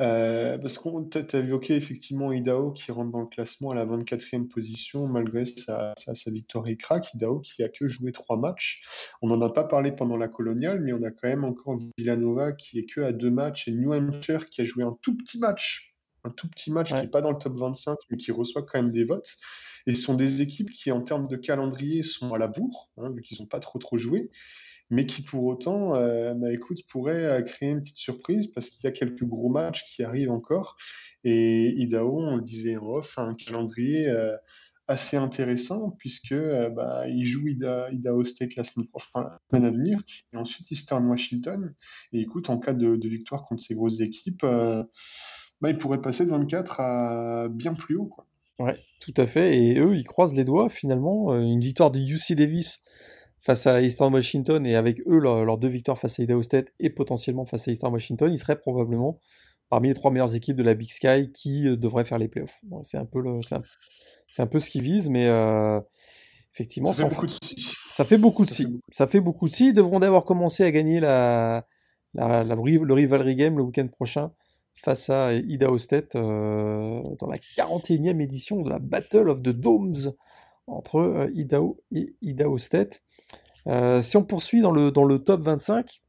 Euh, 0.00 0.58
parce 0.58 0.78
qu'on 0.78 1.04
t'a 1.04 1.38
évoqué 1.38 1.74
effectivement 1.74 2.32
Idaho 2.32 2.72
qui 2.72 2.92
rentre 2.92 3.10
dans 3.10 3.20
le 3.20 3.26
classement 3.26 3.70
à 3.70 3.74
la 3.74 3.84
24e 3.84 4.46
position 4.46 5.06
malgré 5.06 5.44
sa, 5.44 5.92
sa, 5.98 6.14
sa 6.14 6.30
victoire 6.30 6.68
et 6.68 6.76
crack. 6.76 7.14
Idaho 7.14 7.40
qui 7.40 7.62
a 7.62 7.68
que 7.68 7.86
joué 7.86 8.12
trois 8.12 8.36
matchs. 8.36 8.82
On 9.22 9.28
n'en 9.28 9.40
a 9.40 9.50
pas 9.50 9.64
parlé 9.64 9.92
pendant 9.92 10.16
la 10.16 10.28
coloniale, 10.28 10.80
mais 10.80 10.92
on 10.92 11.02
a 11.02 11.10
quand 11.10 11.28
même 11.28 11.44
encore 11.44 11.78
Villanova 11.98 12.52
qui 12.52 12.78
est 12.78 12.86
que 12.86 13.00
à 13.00 13.12
deux 13.12 13.30
matchs 13.30 13.68
et 13.68 13.72
New 13.72 13.92
Hampshire 13.92 14.48
qui 14.48 14.60
a 14.60 14.64
joué 14.64 14.84
un 14.84 14.96
tout 15.02 15.16
petit 15.16 15.38
match 15.38 15.93
un 16.24 16.30
tout 16.30 16.48
petit 16.48 16.70
match 16.70 16.92
Ouais. 16.92 16.98
qui 16.98 17.04
n'est 17.04 17.10
pas 17.10 17.20
dans 17.22 17.30
le 17.30 17.38
top 17.38 17.56
25, 17.56 17.96
mais 18.10 18.16
qui 18.16 18.32
reçoit 18.32 18.62
quand 18.62 18.80
même 18.82 18.92
des 18.92 19.04
votes. 19.04 19.34
Et 19.86 19.94
ce 19.94 20.02
sont 20.02 20.14
des 20.14 20.40
équipes 20.42 20.70
qui, 20.70 20.90
en 20.90 21.02
termes 21.02 21.28
de 21.28 21.36
calendrier, 21.36 22.02
sont 22.02 22.32
à 22.34 22.38
la 22.38 22.46
bourre, 22.46 22.90
hein, 22.96 23.10
vu 23.10 23.20
qu'ils 23.22 23.38
n'ont 23.40 23.46
pas 23.46 23.60
trop 23.60 23.78
trop 23.78 23.98
joué, 23.98 24.30
mais 24.90 25.04
qui 25.06 25.22
pour 25.22 25.44
autant, 25.44 25.94
euh, 25.96 26.32
bah, 26.34 26.52
écoute, 26.52 26.78
pourraient 26.88 27.24
euh, 27.24 27.42
créer 27.42 27.70
une 27.70 27.80
petite 27.80 27.98
surprise 27.98 28.46
parce 28.48 28.70
qu'il 28.70 28.84
y 28.84 28.86
a 28.86 28.92
quelques 28.92 29.24
gros 29.24 29.50
matchs 29.50 29.84
qui 29.84 30.02
arrivent 30.02 30.30
encore. 30.30 30.76
Et 31.24 31.68
Idaho, 31.80 32.18
on 32.20 32.36
le 32.36 32.42
disait 32.42 32.76
en 32.76 32.86
off, 32.86 33.18
a 33.18 33.22
un 33.22 33.34
calendrier 33.34 34.08
euh, 34.08 34.36
assez 34.88 35.16
intéressant 35.16 35.90
puisque 35.98 36.32
euh, 36.32 36.68
bah, 36.70 37.08
il 37.08 37.24
joue 37.24 37.46
Ida- 37.48 37.90
Idaho 37.92 38.24
State 38.24 38.56
la 38.56 38.64
semaine, 38.64 38.88
enfin, 38.92 39.22
la 39.22 39.38
semaine 39.50 39.64
à 39.66 39.70
venir 39.70 40.00
et 40.32 40.36
ensuite 40.36 40.70
Eastern 40.70 41.06
Washington. 41.06 41.74
Et 42.12 42.20
écoute, 42.20 42.48
en 42.50 42.58
cas 42.58 42.74
de, 42.74 42.96
de 42.96 43.08
victoire 43.08 43.44
contre 43.46 43.62
ces 43.62 43.74
grosses 43.74 44.00
équipes, 44.00 44.44
bah, 45.64 45.70
il 45.70 45.78
pourrait 45.78 46.02
passer 46.02 46.26
de 46.26 46.30
24 46.30 46.80
à 46.80 47.48
bien 47.48 47.72
plus 47.72 47.96
haut. 47.96 48.04
Quoi. 48.04 48.26
Ouais, 48.58 48.78
tout 49.00 49.14
à 49.16 49.26
fait. 49.26 49.56
Et 49.56 49.78
eux, 49.80 49.96
ils 49.96 50.04
croisent 50.04 50.34
les 50.36 50.44
doigts, 50.44 50.68
finalement. 50.68 51.32
Euh, 51.32 51.40
Une 51.40 51.60
victoire 51.60 51.90
de 51.90 51.98
UC 52.00 52.34
Davis 52.36 52.82
face 53.40 53.66
à 53.66 53.80
Eastern 53.80 54.12
Washington 54.12 54.66
et 54.66 54.74
avec 54.74 55.00
eux, 55.06 55.18
leurs 55.18 55.56
deux 55.56 55.68
victoires 55.68 55.96
face 55.98 56.20
à 56.20 56.22
Idaho 56.22 56.42
State 56.42 56.66
et 56.80 56.90
potentiellement 56.90 57.46
face 57.46 57.66
à 57.66 57.72
Eastern 57.72 57.92
Washington, 57.94 58.30
ils 58.30 58.38
seraient 58.38 58.58
probablement 58.58 59.18
parmi 59.70 59.88
les 59.88 59.94
trois 59.94 60.10
meilleures 60.10 60.34
équipes 60.34 60.56
de 60.56 60.62
la 60.62 60.74
Big 60.74 60.90
Sky 60.92 61.32
qui 61.32 61.66
euh, 61.66 61.76
devraient 61.78 62.04
faire 62.04 62.18
les 62.18 62.28
playoffs. 62.28 62.60
C'est 62.82 62.98
un 62.98 63.06
peu 63.06 63.22
le, 63.22 63.40
c'est 63.40 63.54
un, 63.54 63.62
c'est 64.28 64.42
un 64.42 64.46
peu 64.46 64.58
ce 64.58 64.68
qu'ils 64.68 64.82
visent, 64.82 65.08
mais 65.08 65.28
euh, 65.28 65.80
effectivement, 66.52 66.92
Ça 66.92 67.08
fait 67.08 67.14
beaucoup 67.14 67.26
de 67.26 67.32
si. 67.32 67.72
ça 67.88 68.04
fait 68.04 68.18
beaucoup 68.18 68.44
de 68.44 68.50
Ça 68.50 68.54
si. 68.56 68.66
beaucoup. 68.66 68.80
Ça 68.92 69.06
fait 69.06 69.20
beaucoup 69.20 69.48
de 69.48 69.54
si. 69.54 69.68
Ils 69.68 69.72
devront 69.72 69.98
d'avoir 69.98 70.24
commencé 70.24 70.62
à 70.62 70.70
gagner 70.70 71.00
la, 71.00 71.66
la, 72.12 72.44
la 72.44 72.54
le 72.54 72.92
rivalry 72.92 73.34
game 73.34 73.56
le 73.56 73.64
week-end 73.64 73.88
prochain 73.88 74.30
face 74.74 75.08
à 75.10 75.32
Idaho 75.34 75.78
State 75.78 76.14
euh, 76.16 77.02
dans 77.18 77.26
la 77.28 77.38
41e 77.56 78.20
édition 78.20 78.60
de 78.62 78.68
la 78.70 78.78
Battle 78.78 79.28
of 79.28 79.40
the 79.42 79.50
Domes 79.50 80.12
entre 80.66 80.96
euh, 80.98 81.30
Idaho 81.34 81.80
et 81.92 82.06
State. 82.58 83.02
Euh, 83.66 84.02
si 84.02 84.16
on 84.16 84.24
poursuit 84.24 84.60
dans 84.60 84.72
le, 84.72 84.90
dans 84.90 85.04
le 85.04 85.18
top 85.18 85.40
25, 85.40 86.02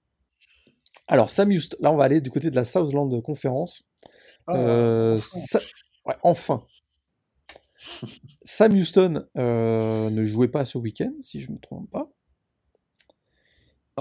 alors 1.08 1.30
Sam 1.30 1.49
Houston, 1.49 1.78
là 1.80 1.91
on 1.91 1.97
va 1.97 2.06
aller 2.06 2.19
du 2.21 2.30
côté 2.32 2.49
de 2.49 2.56
la 2.56 2.65
Southland 2.65 3.21
Conference. 3.21 3.89
Ah, 4.47 4.56
Euh, 4.58 5.15
enfin. 5.17 5.25
Sa- 5.47 5.60
ouais, 6.06 6.15
enfin. 6.23 6.63
Sam 8.43 8.73
Houston 8.73 9.25
ne 9.36 10.25
jouait 10.25 10.47
pas 10.47 10.65
ce 10.65 10.78
week-end, 10.78 11.13
si 11.21 11.39
je 11.41 11.49
ne 11.49 11.56
me 11.56 11.60
trompe 11.60 11.89
pas. 11.91 12.10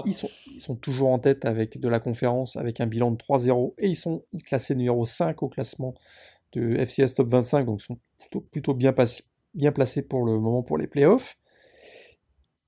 Ils 0.03 0.13
sont, 0.13 0.75
toujours 0.75 1.09
en 1.09 1.19
tête 1.19 1.45
avec 1.45 1.79
de 1.79 1.87
la 1.87 2.01
conférence 2.01 2.57
avec 2.57 2.81
un 2.81 2.85
bilan 2.85 3.11
de 3.11 3.17
3-0 3.17 3.75
et 3.77 3.87
ils 3.87 3.95
sont 3.95 4.23
classés 4.45 4.75
numéro 4.75 5.05
5 5.05 5.41
au 5.41 5.47
classement 5.47 5.95
de 6.51 6.83
FCS 6.83 7.15
Top 7.15 7.29
25, 7.29 7.65
donc 7.65 7.81
ils 7.81 7.85
sont 7.85 7.99
plutôt, 8.51 8.73
bien 8.73 8.91
placés 8.91 10.01
pour 10.01 10.25
le 10.25 10.37
moment 10.37 10.63
pour 10.63 10.77
les 10.77 10.87
playoffs. 10.87 11.37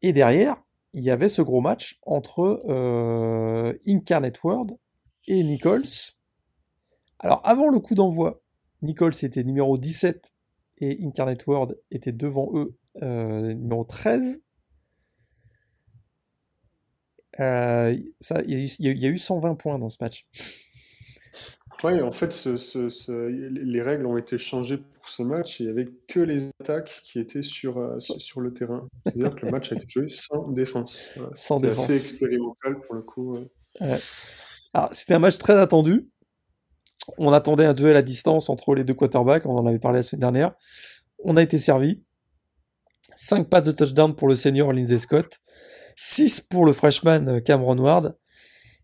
Et 0.02 0.14
derrière, 0.14 0.56
il 0.94 1.04
y 1.04 1.10
avait 1.10 1.28
ce 1.28 1.42
gros 1.42 1.60
match 1.60 2.00
entre 2.06 2.64
euh, 2.70 3.74
Incarnate 3.86 4.42
World 4.44 4.78
et 5.28 5.44
Nichols. 5.44 6.16
Alors 7.20 7.42
avant 7.44 7.70
le 7.70 7.80
coup 7.80 7.96
d'envoi, 7.96 8.42
Nichols 8.82 9.16
était 9.24 9.44
numéro 9.44 9.78
17 9.78 10.32
et 10.78 11.04
Incarnate 11.04 11.46
World 11.46 11.78
était 11.92 12.14
devant 12.14 12.50
eux 12.54 12.78
euh, 13.02 13.54
numéro 13.54 13.84
13. 13.84 14.42
Euh, 17.40 17.96
ça, 18.20 18.42
il 18.46 18.52
y, 18.52 18.56
a 18.56 18.60
eu- 18.64 18.70
il 18.80 18.86
y 18.86 18.88
a 18.90 18.92
eu- 18.92 18.96
il 18.96 19.04
y 19.04 19.06
a 19.08 19.10
eu 19.10 19.18
120 19.18 19.56
points 19.56 19.78
dans 19.80 19.90
ce 19.90 19.98
match. 20.02 20.26
Ouais, 21.84 22.02
en 22.02 22.12
fait, 22.12 22.34
ce- 22.34 22.58
ce- 22.58 22.90
ce- 22.90 23.28
les 23.28 23.82
règles 23.84 24.08
ont 24.08 24.18
été 24.18 24.40
changées 24.40 24.78
pour 24.78 25.08
ce 25.08 25.22
match 25.22 25.62
et 25.62 25.66
il 25.66 25.68
n'y 25.68 25.72
avait 25.80 25.88
que 26.08 26.20
les 26.20 26.50
attaques 26.60 27.02
qui 27.04 27.20
étaient 27.20 27.44
sur, 27.44 27.78
euh, 27.78 27.98
sur, 28.00 28.20
sur 28.20 28.42
le 28.42 28.52
terrain. 28.52 28.88
C'est-à-dire 29.06 29.36
que 29.36 29.46
le 29.46 29.52
match 29.52 29.72
a 29.72 29.76
été 29.76 29.86
joué 29.88 30.10
sans 30.10 30.48
défense. 30.50 31.10
Voilà. 31.16 31.32
Sans 31.36 31.60
défense. 31.60 31.86
assez 31.86 31.96
expérimental 32.02 32.82
pour 32.82 32.96
le 32.96 33.04
coup. 33.04 33.34
Ouais. 33.80 33.98
Alors, 34.74 34.90
c'était 34.92 35.14
un 35.14 35.20
match 35.20 35.38
très 35.38 35.54
attendu. 35.58 36.10
On 37.20 37.32
attendait 37.32 37.66
un 37.66 37.74
duel 37.76 37.96
à 37.96 38.02
distance 38.02 38.50
entre 38.50 38.74
les 38.74 38.84
deux 38.84 38.96
quarterbacks, 38.96 39.46
on 39.46 39.56
en 39.56 39.66
avait 39.68 39.80
parlé 39.80 40.00
la 40.00 40.04
semaine 40.04 40.22
dernière. 40.22 40.56
On 41.24 41.38
a 41.38 41.44
été 41.44 41.60
servi. 41.60 42.04
5 43.16 43.50
passes 43.50 43.64
de 43.66 43.72
touchdown 43.72 44.16
pour 44.16 44.28
le 44.28 44.36
senior 44.36 44.74
Lindsey 44.74 44.98
Scott, 44.98 45.40
6 45.98 46.42
pour 46.42 46.66
le 46.66 46.72
freshman 46.72 47.28
euh, 47.28 47.40
Cameron 47.42 47.78
Ward. 47.78 48.16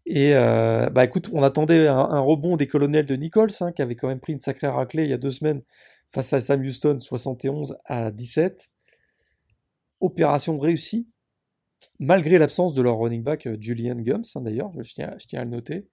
Et 0.06 0.36
euh, 0.36 0.90
bah 0.90 1.06
écoute, 1.06 1.30
on 1.32 1.44
attendait 1.44 1.88
un, 1.88 2.20
rebond 2.20 2.58
des 2.58 2.68
colonels 2.68 3.06
de 3.06 3.16
Nichols, 3.16 3.52
hein, 3.62 3.72
qui 3.72 3.82
avait 3.82 3.96
quand 3.96 4.10
même 4.10 4.20
pris 4.20 4.34
une 4.34 4.42
sacrée 4.42 4.68
raclée 4.68 5.06
il 5.06 5.10
y 5.10 5.14
a 5.14 5.18
deux 5.18 5.32
semaines 5.32 5.62
face 6.10 6.34
à 6.34 6.42
Sam 6.42 6.62
Houston, 6.62 7.00
71 7.00 7.78
à 7.86 8.12
17. 8.12 8.70
Opération 10.02 10.60
réussie, 10.60 11.08
malgré 12.00 12.38
l'absence 12.38 12.74
de 12.74 12.82
leur 12.82 12.98
running 12.98 13.24
back 13.24 13.48
euh, 13.48 13.56
Julian 13.58 13.96
Gums, 13.96 14.24
hein, 14.36 14.42
d'ailleurs, 14.42 14.72
je 14.82 14.94
tiens, 14.94 15.40
à 15.40 15.44
le 15.46 15.50
noter. 15.50 15.88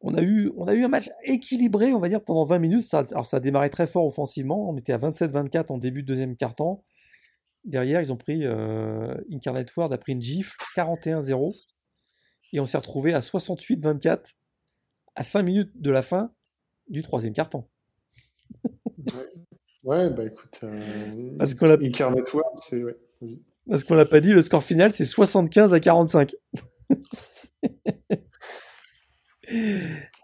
On 0.00 0.14
a, 0.14 0.22
eu, 0.22 0.52
un 0.58 0.88
match 0.88 1.10
équilibré, 1.24 1.92
on 1.92 2.00
va 2.00 2.08
dire, 2.08 2.22
pendant 2.22 2.44
20 2.44 2.58
minutes. 2.58 2.94
Alors 2.94 3.26
ça 3.26 3.38
a 3.38 3.40
démarré 3.40 3.70
très 3.70 3.86
fort 3.86 4.06
offensivement. 4.06 4.68
On 4.68 4.76
était 4.76 4.92
à 4.92 4.98
27-24 4.98 5.72
en 5.72 5.78
début 5.78 6.02
de 6.02 6.08
deuxième 6.08 6.36
quart-temps. 6.36 6.84
Derrière, 7.66 8.00
ils 8.00 8.12
ont 8.12 8.16
pris. 8.16 8.44
Euh, 8.44 9.14
Incarnate 9.30 9.74
Word 9.76 9.92
a 9.92 9.98
pris 9.98 10.12
une 10.12 10.22
gifle 10.22 10.56
41-0. 10.76 11.54
Et 12.52 12.60
on 12.60 12.66
s'est 12.66 12.78
retrouvé 12.78 13.12
à 13.12 13.20
68-24 13.20 14.34
à 15.16 15.22
5 15.22 15.42
minutes 15.42 15.72
de 15.74 15.90
la 15.90 16.02
fin 16.02 16.32
du 16.88 17.02
troisième 17.02 17.34
quart-temps. 17.34 17.68
ouais. 19.84 20.10
bah 20.10 20.24
écoute. 20.24 20.60
Euh, 20.62 21.36
Parce 21.38 21.54
qu'on 21.54 21.68
a... 21.68 21.74
Incarnate 21.74 22.32
Word, 22.32 22.54
c'est. 22.62 22.82
Ouais, 22.82 22.96
Parce 23.68 23.84
qu'on 23.84 23.96
n'a 23.96 24.06
pas 24.06 24.20
dit, 24.20 24.32
le 24.32 24.42
score 24.42 24.62
final, 24.62 24.92
c'est 24.92 25.04
75 25.04 25.74
à 25.74 25.80
45. 25.80 26.34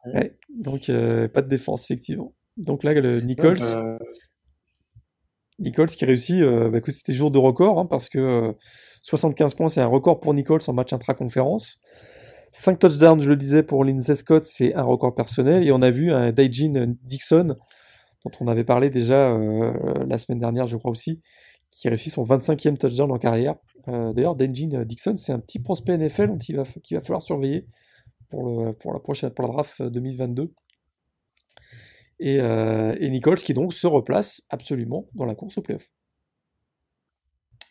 ouais, 0.06 0.38
donc, 0.48 0.88
euh, 0.88 1.28
pas 1.28 1.42
de 1.42 1.48
défense, 1.48 1.84
effectivement. 1.84 2.34
Donc 2.56 2.84
là, 2.84 2.94
le 2.94 3.20
Nichols. 3.20 3.58
Bah, 3.74 3.98
Nichols 5.58 5.88
qui 5.88 6.04
réussit, 6.04 6.42
euh, 6.42 6.70
bah, 6.70 6.80
c'était 6.88 7.12
jour 7.12 7.30
de 7.30 7.38
record, 7.38 7.78
hein, 7.78 7.86
parce 7.86 8.08
que 8.08 8.54
75 9.02 9.52
euh, 9.52 9.56
points, 9.56 9.68
c'est 9.68 9.80
un 9.80 9.86
record 9.86 10.20
pour 10.20 10.34
Nichols 10.34 10.60
en 10.66 10.72
match 10.72 10.92
intra-conférence. 10.92 11.78
5 12.52 12.78
touchdowns, 12.78 13.20
je 13.20 13.30
le 13.30 13.36
disais, 13.36 13.62
pour 13.62 13.84
Lindsay 13.84 14.14
Scott, 14.14 14.44
c'est 14.44 14.74
un 14.74 14.82
record 14.82 15.14
personnel. 15.14 15.64
Et 15.64 15.72
on 15.72 15.80
a 15.80 15.90
vu 15.90 16.12
un 16.12 16.32
Daijin 16.32 16.94
Dixon, 17.02 17.56
dont 18.24 18.30
on 18.40 18.48
avait 18.48 18.64
parlé 18.64 18.90
déjà 18.90 19.30
euh, 19.30 19.72
la 20.06 20.18
semaine 20.18 20.38
dernière, 20.38 20.66
je 20.66 20.76
crois 20.76 20.90
aussi, 20.90 21.22
qui 21.70 21.88
réussit 21.88 22.12
son 22.12 22.24
25e 22.24 22.76
touchdown 22.76 23.10
en 23.10 23.18
carrière. 23.18 23.56
D'ailleurs, 23.86 24.36
Daijin 24.36 24.84
Dixon, 24.84 25.16
c'est 25.16 25.32
un 25.32 25.40
petit 25.40 25.58
prospect 25.58 25.96
NFL 25.96 26.28
dont 26.28 26.38
il 26.38 26.56
va, 26.56 26.64
qu'il 26.84 26.96
va 26.96 27.02
falloir 27.02 27.22
surveiller 27.22 27.66
pour, 28.28 28.44
le, 28.44 28.76
la 28.92 29.00
prochaine 29.00 29.30
pour 29.30 29.44
la 29.44 29.52
draft 29.52 29.82
2022. 29.82 30.52
Euh, 32.22 32.96
et, 33.00 33.10
Nichols 33.10 33.36
qui 33.36 33.54
donc 33.54 33.72
se 33.72 33.86
replace 33.86 34.42
absolument 34.50 35.08
dans 35.14 35.24
la 35.24 35.34
course 35.34 35.58
au 35.58 35.62
playoff. 35.62 35.90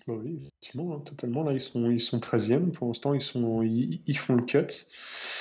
Bah 0.07 0.15
oui, 0.19 0.39
effectivement, 0.41 0.95
hein, 0.95 0.99
totalement. 1.05 1.43
Là, 1.43 1.53
ils 1.53 1.59
sont, 1.59 1.91
ils 1.91 1.99
sont 1.99 2.17
13e. 2.17 2.71
Pour 2.71 2.87
l'instant, 2.87 3.13
ils, 3.13 3.21
sont, 3.21 3.61
ils, 3.61 4.17
font 4.17 4.33
le 4.33 4.41
cut. 4.41 4.65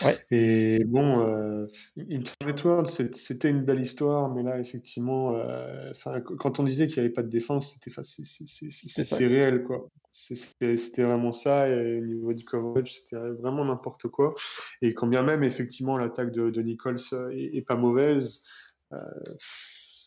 Ouais. 0.04 0.18
Et 0.30 0.84
bon, 0.84 1.26
euh, 1.26 1.66
Internet 1.96 3.16
c'était 3.16 3.48
une 3.48 3.62
belle 3.62 3.80
histoire, 3.80 4.28
mais 4.34 4.42
là, 4.42 4.60
effectivement, 4.60 5.34
euh, 5.34 5.92
quand 6.38 6.60
on 6.60 6.64
disait 6.64 6.88
qu'il 6.88 6.96
n'y 6.96 7.06
avait 7.06 7.14
pas 7.14 7.22
de 7.22 7.30
défense, 7.30 7.72
c'était 7.72 7.90
c'est 8.02 9.26
réel, 9.26 9.64
quoi. 9.64 9.88
C'était 10.12 11.02
vraiment 11.02 11.32
ça. 11.32 11.66
Et 11.68 11.98
au 11.98 12.04
niveau 12.04 12.34
du 12.34 12.44
coverage, 12.44 13.00
c'était 13.00 13.16
vraiment 13.16 13.64
n'importe 13.64 14.08
quoi. 14.08 14.34
Et 14.82 14.92
quand 14.92 15.06
bien 15.06 15.22
même, 15.22 15.42
effectivement, 15.42 15.96
l'attaque 15.96 16.32
de, 16.32 16.50
de 16.50 16.60
Nichols 16.60 17.00
est, 17.32 17.56
est, 17.56 17.62
pas 17.62 17.76
mauvaise, 17.76 18.44
euh, 18.44 18.50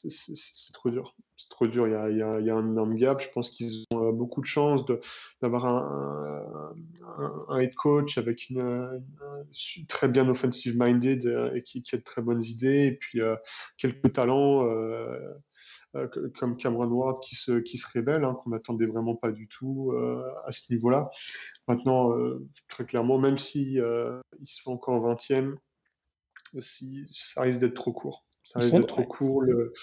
c'est 0.09 0.73
trop 0.73 0.89
dur. 0.89 1.15
C'est 1.37 1.49
trop 1.49 1.67
dur. 1.67 1.87
Il 1.87 2.17
y, 2.17 2.21
a, 2.21 2.55
un 2.55 2.69
énorme 2.69 2.95
gap. 2.95 3.21
Je 3.21 3.29
pense 3.29 3.49
qu'ils 3.49 3.85
ont 3.91 4.09
euh, 4.09 4.11
beaucoup 4.11 4.41
de 4.41 4.45
chance 4.45 4.81
d'avoir 5.41 5.65
un, 5.65 7.59
head 7.59 7.73
coach 7.75 8.17
avec 8.17 8.49
une, 8.49 9.03
très 9.87 10.07
bien 10.07 10.27
offensive 10.29 10.77
minded 10.77 11.25
euh, 11.25 11.53
et 11.55 11.63
qui, 11.63 11.83
a 11.93 11.97
de 11.97 12.03
très 12.03 12.21
bonnes 12.21 12.43
idées. 12.43 12.87
Et 12.87 12.91
puis 12.93 13.19
quelques 13.77 14.13
talents 14.13 14.65
euh, 14.65 15.33
comme 16.39 16.57
Cameron 16.57 16.87
Ward 16.87 17.19
qui 17.21 17.35
se, 17.35 17.59
qui 17.59 17.77
se 17.77 17.87
révèle, 17.87 18.23
hein, 18.23 18.35
qu'on 18.43 18.49
n'attendait 18.49 18.87
vraiment 18.87 19.15
pas 19.15 19.31
du 19.31 19.47
tout 19.47 19.93
à 20.45 20.51
ce 20.51 20.73
niveau-là. 20.73 21.09
Maintenant, 21.67 22.11
très 22.67 22.85
clairement, 22.85 23.19
même 23.19 23.37
si 23.37 23.73
ils 23.75 24.47
sont 24.47 24.71
encore 24.73 25.07
20e, 25.07 25.55
si, 26.59 27.05
ça 27.11 27.43
risque 27.43 27.59
d'être 27.59 27.75
trop 27.75 27.93
court. 27.93 28.25
Ça 28.43 28.59
risque 28.59 28.73
d'être 28.73 28.87
trop 28.87 29.03
court. 29.03 29.41
Le, 29.41 29.73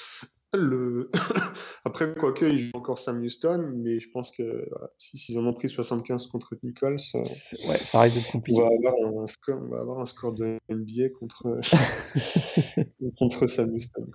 le... 0.52 1.10
Après, 1.84 2.12
quoique, 2.14 2.44
ils 2.44 2.58
jouent 2.58 2.70
encore 2.74 2.98
Sam 2.98 3.22
Houston, 3.22 3.72
mais 3.76 4.00
je 4.00 4.10
pense 4.10 4.32
que 4.32 4.68
s'ils 4.98 5.38
en 5.38 5.46
ont 5.46 5.52
pris 5.52 5.68
75 5.68 6.26
contre 6.26 6.56
Nichols, 6.62 6.98
ça, 6.98 7.18
ouais, 7.18 7.78
ça 7.78 8.00
risque 8.02 8.16
d'être 8.16 8.32
compliqué. 8.32 8.60
On 8.60 8.82
va, 8.82 8.90
avoir 8.90 9.22
un 9.22 9.26
score, 9.26 9.60
on 9.62 9.68
va 9.68 9.80
avoir 9.80 10.00
un 10.00 10.06
score 10.06 10.34
de 10.34 10.58
NBA 10.68 11.14
contre, 11.18 11.60
contre 13.18 13.46
Sam 13.46 13.72
Houston. 13.72 14.06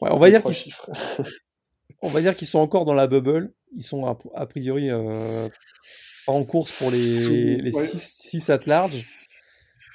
Ouais, 0.00 0.10
on 0.10 0.18
va 0.18 0.30
dire 0.30 0.42
qu'ils 0.42 0.72
on 2.02 2.08
va 2.08 2.20
dire 2.20 2.36
qu'ils 2.36 2.48
sont 2.48 2.60
encore 2.60 2.84
dans 2.84 2.94
la 2.94 3.06
bubble. 3.06 3.52
Ils 3.76 3.84
sont 3.84 4.06
a, 4.06 4.46
priori 4.46 4.90
euh, 4.90 5.48
pas 6.26 6.32
en 6.32 6.44
course 6.44 6.72
pour 6.72 6.90
les, 6.90 7.56
les 7.56 7.72
6 7.72 8.50
at 8.50 8.60
large 8.66 9.06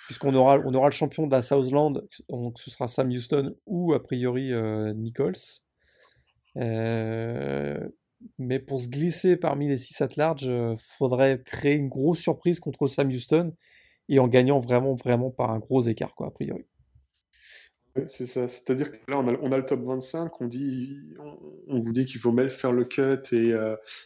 puisqu'on 0.06 0.36
aura, 0.36 0.60
on 0.66 0.74
aura 0.74 0.90
le 0.90 0.94
champion 0.94 1.28
de 1.28 1.32
la 1.32 1.42
Southland, 1.42 2.02
donc 2.30 2.60
ce 2.60 2.70
sera 2.70 2.88
Sam 2.88 3.10
Houston 3.10 3.56
ou 3.66 3.94
a 3.94 4.04
priori 4.04 4.52
euh, 4.52 4.94
Nichols. 4.94 5.34
Euh, 6.58 7.88
mais 8.38 8.60
pour 8.60 8.82
se 8.82 8.90
glisser 8.90 9.36
parmi 9.38 9.68
les 9.68 9.78
six 9.78 10.00
at 10.02 10.10
large, 10.18 10.48
euh, 10.48 10.76
faudrait 10.78 11.42
créer 11.44 11.76
une 11.76 11.90
grosse 11.90 12.20
surprise 12.20 12.60
contre 12.60 12.88
Sam 12.88 13.10
Houston 13.10 13.54
et 14.10 14.20
en 14.20 14.28
gagnant 14.28 14.60
vraiment, 14.60 14.96
vraiment 14.96 15.32
par 15.32 15.52
un 15.52 15.60
gros 15.60 15.82
écart, 15.82 16.14
quoi, 16.16 16.28
a 16.28 16.32
priori. 16.32 16.66
c'est 18.08 18.26
ça. 18.26 18.48
C'est-à-dire 18.48 18.92
que 18.92 18.98
là, 19.10 19.20
on 19.20 19.28
a, 19.28 19.38
on 19.42 19.52
a, 19.52 19.58
le 19.58 19.66
top 19.66 19.82
25, 19.84 20.42
on, 20.42 20.48
dit, 20.48 21.16
on, 21.68 21.80
vous 21.80 21.94
dit 21.94 22.06
qu'il 22.06 22.20
faut 22.20 22.32
même 22.32 22.50
faire 22.50 22.74
le 22.74 22.86
cut 22.86 23.24
et 23.32 23.54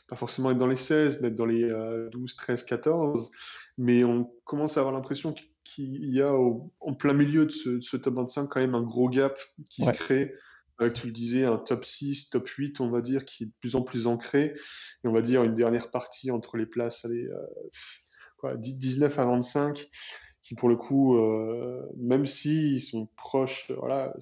pas 0.08 0.16
forcément 0.16 0.52
être 0.52 0.58
dans 0.58 0.68
les 0.68 0.76
16, 0.76 1.22
mais 1.22 1.30
être 1.30 1.36
dans 1.36 1.46
les 1.46 1.68
12, 2.12 2.36
13, 2.36 2.64
14. 2.64 3.32
Mais 3.80 4.04
on 4.04 4.32
commence 4.46 4.78
à 4.78 4.82
avoir 4.82 4.94
l'impression 4.94 5.34
y 5.78 6.22
a 6.22 6.34
en 6.34 6.94
plein 6.94 7.14
milieu 7.14 7.46
de 7.46 7.52
ce, 7.52 7.98
top 7.98 8.16
25 8.16 8.48
quand 8.48 8.60
même 8.60 8.76
un 8.76 8.84
gros 8.84 9.10
gap 9.10 9.38
qui 9.70 9.84
se 9.84 9.92
crée. 9.92 10.34
Avec, 10.80 10.94
tu 10.94 11.08
le 11.08 11.14
disais, 11.14 11.44
un 11.44 11.58
top 11.58 11.86
6, 11.86 12.30
top 12.30 12.48
8, 12.48 12.82
on 12.82 12.92
va 12.92 13.02
dire, 13.02 13.26
qui 13.26 13.44
est 13.44 13.46
de 13.48 13.54
plus 13.60 13.76
en 13.76 13.82
plus 13.82 14.06
ancré. 14.06 14.54
Et 15.04 15.08
on 15.08 15.12
va 15.12 15.22
dire 15.22 15.44
une 15.44 15.56
dernière 15.56 15.90
partie 15.90 16.30
entre 16.30 16.56
les 16.56 16.68
places, 16.68 17.04
allez, 17.04 17.26
euh, 17.26 17.70
quoi, 18.38 18.56
19 18.56 19.18
à 19.18 19.26
25, 19.26 19.90
qui 20.44 20.54
pour 20.54 20.70
le 20.70 20.76
coup, 20.76 21.18
euh, 21.18 21.82
même 21.98 22.28
s'ils 22.28 22.82
sont 22.82 23.08
proches, 23.18 23.72
voilà, 23.72 24.14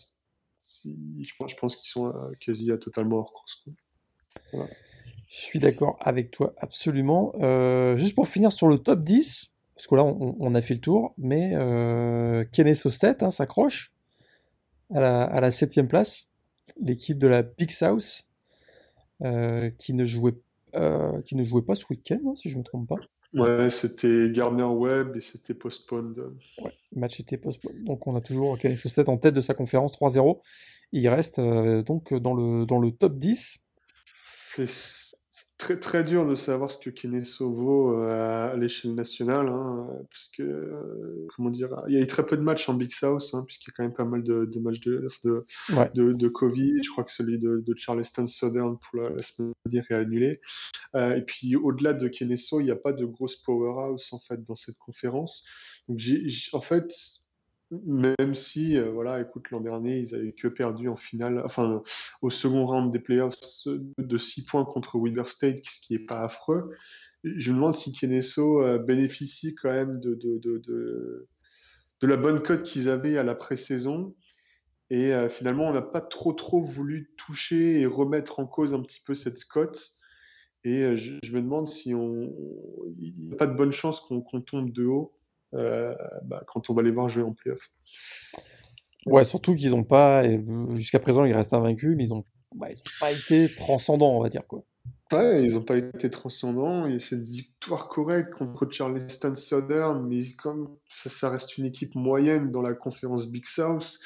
je 0.85 1.31
pense, 1.37 1.51
je 1.51 1.57
pense 1.57 1.75
qu'ils 1.75 1.89
sont 1.89 2.07
euh, 2.07 2.31
quasi 2.39 2.71
à 2.71 2.77
totalement 2.77 3.17
hors 3.17 3.33
course. 3.33 3.65
Je 4.53 4.67
suis 5.27 5.59
d'accord 5.59 5.97
avec 5.99 6.31
toi, 6.31 6.53
absolument. 6.59 7.33
juste 7.97 8.15
pour 8.15 8.29
finir 8.29 8.53
sur 8.53 8.69
le 8.69 8.77
top 8.77 9.03
10, 9.03 9.54
parce 9.75 9.87
que 9.87 9.95
là, 9.95 10.03
on, 10.03 10.55
a 10.55 10.61
fait 10.61 10.73
le 10.73 10.79
tour, 10.79 11.13
mais 11.17 11.51
euh, 11.53 12.45
State 12.73 13.23
hein, 13.23 13.29
s'accroche 13.29 13.91
à 14.93 15.01
la, 15.01 15.23
à 15.23 15.41
la 15.41 15.51
septième 15.51 15.89
place. 15.89 16.31
L'équipe 16.81 17.19
de 17.19 17.27
la 17.27 17.43
Big 17.43 17.71
South, 17.71 18.29
euh, 19.21 19.69
qui, 19.77 19.93
ne 19.93 20.05
jouait, 20.05 20.35
euh, 20.75 21.21
qui 21.23 21.35
ne 21.35 21.43
jouait 21.43 21.61
pas 21.61 21.75
ce 21.75 21.85
week-end, 21.89 22.19
hein, 22.25 22.35
si 22.35 22.49
je 22.49 22.55
ne 22.55 22.59
me 22.59 22.63
trompe 22.63 22.87
pas. 22.87 22.95
Ouais, 23.33 23.69
c'était 23.69 24.29
Gardner 24.31 24.63
Webb 24.63 25.17
et 25.17 25.21
c'était 25.21 25.53
postponed. 25.53 26.17
Ouais, 26.61 26.71
le 26.93 26.99
match 26.99 27.19
était 27.19 27.37
postponed. 27.37 27.83
Donc 27.83 28.07
on 28.07 28.15
a 28.15 28.21
toujours 28.21 28.57
Kennesaw 28.57 28.87
State 28.87 29.09
en 29.09 29.17
tête 29.17 29.33
de 29.33 29.41
sa 29.41 29.53
conférence 29.53 29.93
3-0. 29.93 30.39
Il 30.93 31.07
reste 31.09 31.39
euh, 31.39 31.83
donc 31.83 32.13
dans 32.13 32.33
le, 32.33 32.65
dans 32.65 32.79
le 32.79 32.91
top 32.91 33.17
10 33.17 33.59
très, 35.57 35.79
très 35.79 36.03
dur 36.03 36.27
de 36.27 36.35
savoir 36.35 36.69
ce 36.69 36.77
que 36.77 36.89
Keneso 36.89 37.51
vaut 37.51 37.97
euh, 37.97 38.51
à 38.51 38.55
l'échelle 38.55 38.93
nationale, 38.93 39.47
hein, 39.47 39.87
puisque, 40.09 40.41
euh, 40.41 41.27
comment 41.35 41.49
dire, 41.49 41.69
il 41.87 41.93
y 41.93 41.97
a 41.97 42.01
eu 42.01 42.07
très 42.07 42.25
peu 42.25 42.35
de 42.35 42.41
matchs 42.41 42.67
en 42.67 42.73
Big 42.73 42.91
South, 42.91 43.29
hein, 43.33 43.43
puisqu'il 43.45 43.69
y 43.69 43.71
a 43.71 43.73
quand 43.77 43.83
même 43.83 43.93
pas 43.93 44.05
mal 44.05 44.23
de, 44.23 44.59
matchs 44.59 44.81
de, 44.81 45.07
de, 45.23 46.13
de, 46.13 46.27
Covid. 46.27 46.83
Je 46.83 46.89
crois 46.89 47.03
que 47.03 47.11
celui 47.11 47.39
de, 47.39 47.63
Charleston 47.77 48.27
Southern 48.27 48.77
pour 48.77 49.01
la, 49.01 49.21
semaine 49.21 49.53
dernière 49.65 49.91
est 49.91 49.95
annulé. 49.95 50.41
Euh, 50.95 51.15
et 51.15 51.21
puis, 51.21 51.55
au-delà 51.55 51.93
de 51.93 52.07
Keneso, 52.07 52.59
il 52.59 52.65
n'y 52.65 52.71
a 52.71 52.75
pas 52.75 52.93
de 52.93 53.05
grosse 53.05 53.37
powerhouse, 53.37 54.09
en 54.11 54.19
fait, 54.19 54.43
dans 54.45 54.55
cette 54.55 54.77
conférence. 54.77 55.45
Donc, 55.87 55.99
j'ai, 55.99 56.27
en 56.53 56.61
fait, 56.61 56.91
même 57.85 58.35
si, 58.35 58.77
euh, 58.77 58.91
voilà, 58.91 59.21
écoute, 59.21 59.49
l'an 59.51 59.61
dernier, 59.61 59.99
ils 59.99 60.15
avaient 60.15 60.33
que 60.33 60.47
perdu 60.47 60.87
en 60.87 60.95
finale, 60.95 61.41
enfin, 61.43 61.81
au 62.21 62.29
second 62.29 62.65
round 62.65 62.91
des 62.91 62.99
playoffs 62.99 63.35
de 63.97 64.17
6 64.17 64.45
points 64.45 64.65
contre 64.65 64.99
Weber 64.99 65.27
State, 65.27 65.65
ce 65.65 65.79
qui 65.81 65.93
n'est 65.93 66.05
pas 66.05 66.21
affreux. 66.21 66.69
Je 67.23 67.51
me 67.51 67.55
demande 67.57 67.73
si 67.73 67.91
Keneso 67.91 68.61
euh, 68.61 68.77
bénéficie 68.77 69.55
quand 69.55 69.71
même 69.71 69.99
de, 69.99 70.13
de, 70.15 70.37
de, 70.37 71.27
de, 72.01 72.07
la 72.07 72.17
bonne 72.17 72.41
cote 72.41 72.63
qu'ils 72.63 72.89
avaient 72.89 73.17
à 73.17 73.23
la 73.23 73.35
pré-saison. 73.35 74.15
Et 74.91 75.13
euh, 75.13 75.29
finalement, 75.29 75.67
on 75.69 75.73
n'a 75.73 75.81
pas 75.81 76.01
trop, 76.01 76.33
trop 76.33 76.61
voulu 76.61 77.11
toucher 77.17 77.81
et 77.81 77.85
remettre 77.85 78.39
en 78.39 78.45
cause 78.45 78.73
un 78.73 78.81
petit 78.81 79.01
peu 79.03 79.15
cette 79.15 79.43
cote. 79.45 79.91
Et 80.63 80.97
je, 80.97 81.13
me 81.31 81.41
demande 81.41 81.67
si 81.67 81.93
on. 81.93 82.33
N'y 82.97 83.33
a 83.33 83.35
pas 83.35 83.47
de 83.47 83.55
bonne 83.55 83.71
chance 83.71 84.01
qu'on 84.01 84.41
tombe 84.41 84.71
de 84.71 84.85
haut 84.85 85.14
euh, 85.14 85.14
bah, 86.23 86.43
quand 86.47 86.69
on 86.69 86.73
va 86.73 86.81
les 86.81 86.91
voir 86.91 87.07
jouer 87.07 87.23
en 87.23 87.33
playoff. 87.33 87.69
Ouais, 89.05 89.23
surtout 89.23 89.55
qu'ils 89.55 89.71
n'ont 89.71 89.83
pas, 89.83 90.23
jusqu'à 90.75 90.99
présent, 90.99 91.25
ils 91.25 91.33
restent 91.33 91.53
invaincus, 91.53 91.95
mais 91.95 92.05
ils 92.05 92.09
n'ont 92.09 92.25
bah, 92.55 92.67
pas 92.99 93.11
été 93.11 93.53
transcendants, 93.55 94.17
on 94.17 94.21
va 94.21 94.29
dire. 94.29 94.47
quoi. 94.47 94.63
Ouais, 95.11 95.43
ils 95.43 95.53
n'ont 95.53 95.63
pas 95.63 95.77
été 95.77 96.09
transcendants. 96.09 96.87
Il 96.87 96.93
y 96.93 96.95
a 96.95 96.99
cette 96.99 97.27
victoire 97.27 97.87
correcte 97.89 98.33
contre 98.33 98.67
Charleston 98.71 99.35
Southern, 99.35 100.07
mais 100.07 100.21
comme 100.33 100.75
ça, 100.87 101.29
reste 101.29 101.57
une 101.57 101.65
équipe 101.65 101.93
moyenne 101.93 102.49
dans 102.49 102.61
la 102.61 102.73
conférence 102.73 103.27
Big 103.29 103.45
South, 103.45 103.99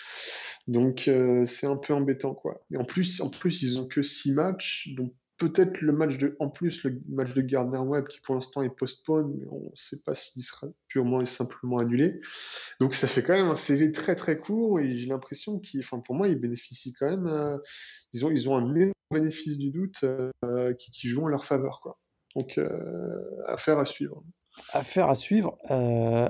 donc 0.68 1.08
euh, 1.08 1.46
c'est 1.46 1.68
un 1.68 1.78
peu 1.78 1.94
embêtant, 1.94 2.34
quoi. 2.34 2.62
Et 2.72 2.78
en 2.78 2.84
plus, 2.84 3.22
en 3.22 3.30
plus, 3.30 3.62
ils 3.62 3.80
ont 3.80 3.88
que 3.88 4.02
six 4.02 4.34
matchs, 4.34 4.90
donc 4.96 5.14
peut-être 5.40 5.82
le 5.82 5.94
match 5.94 6.18
de, 6.18 6.36
en 6.40 6.50
plus 6.50 6.84
le 6.84 7.02
match 7.08 7.34
de 7.34 7.42
Gardner 7.42 7.80
Webb 7.80 8.08
qui 8.08 8.20
pour 8.20 8.36
l'instant 8.36 8.62
est 8.62 8.70
postpone, 8.70 9.34
mais 9.40 9.48
on 9.50 9.70
ne 9.70 9.76
sait 9.76 10.02
pas 10.06 10.14
s'il 10.14 10.44
sera 10.44 10.68
purement 10.88 11.22
et 11.22 11.26
simplement 11.26 11.80
annulé. 11.80 12.20
Donc 12.80 12.94
ça 12.94 13.08
fait 13.08 13.24
quand 13.24 13.34
même 13.34 13.48
un 13.48 13.56
CV 13.56 13.92
très 13.92 14.16
très 14.16 14.38
court 14.38 14.80
et 14.80 14.92
j'ai 14.96 15.08
l'impression 15.08 15.60
qu'il, 15.60 15.82
pour 16.06 16.14
moi, 16.14 16.28
ils 16.28 16.40
bénéficient 16.40 16.94
quand 16.94 17.10
même, 17.10 17.28
euh, 17.28 17.58
ils 18.14 18.26
ont 18.26 18.30
ils 18.30 18.50
ont 18.50 18.58
un 18.58 18.76
énorme 18.76 18.92
bénéfice 19.12 19.58
du 19.58 19.72
doute 19.72 20.04
euh, 20.04 20.74
qui, 20.74 20.92
qui 20.92 21.08
joue 21.08 21.24
en 21.24 21.28
leur 21.28 21.46
faveur 21.46 21.80
quoi. 21.82 21.98
Donc 22.36 22.58
euh, 22.58 22.70
affaire 23.48 23.80
à 23.80 23.86
suivre. 23.86 24.24
Affaire 24.74 25.10
à 25.10 25.16
suivre, 25.16 25.58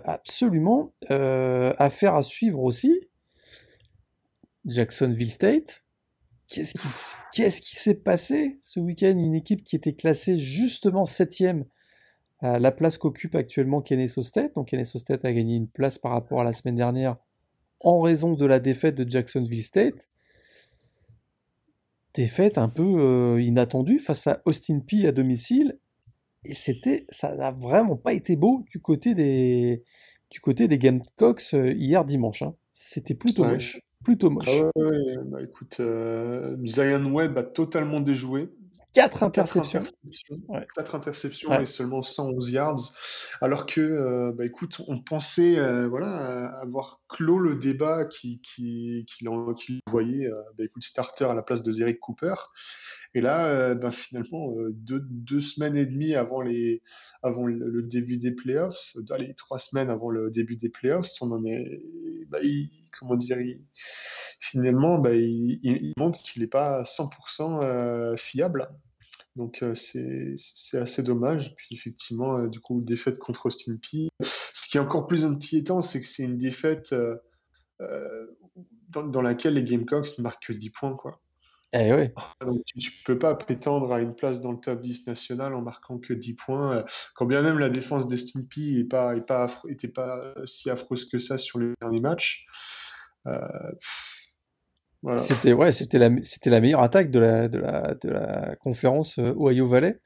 absolument. 0.06 0.94
affaire 1.10 2.16
à 2.16 2.22
suivre 2.22 2.62
aussi. 2.62 3.10
Jacksonville 4.66 5.32
State 5.32 5.84
Qu'est-ce 6.50 7.62
qui 7.62 7.76
s'est 7.76 7.96
passé 7.96 8.58
ce 8.60 8.80
week-end? 8.80 9.16
Une 9.16 9.36
équipe 9.36 9.64
qui 9.64 9.76
était 9.76 9.94
classée 9.94 10.38
justement 10.38 11.06
septième 11.06 11.66
à 12.40 12.58
la 12.58 12.72
place 12.72 12.98
qu'occupe 12.98 13.36
actuellement 13.36 13.82
Kennesaw 13.82 14.24
State. 14.24 14.56
Donc 14.56 14.70
Kennesaw 14.70 14.98
State 14.98 15.24
a 15.26 15.32
gagné 15.32 15.56
une 15.56 15.68
place 15.68 16.00
par 16.00 16.12
rapport 16.12 16.42
à 16.42 16.44
la 16.44 16.54
semaine 16.54 16.76
dernière 16.76 17.18
en 17.82 18.02
raison 18.02 18.34
de 18.34 18.46
la 18.46 18.60
défaite 18.60 18.96
de 18.96 19.10
Jacksonville 19.10 19.64
State. 19.64 20.10
Défaite 22.16 22.58
un 22.58 22.70
peu 22.70 23.00
euh, 23.00 23.42
inattendue 23.42 24.00
face 24.00 24.26
à 24.26 24.42
Austin 24.46 24.80
P 24.80 25.08
à 25.08 25.12
domicile. 25.12 25.78
Et 26.44 26.56
c'était, 26.56 27.06
ça 27.10 27.36
n'a 27.36 27.52
vraiment 27.52 27.96
pas 27.98 28.14
été 28.14 28.36
beau 28.36 28.64
du 28.72 28.80
côté 28.80 29.14
des, 29.14 29.84
du 30.32 30.40
côté 30.40 30.68
des 30.68 30.80
Gamecocks 30.80 31.54
euh, 31.54 31.74
hier 31.74 32.04
dimanche. 32.06 32.42
Hein. 32.42 32.56
C'était 32.72 33.14
plutôt 33.14 33.44
moche 33.44 33.82
plutôt 34.04 34.30
moche. 34.30 34.48
Ah 34.48 34.70
ouais, 34.76 35.18
bah 35.26 35.42
écoute, 35.42 35.78
euh, 35.80 36.56
Zion 36.66 37.06
Webb 37.12 37.38
a 37.38 37.44
totalement 37.44 38.00
déjoué. 38.00 38.50
Quatre 38.94 39.22
interceptions. 39.22 39.84
Quatre 40.76 40.96
interceptions, 40.96 41.60
et 41.60 41.68
seulement 41.68 42.02
111 42.02 42.50
yards. 42.50 42.80
Alors 43.40 43.68
que, 43.68 43.82
euh, 43.82 44.32
bah 44.36 44.46
écoute, 44.46 44.82
on 44.88 45.00
pensait 45.00 45.60
euh, 45.60 45.88
voilà, 45.88 46.48
avoir 46.62 47.02
clos 47.08 47.38
le 47.38 47.56
débat 47.56 48.06
qui, 48.06 48.42
qui, 48.42 49.06
qui, 49.08 49.80
voyait 49.86 50.28
bah 50.58 50.64
écoute, 50.64 50.84
starter 50.84 51.26
à 51.26 51.36
la 51.36 51.44
place 51.44 51.62
de 51.62 51.70
Zeric 51.70 52.00
Cooper. 52.00 52.34
Et 53.16 53.22
là, 53.22 53.48
euh, 53.48 53.76
ben, 53.76 53.90
finalement, 53.90 54.54
euh, 54.58 54.70
deux, 54.72 55.00
deux, 55.00 55.42
semaines 55.42 55.76
et 55.76 55.86
demie 55.86 56.14
avant, 56.14 56.42
les, 56.42 56.84
avant 57.24 57.46
le, 57.48 57.82
début 57.82 58.18
des 58.18 58.32
playoffs, 58.32 58.96
allez, 59.10 59.34
trois 59.34 59.58
semaines 59.58 59.90
avant 59.90 60.10
le 60.10 60.30
début 60.30 60.56
des 60.58 60.70
playoffs, 60.70 61.10
on 61.22 61.32
en 61.32 61.44
est, 61.46 61.82
ben, 62.28 62.42
comment 62.98 63.16
dire, 63.16 63.38
finalement, 64.40 65.00
ben, 65.00 65.16
il, 65.16 65.94
montre 65.98 66.20
qu'il 66.22 66.44
n'est 66.44 66.48
pas 66.48 66.84
100% 66.84 67.64
euh, 67.64 68.16
fiable. 68.16 68.70
Donc 69.36 69.64
c'est 69.74 70.36
assez 70.74 71.02
dommage. 71.02 71.56
Puis 71.56 71.70
effectivement, 71.72 72.46
du 72.48 72.60
coup, 72.60 72.82
défaite 72.82 73.20
contre 73.20 73.46
Austin 73.46 73.78
P. 73.78 74.10
Ce 74.22 74.68
qui 74.68 74.78
est 74.78 74.82
encore 74.82 75.08
plus 75.08 75.26
inquiétant, 75.26 75.82
c'est 75.82 76.02
que 76.02 76.08
c'est 76.08 76.24
une 76.24 76.38
défaite 76.38 76.94
dans, 78.90 79.04
dans, 79.04 79.22
laquelle 79.22 79.54
les 79.54 79.64
Gamecocks 79.64 80.18
ne 80.18 80.24
marquent 80.24 80.48
que 80.48 80.54
10 80.54 80.72
points. 80.72 80.96
Quoi. 80.96 81.22
Eh. 81.72 82.10
Ah, 82.16 82.34
donc, 82.46 82.64
tu 82.66 82.78
ne 82.80 83.04
peux 83.06 83.20
pas 83.20 83.36
prétendre 83.36 83.94
à 83.94 84.00
une 84.02 84.16
place 84.16 84.42
dans 84.42 84.52
le 84.52 84.60
top 84.60 84.82
10 84.82 85.06
national 85.06 85.54
en 85.54 85.62
marquant 85.62 86.00
que 86.00 86.14
10 86.14 86.34
points, 86.34 86.78
euh, 86.78 86.84
quand 87.14 87.28
bien 87.28 87.44
même 87.44 87.60
la 87.60 87.70
défense 87.70 88.08
des 88.08 88.18
Stimpy 88.18 88.74
n'était 88.74 88.88
pas, 88.88 89.16
pas, 89.20 89.62
était 89.70 89.88
pas 89.88 90.34
si 90.46 90.70
affreuse 90.70 91.06
que 91.06 91.20
ça 91.20 91.38
sur 91.38 91.60
les 91.60 91.74
derniers 91.80 92.02
matchs. 92.02 92.48
Euh, 93.28 93.48
c'était 95.18 95.54
ouais, 95.54 95.72
c'était 95.72 96.00
la, 96.00 96.10
la 96.10 96.62
meilleure 96.62 96.82
attaque 96.82 97.10
de 97.10 97.20
la, 97.20 97.48
de 97.48 97.60
la, 97.60 97.96
de 97.96 98.10
la 98.10 98.56
conférence 98.58 99.18
euh, 99.20 99.34
Ohio 99.38 99.66
Valley. 99.66 100.00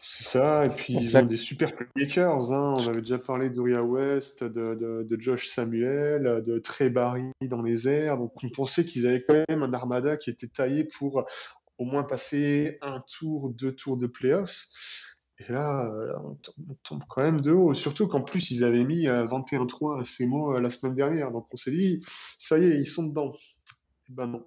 C'est 0.00 0.24
ça, 0.24 0.66
et 0.66 0.68
puis 0.68 0.94
ils 0.94 1.16
ont 1.16 1.22
des 1.22 1.36
super 1.36 1.74
playmakers. 1.74 2.52
Hein. 2.52 2.76
On 2.78 2.88
avait 2.88 3.00
déjà 3.00 3.18
parlé 3.18 3.50
d'Uria 3.50 3.82
West, 3.82 4.44
de, 4.44 5.04
de, 5.04 5.20
Josh 5.20 5.48
Samuel, 5.48 6.42
de 6.44 6.58
Trey 6.58 6.90
Barry 6.90 7.32
dans 7.42 7.62
les 7.62 7.88
airs. 7.88 8.16
Donc 8.18 8.32
on 8.42 8.48
pensait 8.50 8.84
qu'ils 8.84 9.06
avaient 9.06 9.22
quand 9.22 9.44
même 9.48 9.62
un 9.62 9.72
armada 9.72 10.16
qui 10.16 10.30
était 10.30 10.48
taillé 10.48 10.84
pour 10.84 11.26
au 11.78 11.84
moins 11.84 12.02
passer 12.02 12.78
un 12.82 13.02
tour, 13.08 13.50
deux 13.50 13.74
tours 13.74 13.96
de 13.96 14.06
playoffs. 14.06 14.66
Et 15.38 15.52
là, 15.52 15.86
euh, 15.86 16.12
on 16.68 16.74
tombe 16.82 17.04
quand 17.08 17.22
même 17.22 17.40
de 17.40 17.52
haut. 17.52 17.72
Surtout 17.72 18.08
qu'en 18.08 18.22
plus, 18.22 18.50
ils 18.50 18.64
avaient 18.64 18.84
mis 18.84 19.06
21-3 19.06 20.00
à 20.00 20.04
ces 20.04 20.26
mots 20.26 20.54
euh, 20.54 20.60
la 20.60 20.70
semaine 20.70 20.96
dernière. 20.96 21.30
Donc 21.30 21.46
on 21.52 21.56
s'est 21.56 21.70
dit, 21.70 22.02
ça 22.38 22.58
y 22.58 22.64
est, 22.64 22.78
ils 22.78 22.88
sont 22.88 23.04
dedans. 23.04 23.32
Et 24.08 24.12
ben 24.12 24.26
non. 24.26 24.44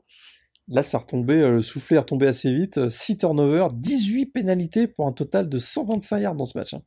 Là, 0.67 0.83
ça 0.83 1.03
euh, 1.13 1.49
le 1.49 1.61
soufflet 1.61 1.97
est 1.97 1.99
retombé 1.99 2.27
assez 2.27 2.53
vite. 2.53 2.89
6 2.89 3.17
turnovers, 3.17 3.71
18 3.73 4.27
pénalités 4.27 4.87
pour 4.87 5.07
un 5.07 5.11
total 5.11 5.49
de 5.49 5.57
125 5.57 6.19
yards 6.19 6.35
dans 6.35 6.45
ce 6.45 6.57
match. 6.57 6.73
Hein. 6.73 6.81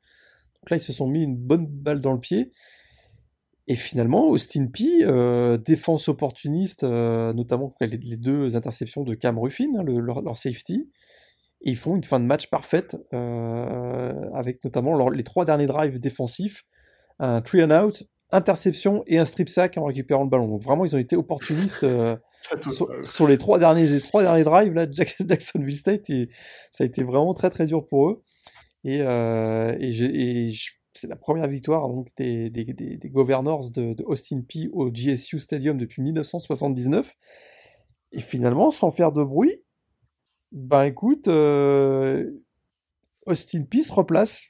Donc 0.55 0.70
là, 0.70 0.77
ils 0.77 0.81
se 0.81 0.93
sont 0.93 1.07
mis 1.07 1.25
une 1.25 1.37
bonne 1.37 1.66
balle 1.66 2.01
dans 2.01 2.12
le 2.12 2.20
pied. 2.20 2.51
Et 3.66 3.77
finalement, 3.77 4.29
Austin 4.29 4.66
P, 4.66 4.85
euh, 5.03 5.57
défense 5.57 6.09
opportuniste, 6.09 6.85
euh, 6.85 7.33
notamment 7.33 7.75
les, 7.81 8.16
deux 8.16 8.57
interceptions 8.57 9.03
de 9.03 9.14
Cam 9.14 9.39
Ruffin, 9.39 9.68
hein, 9.77 9.83
leur, 9.85 10.37
safety. 10.37 10.91
Et 11.62 11.70
ils 11.70 11.77
font 11.77 11.97
une 11.97 12.05
fin 12.05 12.20
de 12.20 12.27
match 12.27 12.49
parfaite, 12.51 12.95
avec 13.11 14.62
notamment 14.64 15.09
les 15.09 15.25
trois 15.25 15.47
derniers 15.47 15.66
drives 15.66 15.99
défensifs, 15.99 16.64
un 17.18 17.41
three 17.41 17.64
and 17.64 17.70
out, 17.70 18.03
interception 18.33 19.03
et 19.07 19.16
un 19.16 19.25
strip 19.25 19.49
sack 19.49 19.79
en 19.79 19.85
récupérant 19.85 20.25
le 20.25 20.29
ballon. 20.29 20.49
Donc 20.49 20.62
vraiment, 20.62 20.85
ils 20.85 20.95
ont 20.95 20.99
été 20.99 21.16
opportunistes 21.16 21.87
sur, 23.03 23.26
les 23.26 23.38
trois 23.38 23.59
derniers, 23.59 24.01
trois 24.01 24.22
derniers 24.22 24.45
drives, 24.45 24.72
là, 24.72 24.86
Jacksonville 24.90 25.76
State, 25.76 26.11
et 26.11 26.28
ça 26.72 26.84
a 26.84 26.86
été 26.86 27.03
vraiment 27.03 27.34
très 27.34 27.51
très 27.51 27.66
dur 27.66 27.86
pour 27.86 28.09
eux. 28.09 28.22
Et, 28.84 29.01
euh, 29.01 29.74
et, 29.80 30.53
c'est 30.92 31.09
la 31.09 31.16
première 31.16 31.49
victoire 31.49 31.88
donc, 31.88 32.09
des, 32.16 32.51
des, 32.51 32.64
des, 32.64 33.09
Governors 33.09 33.70
de, 33.70 33.97
Austin 34.05 34.42
P 34.42 34.68
au 34.72 34.90
GSU 34.90 35.40
Stadium 35.40 35.76
depuis 35.76 36.03
1979. 36.03 37.14
Et 38.12 38.20
finalement, 38.20 38.70
sans 38.70 38.90
faire 38.90 39.11
de 39.11 39.24
bruit, 39.24 39.55
ben 40.53 40.84
écoute, 40.84 41.26
euh, 41.26 42.30
Austin 43.26 43.64
P 43.64 43.82
se 43.82 43.92
replace. 43.92 44.47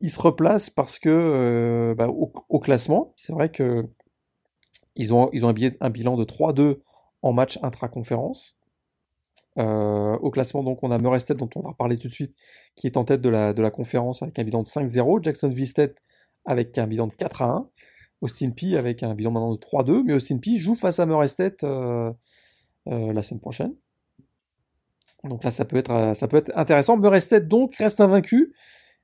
Il 0.00 0.10
se 0.10 0.20
replace 0.20 0.70
parce 0.70 1.00
que 1.00 1.08
euh, 1.08 1.94
ben, 1.96 2.06
au, 2.08 2.60
classement, 2.60 3.14
c'est 3.16 3.32
vrai 3.32 3.50
que 3.50 3.84
ils 4.96 5.14
ont, 5.14 5.30
un, 5.32 5.90
bilan 5.90 6.16
de 6.16 6.24
3-2 6.24 6.78
en 7.22 7.32
match 7.32 7.58
intra-conférence. 7.62 8.56
Euh, 9.58 10.16
au 10.18 10.30
classement, 10.30 10.62
donc, 10.62 10.82
on 10.82 10.90
a 10.90 10.98
Murray 10.98 11.20
State, 11.20 11.36
dont 11.36 11.50
on 11.56 11.60
va 11.60 11.72
parler 11.72 11.96
tout 11.96 12.08
de 12.08 12.12
suite, 12.12 12.36
qui 12.74 12.86
est 12.86 12.96
en 12.96 13.04
tête 13.04 13.20
de 13.20 13.28
la, 13.28 13.70
conférence 13.70 14.22
avec 14.22 14.38
un 14.38 14.44
bilan 14.44 14.62
de 14.62 14.66
5-0. 14.66 15.24
Jacksonville 15.24 15.66
State 15.66 15.96
avec 16.44 16.76
un 16.78 16.86
bilan 16.86 17.08
de 17.08 17.12
4-1. 17.12 17.68
Austin 18.20 18.50
P 18.50 18.76
avec 18.76 19.02
un 19.02 19.14
bilan 19.14 19.32
maintenant 19.32 19.54
de 19.54 19.58
3-2. 19.58 20.04
Mais 20.04 20.12
Austin 20.14 20.38
P 20.38 20.56
joue 20.56 20.74
face 20.74 20.98
à 20.98 21.06
Murray 21.06 21.28
State 21.28 21.64
euh, 21.64 22.12
euh, 22.88 23.12
la 23.12 23.22
semaine 23.22 23.40
prochaine. 23.40 23.74
Donc 25.24 25.42
là, 25.42 25.50
ça 25.50 25.64
peut 25.64 25.76
être, 25.76 25.90
intéressant. 26.54 26.98
Murray 26.98 27.20
State, 27.20 27.48
donc, 27.48 27.74
reste 27.76 28.00
invaincu 28.00 28.54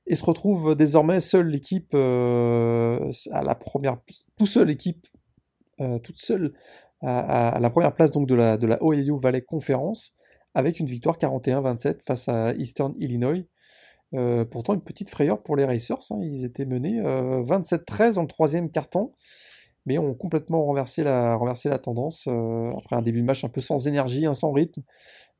et 0.07 0.15
se 0.15 0.23
retrouve 0.23 0.75
désormais 0.75 1.19
seule 1.19 1.47
l'équipe 1.47 1.93
à 1.93 3.43
la 3.43 3.55
première, 3.55 3.97
tout 4.37 4.45
seul 4.45 4.69
équipe 4.69 5.07
euh, 5.79 5.99
toute 5.99 6.17
seule 6.17 6.53
à, 7.01 7.57
la 7.59 7.69
première 7.71 7.93
place 7.93 8.11
donc 8.11 8.27
de 8.27 8.35
la, 8.35 8.57
de 8.57 8.67
la 8.67 8.81
OAU 8.83 9.17
Valley 9.17 9.41
Conference 9.41 10.15
avec 10.53 10.79
une 10.79 10.85
victoire 10.85 11.17
41-27 11.17 12.03
face 12.03 12.29
à 12.29 12.53
Eastern 12.53 12.93
Illinois. 12.99 13.43
Euh, 14.13 14.43
pourtant 14.45 14.73
une 14.73 14.81
petite 14.81 15.09
frayeur 15.09 15.41
pour 15.41 15.55
les 15.55 15.65
Racers, 15.65 16.11
hein. 16.11 16.19
ils 16.21 16.43
étaient 16.43 16.65
menés 16.65 17.01
27-13 17.01 18.01
euh, 18.01 18.13
dans 18.13 18.21
le 18.21 18.27
troisième 18.27 18.69
quart-temps, 18.69 19.13
mais 19.85 19.97
ont 19.97 20.13
complètement 20.13 20.63
renversé 20.65 21.03
la, 21.03 21.35
renversé 21.35 21.69
la 21.69 21.79
tendance 21.79 22.27
après 22.27 22.97
un 22.97 23.01
début 23.01 23.21
de 23.21 23.25
match 23.25 23.45
un 23.45 23.49
peu 23.49 23.61
sans 23.61 23.87
énergie, 23.87 24.25
hein, 24.25 24.33
sans 24.33 24.51
rythme, 24.51 24.83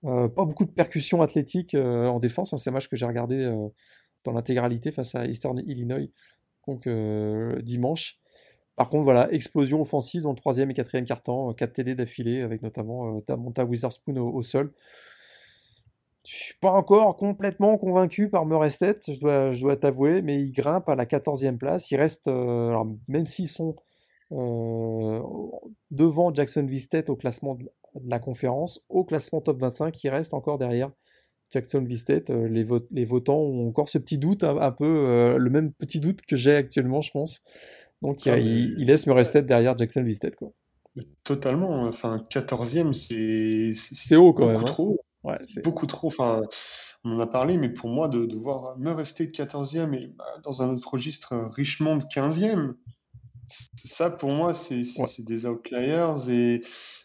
pas 0.03 0.29
beaucoup 0.29 0.65
de 0.65 0.71
percussions 0.71 1.21
athlétiques 1.21 1.75
en 1.75 2.17
défense, 2.19 2.53
hein, 2.53 2.57
c'est 2.57 2.69
un 2.69 2.73
match 2.73 2.87
que 2.87 2.95
j'ai 2.95 3.05
regardé 3.05 3.53
dans 4.23 4.31
l'intégralité 4.31 4.93
face 4.93 5.15
à 5.15 5.25
Eastern 5.25 5.59
Illinois 5.67 6.07
donc 6.67 6.87
dimanche. 7.63 8.17
Par 8.75 8.89
contre, 8.89 9.03
voilà, 9.03 9.31
explosion 9.31 9.81
offensive 9.81 10.23
dans 10.23 10.31
le 10.31 10.35
troisième 10.35 10.71
et 10.71 10.73
quatrième 10.73 11.05
quart-temps, 11.05 11.53
4 11.53 11.73
TD 11.73 11.95
d'affilée, 11.95 12.41
avec 12.41 12.61
notamment 12.61 13.17
euh, 13.17 13.35
Monta 13.35 13.65
Witherspoon 13.65 14.17
au, 14.17 14.41
sol. 14.41 14.73
Je 16.25 16.35
suis 16.35 16.57
pas 16.59 16.71
encore 16.71 17.15
complètement 17.17 17.77
convaincu 17.77 18.29
par 18.29 18.45
Murray 18.45 18.69
je 18.69 19.61
dois, 19.61 19.75
t'avouer, 19.75 20.21
mais 20.21 20.41
il 20.41 20.51
grimpe 20.51 20.87
à 20.87 20.95
la 20.95 21.05
14e 21.05 21.57
place. 21.57 21.91
Il 21.91 21.97
reste, 21.97 22.27
euh, 22.27 22.75
même 23.07 23.25
s'ils 23.25 23.47
sont 23.47 23.75
euh, 24.31 25.21
devant 25.89 26.33
Jacksonville 26.33 26.79
State 26.79 27.09
au 27.09 27.15
classement 27.15 27.55
de 27.55 27.69
la 28.05 28.19
conférence, 28.19 28.85
au 28.87 29.03
classement 29.03 29.41
top 29.41 29.59
25, 29.59 30.01
il 30.03 30.09
reste 30.09 30.33
encore 30.33 30.57
derrière 30.57 30.91
Jacksonville 31.49 31.97
State. 31.97 32.29
les, 32.29 32.65
les, 32.91 33.05
votants 33.05 33.39
ont 33.39 33.67
encore 33.67 33.89
ce 33.89 33.97
petit 33.97 34.17
doute, 34.17 34.43
un 34.43 34.71
peu 34.71 35.35
le 35.37 35.49
même 35.49 35.73
petit 35.73 35.99
doute 35.99 36.21
que 36.21 36.37
j'ai 36.37 36.55
actuellement, 36.55 37.01
je 37.01 37.11
pense. 37.11 37.41
Donc 38.01 38.25
il, 38.25 38.75
il, 38.77 38.85
laisse 38.85 39.07
rester 39.07 39.41
derrière 39.41 39.77
Jacksonville 39.77 40.15
State. 40.15 40.35
Quoi. 40.35 40.51
Totalement. 41.23 41.83
Enfin, 41.83 42.25
14e, 42.29 42.93
c'est. 42.93 43.71
C'est 43.73 44.15
haut 44.15 44.33
quand 44.33 44.47
même. 44.47 44.57
Hein. 44.57 44.63
Trop. 44.63 44.99
beaucoup 45.63 45.85
trop. 45.85 46.07
Enfin, 46.07 46.41
on 47.03 47.11
en 47.13 47.19
a 47.19 47.27
parlé, 47.27 47.57
mais 47.57 47.69
pour 47.69 47.89
moi, 47.89 48.07
de, 48.07 48.25
de 48.25 48.35
voir 48.35 48.77
Murray 48.77 49.05
State 49.05 49.31
14e 49.31 49.93
et 49.93 50.07
bah, 50.07 50.25
dans 50.43 50.61
un 50.61 50.69
autre 50.69 50.91
registre, 50.91 51.33
Richmond 51.55 51.99
15e, 51.99 52.73
ça 53.75 54.09
pour 54.09 54.29
moi, 54.29 54.53
c'est 54.53 54.83
des 55.25 55.45
outliers 55.45 56.13
et 56.29 56.61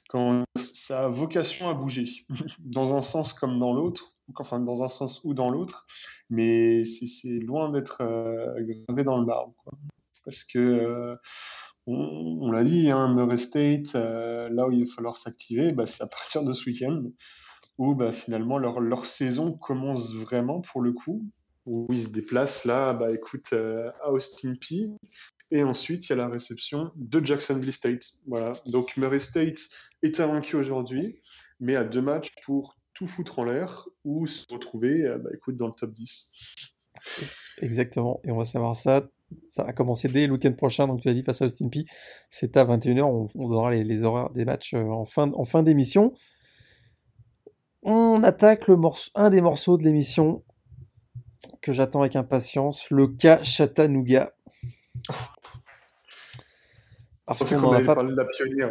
quand 0.09 0.45
ça 0.57 1.07
a 1.07 1.09
vocation 1.09 1.69
à 1.69 1.75
bouger, 1.75 2.07
dans 2.61 2.95
un 2.95 3.03
sens 3.03 3.33
comme 3.33 3.59
dans 3.59 3.73
l'autre, 3.73 4.15
enfin 4.37 4.61
dans 4.61 4.83
un 4.83 4.89
sens 4.89 5.21
ou 5.25 5.35
dans 5.35 5.51
l'autre, 5.51 5.87
mais 6.31 6.85
c'est 6.85 7.29
loin 7.29 7.71
d'être 7.71 7.99
euh, 8.01 8.55
gravé 8.87 9.05
dans 9.05 9.19
le 9.19 9.27
marbre. 9.27 9.55
Parce 10.27 10.45
que, 10.45 10.59
euh, 10.59 11.17
on, 11.87 12.51
l'a 12.53 12.65
dit, 12.65 12.91
hein, 12.91 13.15
Murray 13.15 13.39
State, 13.39 13.95
euh, 13.95 14.51
là 14.51 14.67
où 14.67 14.73
il 14.73 14.85
va 14.85 14.93
falloir 14.93 15.17
s'activer, 15.17 15.73
bah, 15.73 15.87
c'est 15.87 16.03
à 16.03 16.07
partir 16.09 16.45
de 16.45 16.53
ce 16.53 16.69
week-end, 16.69 17.05
où 17.79 17.95
bah, 17.95 18.13
finalement 18.13 18.59
leur, 18.59 19.07
saison 19.07 19.53
commence 19.53 20.15
vraiment 20.15 20.61
pour 20.61 20.83
le 20.83 20.93
coup, 20.93 21.25
où 21.65 21.87
ils 21.91 22.03
se 22.03 22.09
déplacent 22.09 22.67
là, 22.67 22.93
bah, 22.93 23.11
écoute, 23.13 23.55
à 23.55 24.13
Austin 24.13 24.55
P 24.61 24.91
et 25.51 25.63
ensuite, 25.63 26.07
il 26.07 26.11
y 26.11 26.13
a 26.13 26.17
la 26.17 26.29
réception 26.29 26.93
de 26.97 27.25
Jacksonville 27.25 27.73
State. 27.73 28.05
Voilà. 28.27 28.53
Donc 28.67 28.97
Murray 28.97 29.21
State 29.21 29.61
est 30.03 30.21
invaincu 30.21 30.57
aujourd'hui, 30.57 31.21
mais 31.61 31.77
à 31.77 31.85
deux 31.85 32.03
matchs 32.03 32.33
pour 32.45 32.77
tout 32.95 33.07
foutre 33.07 33.39
en 33.39 33.45
l'air 33.45 33.87
ou 34.05 34.27
se 34.27 34.45
retrouver 34.51 35.05
euh, 35.05 35.19
bah, 35.19 35.31
écoute, 35.35 35.57
dans 35.57 35.69
le 35.69 35.73
top 35.73 35.93
10. 35.93 36.76
Exactement. 37.63 38.21
Et 38.25 38.31
on 38.31 38.37
va 38.37 38.45
savoir 38.45 38.77
ça. 38.77 39.09
Ça 39.49 39.65
va 39.65 39.73
commencer 39.73 40.09
dès 40.09 40.27
le 40.27 40.35
week-end 40.35 40.53
prochain. 40.53 40.87
Donc 40.87 41.01
tu 41.01 41.09
as 41.09 41.15
dit 41.15 41.23
face 41.23 41.43
à 41.43 41.47
Austin 41.47 41.69
P. 41.69 41.85
C'est 42.29 42.57
à 42.57 42.65
21h. 42.65 43.03
On, 43.03 43.27
on 43.35 43.49
donnera 43.49 43.73
les, 43.73 44.03
horaires 44.03 44.31
des 44.31 44.45
matchs 44.45 44.75
euh, 44.75 44.85
en 44.85 45.05
fin, 45.05 45.31
en 45.35 45.45
fin 45.45 45.63
d'émission. 45.63 46.13
On 47.83 48.23
attaque 48.25 48.69
le 48.69 48.77
morceau, 48.77 49.11
un 49.15 49.31
des 49.31 49.41
morceaux 49.41 49.79
de 49.79 49.85
l'émission 49.85 50.43
que 51.63 51.73
j'attends 51.73 52.01
avec 52.01 52.17
impatience, 52.17 52.91
le 52.91 53.09
cas 53.09 53.43
Chattanooga. 53.43 54.33
Parce 57.27 57.43
qu'on 57.43 57.57
on 57.57 57.85
pas 57.85 58.05
de 58.05 58.15
la 58.15 58.25
pionnière. 58.25 58.71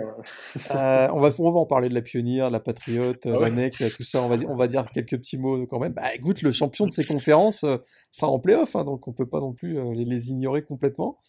Euh, 0.72 1.10
on, 1.12 1.20
va, 1.20 1.30
on 1.39 1.51
va 1.51 1.60
en 1.60 1.66
parler 1.66 1.89
de 1.89 1.93
la 1.93 2.01
pionnière, 2.01 2.47
de 2.47 2.53
la 2.53 2.62
patriote, 2.62 3.26
ah 3.26 3.38
la 3.38 3.49
NEC, 3.49 3.84
tout 3.93 4.03
ça. 4.03 4.22
On 4.22 4.30
va, 4.30 4.38
on 4.47 4.56
va 4.56 4.68
dire 4.68 4.89
quelques 4.93 5.18
petits 5.18 5.38
mots 5.38 5.68
quand 5.68 5.80
même. 5.80 5.91
Bah, 5.91 6.16
écoute, 6.16 6.41
le 6.41 6.53
champion 6.53 6.86
de 6.86 6.91
ces 6.91 7.03
conférences, 7.03 7.66
euh, 7.66 7.78
ça 8.12 8.28
en 8.28 8.39
playoff, 8.39 8.78
hein, 8.78 8.86
donc 8.86 9.10
on 9.10 9.12
peut 9.12 9.28
pas 9.28 9.41
non 9.41 9.51
plus 9.51 9.78
euh, 9.78 9.93
les, 9.93 10.06
les, 10.06 10.32
ignorer 10.32 10.64
complètement. 10.64 11.20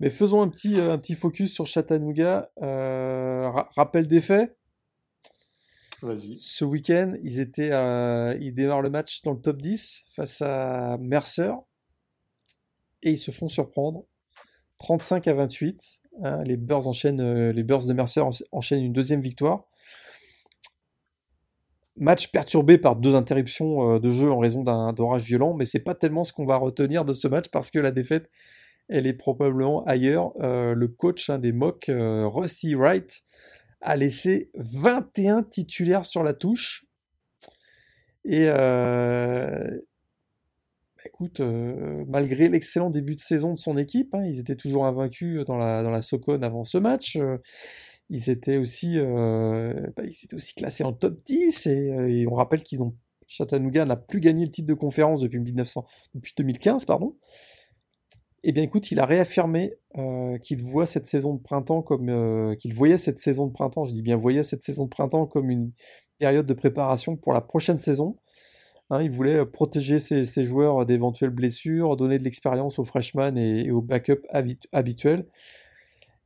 Mais 0.00 0.10
faisons 0.10 0.42
un 0.42 0.48
petit, 0.48 0.78
un 0.78 0.98
petit 0.98 1.14
focus 1.14 1.54
sur 1.54 1.66
Chattanooga. 1.66 2.50
rappel 2.60 4.06
des 4.06 4.20
faits. 4.20 4.54
Ce 6.34 6.64
week-end, 6.66 7.12
ils 7.22 7.40
étaient, 7.40 7.70
ils 8.40 8.52
démarrent 8.52 8.82
le 8.82 8.90
match 8.90 9.22
dans 9.22 9.32
le 9.32 9.40
top 9.40 9.62
10 9.62 10.04
face 10.14 10.42
à 10.42 10.98
Mercer 10.98 11.52
et 13.02 13.12
ils 13.12 13.18
se 13.18 13.30
font 13.30 13.48
surprendre 13.48 14.04
35 14.80 15.28
à 15.28 15.34
28. 15.34 16.00
Hein, 16.22 16.40
euh, 16.40 16.44
les 16.44 16.56
Bears 16.56 17.84
de 17.84 17.92
Mercer 17.92 18.22
enchaînent 18.50 18.82
une 18.82 18.92
deuxième 18.92 19.20
victoire. 19.20 19.64
Match 21.96 22.32
perturbé 22.32 22.78
par 22.78 22.96
deux 22.96 23.14
interruptions 23.14 23.96
euh, 23.96 23.98
de 24.00 24.10
jeu 24.10 24.32
en 24.32 24.38
raison 24.38 24.62
d'un 24.62 24.94
orage 24.98 25.22
violent, 25.22 25.54
mais 25.54 25.66
c'est 25.66 25.80
pas 25.80 25.94
tellement 25.94 26.24
ce 26.24 26.32
qu'on 26.32 26.46
va 26.46 26.56
retenir 26.56 27.04
de 27.04 27.12
ce 27.12 27.28
match 27.28 27.48
parce 27.48 27.70
que 27.70 27.78
la 27.78 27.90
défaite, 27.90 28.30
elle 28.88 29.06
est 29.06 29.12
probablement 29.12 29.84
ailleurs. 29.84 30.32
Euh, 30.40 30.74
le 30.74 30.88
coach 30.88 31.30
des 31.30 31.52
Mocks, 31.52 31.90
Rusty 31.90 32.74
Wright, 32.74 33.20
a 33.82 33.96
laissé 33.96 34.50
21 34.54 35.42
titulaires 35.42 36.06
sur 36.06 36.22
la 36.22 36.32
touche. 36.32 36.86
Et, 38.24 38.48
écoute, 41.04 41.40
euh, 41.40 42.04
malgré 42.08 42.48
l'excellent 42.48 42.90
début 42.90 43.14
de 43.14 43.20
saison 43.20 43.54
de 43.54 43.58
son 43.58 43.76
équipe, 43.76 44.14
hein, 44.14 44.24
ils 44.24 44.38
étaient 44.38 44.56
toujours 44.56 44.86
invaincus 44.86 45.44
dans 45.44 45.56
la, 45.56 45.82
dans 45.82 45.90
la 45.90 46.02
Socon 46.02 46.42
avant 46.42 46.64
ce 46.64 46.78
match. 46.78 47.16
Euh, 47.16 47.38
ils 48.08 48.30
étaient 48.30 48.56
aussi, 48.56 48.98
euh, 48.98 49.72
bah, 49.96 50.02
ils 50.04 50.24
étaient 50.24 50.34
aussi 50.34 50.54
classés 50.54 50.84
en 50.84 50.92
top 50.92 51.22
10 51.24 51.66
et, 51.66 52.26
on 52.28 52.34
rappelle 52.34 52.62
qu'ils 52.62 52.82
ont 52.82 52.94
Chattanooga 53.28 53.84
n'a 53.84 53.94
plus 53.94 54.18
gagné 54.18 54.44
le 54.44 54.50
titre 54.50 54.66
de 54.66 54.74
conférence 54.74 55.20
depuis 55.20 55.38
1900, 55.38 55.84
depuis 56.14 56.32
2015, 56.36 56.84
pardon. 56.84 57.16
Eh 58.42 58.50
bien, 58.50 58.64
écoute, 58.64 58.90
il 58.90 58.98
a 58.98 59.06
réaffirmé 59.06 59.74
qu'il 60.42 60.62
voit 60.64 60.86
cette 60.86 61.06
saison 61.06 61.34
de 61.34 61.40
printemps 61.40 61.82
comme 61.82 62.56
qu'il 62.56 62.74
voyait 62.74 62.98
cette 62.98 63.18
saison 63.18 63.46
de 63.46 63.52
printemps. 63.52 63.84
Je 63.84 63.92
dis 63.92 64.02
bien 64.02 64.16
voyait 64.16 64.42
cette 64.42 64.64
saison 64.64 64.84
de 64.84 64.88
printemps 64.88 65.26
comme 65.26 65.48
une 65.48 65.70
période 66.18 66.46
de 66.46 66.54
préparation 66.54 67.16
pour 67.16 67.32
la 67.32 67.40
prochaine 67.40 67.78
saison. 67.78 68.16
Hein, 68.90 69.02
il 69.02 69.10
voulait 69.10 69.36
euh, 69.36 69.46
protéger 69.46 69.98
ses, 70.00 70.44
joueurs 70.44 70.84
d'éventuelles 70.84 71.30
blessures, 71.30 71.96
donner 71.96 72.18
de 72.18 72.24
l'expérience 72.24 72.78
aux 72.78 72.84
freshmen 72.84 73.38
et, 73.38 73.70
aux 73.70 73.82
backups 73.82 74.26
habituels. 74.72 75.26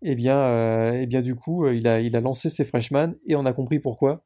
Et 0.03 0.13
eh 0.13 0.15
bien, 0.15 0.39
euh, 0.39 0.93
eh 0.95 1.07
bien 1.07 1.23
du 1.23 1.35
coup, 1.35 1.65
euh, 1.65 1.75
il 1.75 1.87
a, 1.87 2.21
lancé 2.21 2.51
ses 2.51 2.65
freshmen 2.65 3.13
et 3.27 3.37
on 3.37 3.47
a 3.47 3.53
compris 3.53 3.81
pourquoi. 3.81 4.25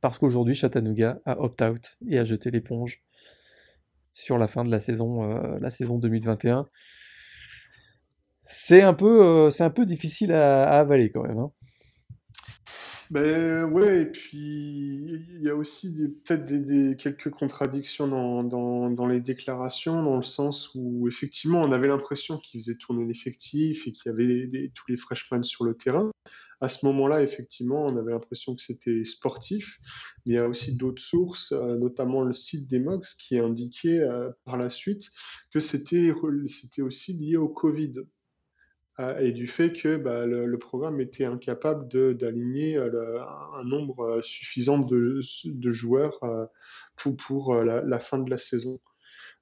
Parce 0.00 0.18
qu'aujourd'hui, 0.18 0.54
Chattanooga 0.54 1.20
a 1.24 1.40
opt-out 1.40 1.96
et 2.08 2.18
a 2.18 2.24
jeté 2.24 2.50
l'éponge 2.50 3.02
sur 4.12 4.38
la 4.38 4.46
fin 4.48 4.64
de 4.64 4.70
la 4.70 4.78
saison, 4.78 5.22
la 5.58 5.70
saison 5.70 5.98
2021. 5.98 6.66
C'est 8.42 8.82
un 8.82 8.92
peu, 8.92 9.50
c'est 9.50 9.64
un 9.64 9.70
peu 9.70 9.86
difficile 9.86 10.32
à, 10.32 10.78
avaler 10.78 11.10
quand 11.10 11.22
même. 11.22 11.38
Hein. 11.38 11.52
Ben 13.14 13.70
ouais, 13.70 14.02
et 14.02 14.06
puis 14.06 14.40
il 14.40 15.40
y 15.40 15.48
a 15.48 15.54
aussi 15.54 15.94
peut-être 16.24 16.46
des, 16.46 16.96
quelques 16.96 17.30
contradictions 17.30 18.08
dans, 18.08 18.42
dans, 18.42 19.06
les 19.06 19.20
déclarations, 19.20 20.02
dans 20.02 20.16
le 20.16 20.24
sens 20.24 20.74
où 20.74 21.06
effectivement 21.06 21.62
on 21.62 21.70
avait 21.70 21.86
l'impression 21.86 22.38
qu'il 22.38 22.60
faisait 22.60 22.74
tourner 22.74 23.04
l'effectif 23.04 23.86
et 23.86 23.92
qu'il 23.92 24.10
y 24.10 24.12
avait 24.12 24.72
tous 24.74 24.86
les 24.88 24.96
freshmen 24.96 25.44
sur 25.44 25.64
le 25.64 25.76
terrain. 25.76 26.10
À 26.60 26.68
ce 26.68 26.84
moment-là, 26.86 27.22
effectivement, 27.22 27.86
on 27.86 27.96
avait 27.96 28.10
l'impression 28.10 28.56
que 28.56 28.62
c'était 28.62 29.04
sportif, 29.04 29.78
mais 30.26 30.32
il 30.32 30.34
y 30.34 30.38
a 30.38 30.48
aussi 30.48 30.74
d'autres 30.74 31.02
sources, 31.02 31.52
euh, 31.52 31.76
notamment 31.76 32.22
le 32.22 32.32
site 32.32 32.68
des 32.68 32.80
MOX, 32.80 33.14
qui 33.14 33.38
indiquait 33.38 34.00
euh, 34.00 34.30
par 34.44 34.56
la 34.56 34.70
suite 34.70 35.10
que 35.52 35.60
c'était 35.60 36.10
aussi 36.82 37.12
lié 37.12 37.36
au 37.36 37.48
Covid. 37.48 37.92
Euh, 39.00 39.18
et 39.18 39.32
du 39.32 39.48
fait 39.48 39.72
que 39.72 39.96
bah, 39.96 40.24
le, 40.24 40.58
programme 40.58 41.00
était 41.00 41.24
incapable 41.24 41.88
d'aligner 42.16 42.76
euh, 42.76 43.20
un 43.58 43.64
nombre 43.64 44.04
euh, 44.04 44.22
suffisant 44.22 44.78
de, 44.78 45.20
de 45.44 45.70
joueurs 45.70 46.20
pour, 46.96 47.16
pour 47.16 47.54
la, 47.54 47.98
fin 47.98 48.18
de 48.18 48.30
la 48.30 48.38
saison. 48.38 48.80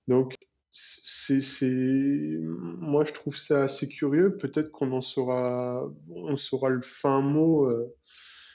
Donc, 0.09 0.35
c'est, 0.73 1.71
moi, 1.71 3.05
je 3.05 3.13
trouve 3.13 3.37
ça 3.37 3.65
assez 3.65 3.89
curieux. 3.89 4.37
Peut-être 4.39 4.71
qu'on 4.71 4.93
en 4.93 5.03
saura, 5.03 5.87
on 6.09 6.37
saura 6.37 6.71
le 6.71 6.81
fin 6.81 7.21
mot 7.21 7.71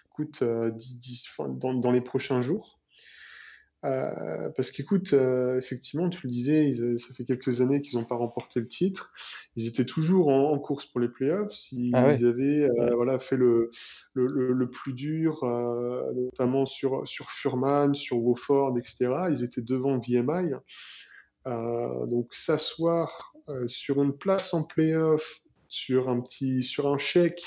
écoute, 0.08 0.43
dans, 0.43 1.76
dans, 1.76 1.91
les 1.91 2.02
prochains 2.02 2.41
jours. 2.41 2.76
Euh, 3.88 4.50
parce 4.56 4.72
qu'écoute, 4.72 5.14
euh, 5.14 5.58
effectivement, 5.58 6.10
tu 6.10 6.28
le 6.28 6.32
disais, 6.32 6.72
ça 6.98 7.14
fait 7.14 7.24
quelques 7.24 7.62
années 7.62 7.82
qu'ils 7.82 7.98
n'ont 7.98 8.06
pas 8.06 8.16
remporté 8.16 8.60
le 8.60 8.68
titre. 8.68 9.14
Ils 9.56 9.68
étaient 9.68 9.86
toujours 9.86 10.28
en, 10.28 10.58
course 10.60 10.86
pour 10.86 11.00
les 11.00 11.08
playoffs. 11.08 11.72
Ils, 11.72 11.96
ah 11.96 12.04
avaient 12.04 12.70
euh, 12.70 12.96
voilà, 12.96 13.18
fait 13.18 13.38
le, 13.38 13.72
le, 14.14 14.52
le, 14.52 14.70
plus 14.70 14.94
dur, 14.94 15.46
notamment 16.16 16.66
sur, 16.66 17.08
sur 17.08 17.30
Furman, 17.30 17.96
sur 17.96 18.18
Wofford, 18.18 18.78
etc. 18.78 19.10
Ils 19.30 19.44
étaient 19.44 19.62
devant 19.62 20.00
VMI. 20.00 20.52
donc 21.46 22.34
s'asseoir 22.34 23.34
sur 23.68 24.04
une 24.04 24.18
place 24.18 24.54
en 24.54 24.64
playoff, 24.64 25.42
sur 25.70 26.10
un 26.10 26.20
petit, 26.20 26.62
sur 26.62 26.88
un 26.90 26.98
chèque, 26.98 27.44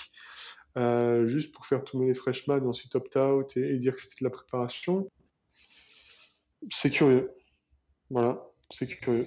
juste 1.24 1.52
pour 1.52 1.66
faire 1.66 1.84
tourner 1.84 2.06
les 2.06 2.14
freshmen, 2.14 2.66
ensuite 2.66 2.94
opt-out 2.94 3.56
et, 3.58 3.74
et 3.74 3.76
dire 3.76 3.94
que 3.94 4.00
c'était 4.00 4.20
de 4.20 4.24
la 4.24 4.30
préparation 4.30 5.10
c'est 6.68 6.90
curieux. 6.90 7.30
Voilà, 8.10 8.42
c'est 8.70 8.86
curieux. 8.86 9.26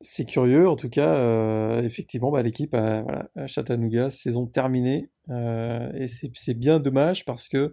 C'est 0.00 0.24
curieux, 0.24 0.68
en 0.68 0.74
tout 0.74 0.90
cas, 0.90 1.14
euh, 1.14 1.80
effectivement, 1.82 2.32
bah, 2.32 2.42
l'équipe 2.42 2.72
voilà, 2.72 3.28
Chattanooga, 3.46 4.10
saison 4.10 4.46
terminée, 4.46 5.10
euh, 5.30 5.92
et 5.94 6.08
c'est 6.08 6.54
bien 6.54 6.80
dommage 6.80 7.24
parce 7.24 7.48
que, 7.48 7.72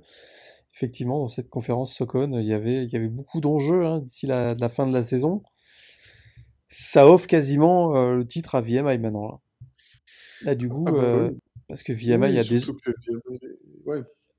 effectivement, 0.75 1.19
dans 1.19 1.27
cette 1.27 1.49
conférence 1.49 1.95
Socon, 1.95 2.38
il 2.39 2.45
y 2.45 2.53
avait, 2.53 2.84
il 2.84 2.93
y 2.93 2.95
avait 2.95 3.09
beaucoup 3.09 3.41
d'enjeux 3.41 3.84
hein, 3.84 3.99
d'ici 3.99 4.27
la, 4.27 4.53
la, 4.53 4.69
fin 4.69 4.86
de 4.86 4.93
la 4.93 5.01
saison. 5.01 5.41
Ça 6.67 7.09
offre 7.09 7.25
quasiment 7.25 7.97
euh, 7.97 8.17
le 8.17 8.27
titre 8.27 8.53
à 8.53 8.61
VMI 8.61 8.99
maintenant. 8.99 9.41
Là, 10.43 10.53
du 10.53 10.69
coup, 10.69 10.86
ah 10.88 10.91
bah 10.91 11.30
parce 11.67 11.82
que 11.82 11.93
VMI 11.93 12.38
a 12.38 12.43
des... 12.43 12.61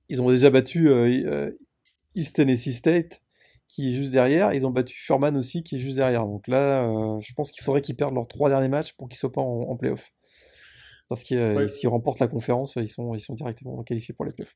Ils 0.08 0.22
ont 0.22 0.30
déjà 0.30 0.50
battu 0.50 0.90
East 2.14 2.36
Tennessee 2.36 2.72
State 2.72 3.20
qui 3.70 3.90
est 3.90 3.94
juste 3.94 4.10
derrière. 4.10 4.52
Ils 4.52 4.66
ont 4.66 4.70
battu 4.70 4.98
Furman 5.00 5.36
aussi, 5.36 5.62
qui 5.62 5.76
est 5.76 5.78
juste 5.78 5.96
derrière. 5.96 6.26
Donc 6.26 6.48
là, 6.48 6.82
euh, 6.82 7.20
je 7.20 7.32
pense 7.34 7.52
qu'il 7.52 7.62
faudrait 7.62 7.80
qu'ils 7.80 7.94
perdent 7.94 8.14
leurs 8.14 8.26
trois 8.26 8.48
derniers 8.48 8.68
matchs 8.68 8.94
pour 8.94 9.08
qu'ils 9.08 9.16
soient 9.16 9.30
pas 9.30 9.40
en, 9.40 9.76
playoff. 9.76 10.12
Parce 11.08 11.22
que 11.22 11.68
s'ils 11.68 11.88
remportent 11.88 12.18
la 12.18 12.26
conférence, 12.26 12.76
ils 12.76 12.88
sont, 12.88 13.14
ils 13.14 13.20
sont 13.20 13.34
directement 13.34 13.80
qualifiés 13.84 14.12
pour 14.12 14.24
les 14.24 14.32
playoffs. 14.32 14.54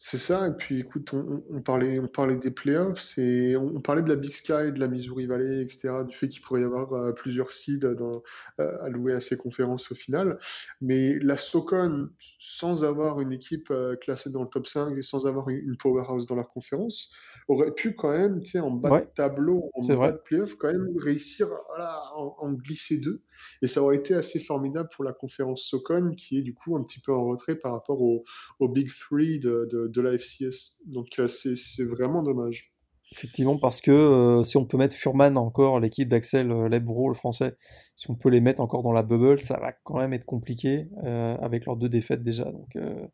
C'est 0.00 0.16
ça, 0.16 0.46
et 0.46 0.52
puis 0.52 0.78
écoute, 0.78 1.12
on, 1.12 1.42
on- 1.50 1.60
parlait, 1.60 1.98
on 1.98 2.06
parlait 2.06 2.36
des 2.36 2.52
playoffs, 2.52 3.02
on, 3.18 3.72
on 3.74 3.80
parlait 3.80 4.02
de 4.02 4.08
la 4.08 4.14
Big 4.14 4.30
Sky, 4.30 4.70
de 4.72 4.78
la 4.78 4.86
Missouri 4.86 5.26
Valley, 5.26 5.62
etc., 5.62 6.04
du 6.06 6.14
fait 6.14 6.28
qu'il 6.28 6.40
pourrait 6.40 6.60
y 6.60 6.64
avoir 6.64 6.92
euh, 6.92 7.12
plusieurs 7.12 7.50
seeds 7.50 7.84
euh, 7.84 8.78
alloués 8.80 9.14
à 9.14 9.20
ces 9.20 9.36
conférences 9.36 9.90
au 9.90 9.96
final. 9.96 10.38
Mais 10.80 11.18
la 11.18 11.36
SoCon, 11.36 12.10
sans 12.38 12.84
avoir 12.84 13.20
une 13.20 13.32
équipe 13.32 13.72
euh, 13.72 13.96
classée 13.96 14.30
dans 14.30 14.42
le 14.42 14.48
top 14.48 14.68
5 14.68 14.96
et 14.96 15.02
sans 15.02 15.26
avoir 15.26 15.48
une, 15.48 15.76
powerhouse 15.76 16.26
dans 16.26 16.36
leur 16.36 16.48
conférence, 16.48 17.12
aurait 17.48 17.72
pu 17.72 17.96
quand 17.96 18.12
même, 18.12 18.40
tu 18.40 18.52
sais, 18.52 18.60
en 18.60 18.70
bas 18.70 19.00
de 19.00 19.06
tableau, 19.16 19.68
en 19.74 19.80
bas 19.80 19.94
vrai. 19.96 20.12
de 20.12 20.18
playoff, 20.18 20.54
quand 20.54 20.70
même 20.70 20.96
réussir 20.96 21.48
voilà, 21.70 21.90
à 21.90 22.12
en, 22.14 22.36
en 22.38 22.52
glisser 22.52 22.98
deux. 22.98 23.20
Et 23.62 23.66
ça 23.66 23.82
aurait 23.82 23.96
été 23.96 24.14
assez 24.14 24.40
formidable 24.40 24.88
pour 24.94 25.04
la 25.04 25.12
conférence 25.12 25.62
SoCon, 25.62 26.14
qui 26.16 26.38
est 26.38 26.42
du 26.42 26.54
coup 26.54 26.76
un 26.76 26.82
petit 26.82 27.00
peu 27.00 27.12
en 27.12 27.24
retrait 27.24 27.56
par 27.56 27.72
rapport 27.72 28.00
au 28.00 28.24
au 28.60 28.68
Big 28.68 28.90
Three 28.90 29.38
de, 29.38 29.68
de, 29.70 29.88
de 29.88 30.00
la 30.00 30.16
FCS. 30.16 30.82
Donc 30.86 31.08
euh, 31.18 31.28
c'est 31.28 31.84
vraiment 31.84 32.22
dommage. 32.22 32.72
Effectivement, 33.12 33.56
parce 33.56 33.80
que 33.80 33.90
euh, 33.90 34.44
si 34.44 34.58
on 34.58 34.66
peut 34.66 34.76
mettre 34.76 34.94
Furman 34.94 35.38
encore, 35.38 35.80
l'équipe 35.80 36.06
d'Axel 36.06 36.50
euh, 36.52 36.68
Lebvro, 36.68 37.08
le 37.08 37.14
français, 37.14 37.56
si 37.94 38.10
on 38.10 38.14
peut 38.14 38.28
les 38.28 38.42
mettre 38.42 38.60
encore 38.60 38.82
dans 38.82 38.92
la 38.92 39.02
bubble, 39.02 39.38
ça 39.38 39.58
va 39.58 39.72
quand 39.72 39.96
même 39.96 40.12
être 40.12 40.26
compliqué 40.26 40.90
euh, 41.04 41.34
avec 41.38 41.64
leurs 41.64 41.76
deux 41.76 41.88
défaites 41.88 42.22
déjà. 42.22 42.44
Donc, 42.44 42.76
euh, 42.76 43.06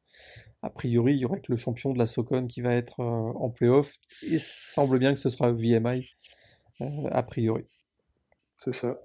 a 0.63 0.71
priori, 0.71 1.15
il 1.15 1.21
y 1.21 1.25
aurait 1.25 1.41
que 1.41 1.53
le 1.53 1.57
champion 1.57 1.93
de 1.93 1.99
la 1.99 2.07
Socon 2.07 2.49
qui 2.49 2.61
va 2.61 2.75
être 2.75 2.99
en 3.01 3.51
playoff. 3.51 3.95
Et 4.23 4.39
semble 4.41 4.99
bien 4.99 5.13
que 5.13 5.19
ce 5.19 5.31
sera 5.31 5.53
VMI, 5.53 6.11
a 6.81 7.23
priori. 7.23 7.65
C'est 8.59 8.73
ça. 8.73 8.99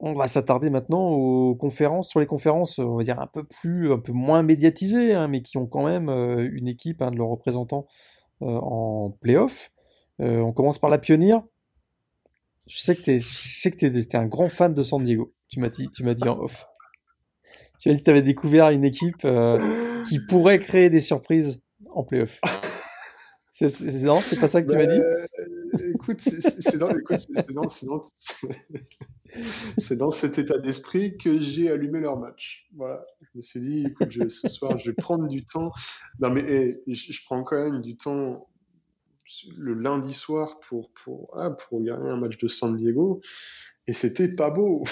On 0.00 0.12
va 0.14 0.26
s'attarder 0.26 0.70
maintenant 0.70 1.10
aux 1.10 1.54
conférences, 1.54 2.08
sur 2.08 2.20
les 2.20 2.26
conférences, 2.26 2.78
on 2.78 2.96
va 2.96 3.04
dire 3.04 3.20
un 3.20 3.26
peu 3.26 3.44
plus, 3.44 3.92
un 3.92 3.98
peu 3.98 4.12
moins 4.12 4.42
médiatisées, 4.42 5.14
hein, 5.14 5.28
mais 5.28 5.42
qui 5.42 5.56
ont 5.56 5.66
quand 5.66 5.84
même 5.84 6.08
euh, 6.08 6.48
une 6.52 6.68
équipe, 6.68 7.00
un 7.00 7.10
de 7.10 7.16
leurs 7.16 7.28
représentants 7.28 7.86
euh, 8.42 8.46
en 8.46 9.16
playoff. 9.20 9.70
Euh, 10.20 10.40
on 10.40 10.52
commence 10.52 10.78
par 10.78 10.90
la 10.90 10.98
pionnière. 10.98 11.42
Je 12.66 12.78
sais 12.78 12.96
que 12.96 13.02
t'es, 13.02 13.90
t'es 13.90 14.16
un 14.16 14.26
grand 14.26 14.48
fan 14.48 14.74
de 14.74 14.82
San 14.82 15.02
Diego. 15.02 15.32
Tu 15.48 15.60
m'as 15.60 15.68
dit, 15.68 15.88
tu 15.90 16.02
dit 16.02 16.28
en 16.28 16.38
off. 16.38 16.66
Tu 17.78 17.88
m'as 17.88 17.94
dit 17.94 18.00
que 18.00 18.06
t'avais 18.06 18.22
découvert 18.22 18.70
une 18.70 18.84
équipe 18.84 19.26
qui 20.08 20.18
pourrait 20.26 20.58
créer 20.58 20.90
des 20.90 21.02
surprises 21.02 21.62
en 21.90 22.02
playoff. 22.02 22.40
C'est, 23.50 23.68
non, 24.02 24.18
c'est 24.18 24.40
pas 24.40 24.48
ça 24.48 24.62
que 24.62 24.70
tu 24.70 24.76
m'as 24.76 24.86
dit? 24.86 25.00
Écoute, 25.94 26.18
c'est 26.20 26.78
dans, 26.78 26.88
dans, 26.88 27.62
dans- 27.82 28.04
dans 29.96 30.10
cet 30.10 30.38
état 30.38 30.58
d'esprit 30.58 31.16
que 31.18 31.40
j'ai 31.40 31.70
allumé 31.70 32.00
leur 32.00 32.18
match. 32.18 32.66
Voilà. 32.74 33.04
Je 33.22 33.38
me 33.38 33.42
suis 33.42 33.60
dit, 33.60 33.84
écoute, 33.86 34.10
je- 34.10 34.28
ce 34.28 34.48
soir, 34.48 34.78
je 34.78 34.90
vais 34.90 34.94
prendre 34.94 35.26
du 35.28 35.44
temps. 35.44 35.72
Non, 36.20 36.30
mais 36.30 36.80
je, 36.86 37.12
je 37.12 37.20
prends 37.24 37.42
quand 37.42 37.56
même 37.56 37.80
du 37.80 37.96
temps 37.96 38.48
le 39.56 39.74
lundi 39.74 40.12
soir 40.12 40.60
pour, 40.60 40.92
pour, 40.92 41.32
ah, 41.38 41.50
pour 41.50 41.78
regarder 41.78 42.06
un 42.08 42.16
match 42.18 42.36
de 42.38 42.46
San 42.48 42.76
Diego. 42.76 43.20
Et 43.86 43.92
c'était 43.92 44.28
pas 44.28 44.50
beau. 44.50 44.84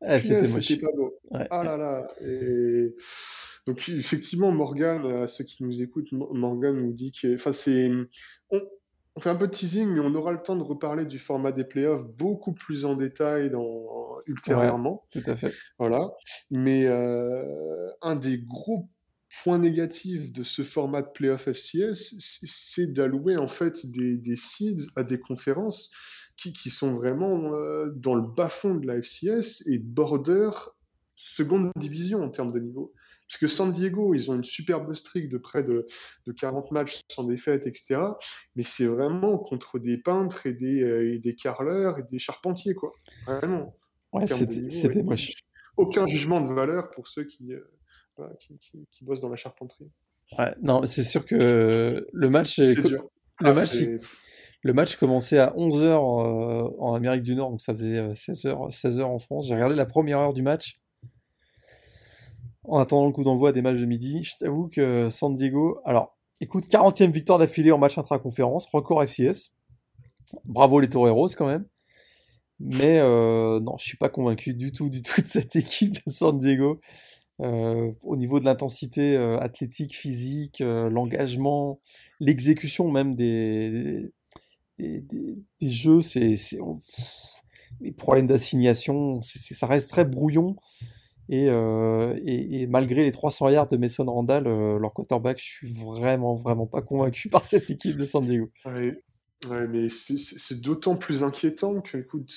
Ah, 0.00 0.20
c'était 0.20 0.76
pas 0.78 0.92
beau. 0.96 1.14
Ouais. 1.30 1.46
Ah 1.50 1.64
là 1.64 1.76
là. 1.76 2.06
Et 2.26 2.94
donc 3.66 3.88
effectivement, 3.88 4.50
Morgan, 4.52 5.06
à 5.06 5.28
ceux 5.28 5.44
qui 5.44 5.62
nous 5.64 5.82
écoutent, 5.82 6.12
Mo- 6.12 6.32
Morgan 6.34 6.76
nous 6.76 6.92
dit 6.92 7.12
que, 7.12 7.34
enfin 7.36 7.52
c'est, 7.52 7.90
on, 8.50 8.60
on 9.16 9.20
fait 9.20 9.30
un 9.30 9.36
peu 9.36 9.46
de 9.46 9.52
teasing, 9.52 9.88
mais 9.88 10.00
on 10.00 10.14
aura 10.14 10.32
le 10.32 10.42
temps 10.42 10.56
de 10.56 10.62
reparler 10.62 11.04
du 11.06 11.18
format 11.18 11.52
des 11.52 11.64
playoffs 11.64 12.04
beaucoup 12.04 12.52
plus 12.52 12.84
en 12.84 12.94
détail 12.94 13.50
dans, 13.50 13.94
Ouais, 14.26 14.32
ultérieurement. 14.32 15.06
tout 15.12 15.22
à 15.26 15.36
fait. 15.36 15.52
Voilà. 15.78 16.10
Mais 16.50 16.86
euh, 16.86 17.90
un 18.02 18.16
des 18.16 18.38
gros 18.38 18.88
points 19.42 19.58
négatifs 19.58 20.32
de 20.32 20.42
ce 20.42 20.62
format 20.62 21.02
de 21.02 21.08
playoff 21.08 21.48
FCS, 21.48 22.14
c'est 22.18 22.92
d'allouer 22.92 23.36
en 23.36 23.48
fait 23.48 23.86
des, 23.86 24.16
des 24.16 24.36
seeds 24.36 24.86
à 24.96 25.02
des 25.02 25.18
conférences 25.18 25.90
qui, 26.36 26.52
qui 26.52 26.70
sont 26.70 26.92
vraiment 26.92 27.54
euh, 27.54 27.90
dans 27.96 28.14
le 28.14 28.22
bas-fond 28.22 28.74
de 28.74 28.86
la 28.86 29.00
FCS 29.00 29.66
et 29.66 29.78
border 29.78 30.50
seconde 31.14 31.70
division 31.76 32.22
en 32.22 32.30
termes 32.30 32.52
de 32.52 32.60
niveau. 32.60 32.92
Parce 33.28 33.38
que 33.40 33.46
San 33.46 33.72
Diego, 33.72 34.14
ils 34.14 34.30
ont 34.30 34.34
une 34.34 34.44
superbe 34.44 34.92
streak 34.94 35.28
de 35.30 35.38
près 35.38 35.62
de, 35.64 35.86
de 36.26 36.32
40 36.32 36.70
matchs 36.72 37.00
sans 37.10 37.24
défaite, 37.24 37.66
etc. 37.66 37.96
Mais 38.54 38.62
c'est 38.62 38.86
vraiment 38.86 39.38
contre 39.38 39.78
des 39.78 39.96
peintres 39.98 40.46
et 40.46 40.52
des, 40.52 40.82
euh, 40.82 41.12
et 41.14 41.18
des 41.18 41.34
carreleurs 41.34 41.98
et 41.98 42.02
des 42.02 42.18
charpentiers, 42.18 42.74
quoi. 42.74 42.92
Vraiment 43.26 43.74
Ouais, 44.12 44.26
c'était, 44.26 45.02
moche. 45.02 45.32
aucun 45.76 46.06
jugement 46.06 46.40
de 46.40 46.52
valeur 46.52 46.90
pour 46.90 47.08
ceux 47.08 47.24
qui, 47.24 47.52
euh, 47.54 47.60
voilà, 48.16 48.34
qui, 48.36 48.56
qui- 48.58 48.86
qui 48.92 49.04
bossent 49.04 49.20
dans 49.22 49.30
la 49.30 49.36
charpenterie. 49.36 49.90
Ouais, 50.38 50.54
non, 50.62 50.84
c'est 50.84 51.02
sûr 51.02 51.24
que 51.24 52.06
le 52.12 52.30
match, 52.30 52.58
est 52.58 52.74
C'est 52.74 52.82
co- 52.82 52.88
dur. 52.88 53.08
le 53.40 53.50
Ah, 53.50 53.54
match, 53.54 53.74
Le 54.62 54.72
match 54.72 54.96
commençait 54.96 55.38
à 55.38 55.52
11h 55.56 55.98
en 56.78 56.94
Amérique 56.94 57.22
du 57.22 57.34
Nord, 57.34 57.50
donc 57.50 57.60
ça 57.60 57.72
faisait 57.72 58.14
16h, 58.14 58.70
16h 58.70 59.02
en 59.02 59.18
France. 59.18 59.48
J'ai 59.48 59.54
regardé 59.54 59.74
la 59.74 59.84
première 59.86 60.18
heure 60.20 60.32
du 60.32 60.42
match 60.42 60.78
en 62.64 62.78
attendant 62.78 63.06
le 63.06 63.12
coup 63.12 63.24
d'envoi 63.24 63.52
des 63.52 63.62
matchs 63.62 63.80
de 63.80 63.86
midi. 63.86 64.22
Je 64.24 64.36
t'avoue 64.38 64.68
que 64.68 65.08
San 65.10 65.32
Diego, 65.34 65.78
alors 65.84 66.16
écoute, 66.40 66.66
40e 66.68 67.10
victoire 67.10 67.38
d'affilée 67.38 67.72
en 67.72 67.78
match 67.78 67.98
intra-conférence, 67.98 68.66
record 68.72 69.02
FCS. 69.02 69.52
Bravo 70.44 70.80
les 70.80 70.88
Toreros 70.88 71.28
quand 71.36 71.46
même. 71.46 71.66
Mais 72.60 72.98
euh, 73.00 73.60
non, 73.60 73.76
je 73.78 73.84
suis 73.84 73.96
pas 73.96 74.08
convaincu 74.08 74.54
du 74.54 74.72
tout, 74.72 74.88
du 74.88 75.02
tout 75.02 75.20
de 75.20 75.26
cette 75.26 75.56
équipe 75.56 75.94
de 76.06 76.10
San 76.10 76.36
Diego. 76.38 76.80
Euh, 77.40 77.90
au 78.04 78.16
niveau 78.16 78.38
de 78.38 78.44
l'intensité 78.44 79.16
euh, 79.16 79.38
athlétique, 79.38 79.96
physique, 79.96 80.60
l'engagement, 80.60 81.80
l'exécution 82.20 82.90
même 82.90 83.16
des, 83.16 84.12
des, 84.78 85.00
des- 85.00 85.68
jeux, 85.68 86.00
c'est, 86.00 86.36
les 87.80 87.92
problèmes 87.92 88.28
d'assignation, 88.28 89.20
ça 89.22 89.66
reste 89.66 89.90
très 89.90 90.04
brouillon. 90.04 90.54
Et, 91.28 91.48
euh, 91.48 92.18
et, 92.24 92.62
et 92.62 92.66
malgré 92.66 93.02
les 93.02 93.12
300 93.12 93.48
yards 93.48 93.68
de 93.68 93.76
Mason 93.76 94.04
Randall, 94.04 94.46
euh, 94.46 94.78
leur 94.78 94.92
quarterback, 94.92 95.38
je 95.38 95.44
suis 95.44 95.72
vraiment, 95.84 96.34
vraiment 96.34 96.66
pas 96.66 96.82
convaincu 96.82 97.28
par 97.30 97.44
cette 97.44 97.70
équipe 97.70 97.96
de 97.96 98.04
San 98.04 98.24
Diego. 98.24 98.50
ouais, 98.66 99.02
ouais, 99.50 99.66
mais 99.68 99.88
c'est 99.88 100.60
d'autant 100.60 100.96
plus 100.96 101.22
inquiétant 101.22 101.80
que, 101.80 101.98
écoute, 101.98 102.30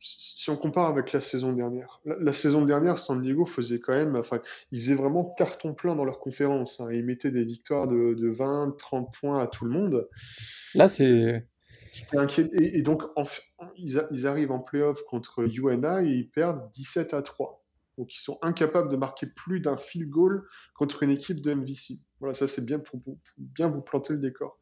si 0.00 0.50
on 0.50 0.56
compare 0.56 0.86
avec 0.86 1.12
la 1.12 1.20
saison 1.20 1.52
dernière, 1.52 2.00
la, 2.04 2.16
la 2.20 2.32
saison 2.32 2.64
dernière, 2.64 2.98
San 2.98 3.20
Diego 3.20 3.44
faisait 3.44 3.80
quand 3.80 3.92
même, 3.94 4.16
enfin, 4.16 4.40
ils 4.72 4.80
faisaient 4.80 4.94
vraiment 4.94 5.24
carton 5.36 5.74
plein 5.74 5.94
dans 5.96 6.04
leur 6.04 6.18
conférence. 6.20 6.80
hein. 6.80 6.88
Ils 6.92 7.04
mettaient 7.04 7.30
des 7.30 7.44
victoires 7.44 7.88
de, 7.88 8.14
de 8.14 8.28
20, 8.28 8.76
30 8.78 9.12
points 9.20 9.42
à 9.42 9.46
tout 9.46 9.64
le 9.64 9.70
monde. 9.72 10.08
Là, 10.74 10.88
c'est, 10.88 11.44
Et, 12.52 12.78
et 12.78 12.82
donc, 12.82 13.02
en 13.16 13.24
ils, 13.76 13.98
a- 13.98 14.06
ils 14.10 14.26
arrivent 14.26 14.52
en 14.52 14.60
playoff 14.60 15.02
contre 15.04 15.44
UNA 15.48 16.02
et 16.04 16.08
ils 16.08 16.28
perdent 16.30 16.70
17 16.72 17.14
à 17.14 17.22
3. 17.22 17.64
Donc, 17.98 18.14
ils 18.14 18.20
sont 18.20 18.38
incapables 18.42 18.90
de 18.90 18.96
marquer 18.96 19.26
plus 19.26 19.60
d'un 19.60 19.76
field 19.76 20.08
goal 20.08 20.46
contre 20.74 21.02
une 21.02 21.10
équipe 21.10 21.40
de 21.40 21.52
MVC. 21.52 21.94
Voilà, 22.20 22.32
ça, 22.32 22.46
c'est 22.48 22.64
bien 22.64 22.78
pour, 22.78 23.00
bien 23.36 23.68
vous 23.68 23.82
planter 23.82 24.12
le 24.12 24.20
décor. 24.20 24.60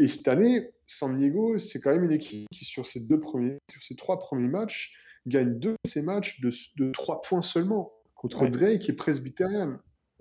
Et 0.00 0.08
cette 0.08 0.26
année, 0.28 0.72
San 0.86 1.16
Diego, 1.16 1.56
c'est 1.58 1.80
quand 1.80 1.90
même 1.90 2.02
une 2.04 2.12
équipe 2.12 2.48
qui, 2.52 2.64
sur 2.64 2.84
ces 2.84 3.00
deux 3.00 3.20
premiers, 3.20 3.58
sur 3.70 3.82
ces 3.82 3.94
trois 3.94 4.18
premiers 4.18 4.48
matchs, 4.48 4.94
gagne 5.26 5.58
deux 5.58 5.72
de 5.72 5.88
ces 5.88 6.02
matchs 6.02 6.40
de, 6.40 6.50
de 6.76 6.90
trois 6.90 7.22
points 7.22 7.42
seulement 7.42 7.92
contre 8.16 8.42
Ouais. 8.42 8.50
Drake 8.50 8.88
et 8.88 8.92
Presbyterian. 8.92 9.78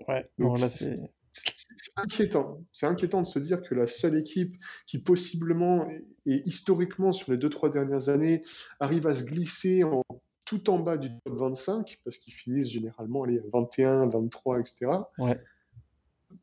ouais, 0.07 0.29
Donc, 0.37 0.59
là, 0.59 0.69
c'est, 0.69 0.93
c'est 1.33 1.91
inquiétant. 1.95 2.63
C'est 2.71 2.85
inquiétant 2.85 3.21
de 3.23 3.27
se 3.27 3.39
dire 3.39 3.63
que 3.63 3.73
la 3.73 3.87
seule 3.87 4.17
équipe 4.17 4.55
qui 4.85 4.99
possiblement 4.99 5.89
et, 5.89 6.05
et 6.27 6.41
historiquement 6.45 7.11
sur 7.11 7.31
les 7.31 7.37
deux 7.39 7.49
trois 7.49 7.71
dernières 7.71 8.09
années 8.09 8.43
arrive 8.79 9.07
à 9.07 9.15
se 9.15 9.23
glisser 9.23 9.83
en, 9.83 10.03
tout 10.51 10.69
en 10.69 10.79
bas 10.79 10.97
du 10.97 11.07
top 11.23 11.33
25 11.37 11.97
parce 12.03 12.17
qu'ils 12.17 12.33
finissent 12.33 12.69
généralement 12.69 13.23
allez, 13.23 13.41
21, 13.53 14.07
23, 14.07 14.59
etc. 14.59 14.87
ouais. 15.19 15.39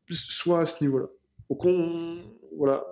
Soit 0.09 0.61
à 0.61 0.65
ce 0.65 0.83
niveau-là. 0.83 1.07
Donc 1.49 1.63
on, 1.65 2.15
voilà. 2.57 2.83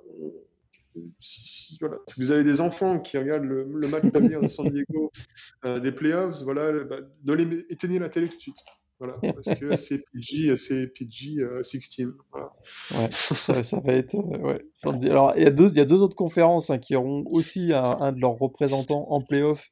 Si, 1.20 1.42
si- 1.48 1.78
voilà. 1.80 1.98
Si 2.08 2.20
vous 2.20 2.32
avez 2.32 2.44
des 2.44 2.62
enfants 2.62 3.00
qui 3.00 3.18
regardent 3.18 3.44
le, 3.46 3.64
le 3.68 3.88
match 3.88 4.06
d'avenir 4.12 4.40
de 4.42 4.48
San 4.48 4.70
Diego 4.70 5.12
euh, 5.66 5.80
des 5.80 5.92
playoffs, 5.92 6.42
voilà, 6.44 6.84
bah, 6.84 6.98
ne 7.26 7.34
les 7.34 7.66
éteignez 7.70 7.98
la 8.00 8.10
télé 8.10 8.30
tout 8.30 8.36
de 8.36 8.42
suite. 8.42 8.58
Voilà, 9.00 9.14
parce 9.22 9.60
que 9.60 9.76
c'est 9.76 10.04
PG, 10.12 10.56
c'est 10.56 10.88
PG 10.88 11.40
euh, 11.40 11.62
16. 11.62 12.10
Voilà. 12.32 12.52
Ouais, 12.96 13.10
ça, 13.12 13.62
ça 13.62 13.80
va 13.80 13.94
être. 13.94 14.16
euh, 14.16 14.38
ouais. 14.40 15.08
Alors, 15.08 15.34
il 15.36 15.44
y 15.44 15.46
a 15.46 15.52
deux, 15.52 15.70
il 15.70 15.78
y 15.78 15.82
a 15.82 15.86
deux 15.86 16.02
autres 16.02 16.16
conférences 16.16 16.70
hein, 16.72 16.80
qui 16.80 16.96
auront 16.96 17.24
aussi 17.30 17.74
un, 17.74 17.84
un 18.00 18.12
de 18.12 18.20
leurs 18.20 18.38
représentants 18.38 19.06
en 19.12 19.22
playoff 19.22 19.70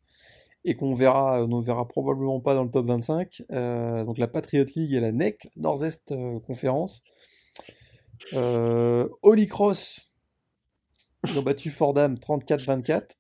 et 0.66 0.76
qu'on 0.76 0.94
verra, 0.94 1.44
on 1.44 1.60
ne 1.60 1.64
verra 1.64 1.88
probablement 1.88 2.42
pas 2.42 2.56
dans 2.56 2.64
le 2.64 2.72
top 2.72 2.88
25. 2.88 3.44
Euh, 3.52 4.04
donc 4.04 4.18
la 4.18 4.28
Patriot 4.28 4.66
League 4.76 4.94
et 4.94 5.00
la 5.00 5.12
NEC, 5.12 5.52
Nord-Est 5.56 6.12
euh, 6.12 6.40
Conférence. 6.40 7.04
Euh, 8.34 9.08
Holy 9.22 9.46
Cross, 9.46 10.12
ils 11.28 11.38
ont 11.38 11.44
battu 11.44 11.70
Fordham 11.70 12.16
34-24. 12.16 13.12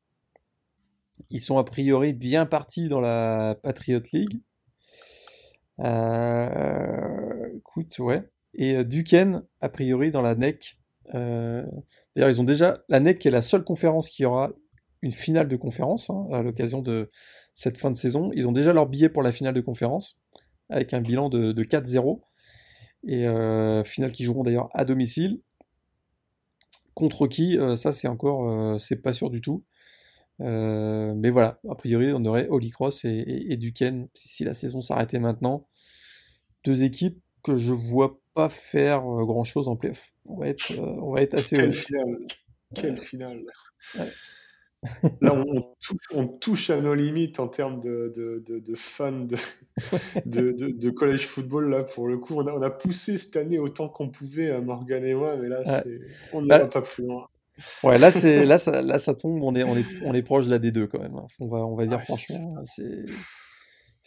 Ils 1.29 1.39
sont 1.39 1.59
a 1.59 1.63
priori 1.63 2.13
bien 2.13 2.47
partis 2.47 2.89
dans 2.89 2.99
la 2.99 3.55
Patriot 3.61 4.01
League. 4.11 4.41
Euh, 5.81 7.57
écoute, 7.57 7.99
ouais. 7.99 8.23
et 8.55 8.83
Duquesne, 8.83 9.43
a 9.61 9.69
priori, 9.69 10.09
dans 10.09 10.23
la 10.23 10.33
NEC. 10.33 10.79
D'ailleurs, 11.13 12.29
ils 12.29 12.41
ont 12.41 12.45
déjà 12.45 12.83
la 12.89 12.99
NEC 12.99 13.23
est 13.23 13.31
la 13.31 13.43
seule 13.43 13.63
conférence 13.63 14.09
qui 14.09 14.25
aura 14.25 14.51
une 15.05 15.11
finale 15.11 15.47
de 15.47 15.55
conférence 15.55 16.09
hein, 16.09 16.27
à 16.31 16.41
l'occasion 16.41 16.81
de 16.81 17.11
cette 17.53 17.77
fin 17.77 17.91
de 17.91 17.95
saison. 17.95 18.31
Ils 18.33 18.47
ont 18.47 18.51
déjà 18.51 18.73
leur 18.73 18.87
billet 18.87 19.07
pour 19.07 19.21
la 19.21 19.31
finale 19.31 19.53
de 19.53 19.61
conférence 19.61 20.19
avec 20.67 20.95
un 20.95 21.01
bilan 21.01 21.29
de, 21.29 21.53
4-0 21.63 22.21
et 23.07 23.27
euh, 23.27 23.83
finale 23.83 24.11
qui 24.11 24.23
joueront 24.23 24.41
d'ailleurs 24.41 24.67
à 24.73 24.83
domicile. 24.83 25.41
Contre 26.95 27.27
qui, 27.27 27.59
euh, 27.59 27.75
ça 27.75 27.91
c'est 27.91 28.07
encore, 28.07 28.49
euh, 28.49 28.79
c'est 28.79 28.95
pas 28.95 29.13
sûr 29.13 29.29
du 29.29 29.41
tout. 29.41 29.63
mais 30.39 31.29
voilà, 31.29 31.59
a 31.69 31.75
priori 31.75 32.11
on 32.11 32.25
aurait 32.25 32.47
Holy 32.47 32.71
Cross 32.71 33.05
et, 33.05 33.45
et, 33.47 33.57
Duquesne 33.57 34.07
si 34.15 34.43
la 34.43 34.55
saison 34.55 34.81
s'arrêtait 34.81 35.19
maintenant. 35.19 35.67
Deux 36.63 36.81
équipes 36.81 37.21
que 37.43 37.57
je 37.57 37.73
vois 37.73 38.19
pas 38.33 38.49
faire 38.49 39.01
grand 39.01 39.43
chose 39.43 39.67
en 39.67 39.75
playoff. 39.75 40.13
On 40.25 40.37
va 40.37 40.47
être, 40.47 40.71
on 40.79 41.13
va 41.13 41.21
être 41.21 41.35
assez 41.35 41.57
Quelle 41.57 41.73
finale 41.73 42.17
Quelle 42.73 42.97
finale 42.97 43.43
Là, 45.21 45.43
on 46.13 46.27
touche, 46.27 46.69
à 46.69 46.79
nos 46.79 46.93
limites 46.93 47.39
en 47.39 47.47
termes 47.47 47.81
de, 47.81 48.13
fans 48.75 49.27
de, 50.25 50.89
college 50.89 51.25
football. 51.25 51.69
Là, 51.69 51.83
pour 51.83 52.07
le 52.07 52.17
coup, 52.17 52.35
on 52.35 52.61
a, 52.61 52.69
poussé 52.69 53.17
cette 53.17 53.35
année 53.35 53.59
autant 53.59 53.89
qu'on 53.89 54.09
pouvait, 54.09 54.51
à 54.51 54.61
Morgan 54.61 55.03
et 55.03 55.13
moi, 55.13 55.35
mais 55.37 55.49
là, 55.49 55.61
on 56.33 56.41
n'y 56.41 56.47
va 56.47 56.65
pas 56.65 56.81
plus 56.81 57.05
loin. 57.05 57.27
Ouais, 57.83 57.97
là, 57.97 58.11
c'est, 58.11 58.45
là, 58.45 58.57
ça, 58.57 58.81
là, 58.81 58.97
ça 58.97 59.15
tombe, 59.15 59.41
on 59.41 59.55
est, 59.55 59.63
on 59.63 59.75
est, 59.75 59.85
on 60.03 60.13
est 60.13 60.21
proche 60.21 60.45
de 60.45 60.51
la 60.51 60.59
D2 60.59 60.87
quand 60.87 60.99
même. 60.99 61.15
Hein. 61.15 61.25
On 61.39 61.47
va, 61.47 61.59
on 61.59 61.75
va 61.75 61.85
dire 61.85 62.01
franchement, 62.01 62.55
c'est, 62.65 63.05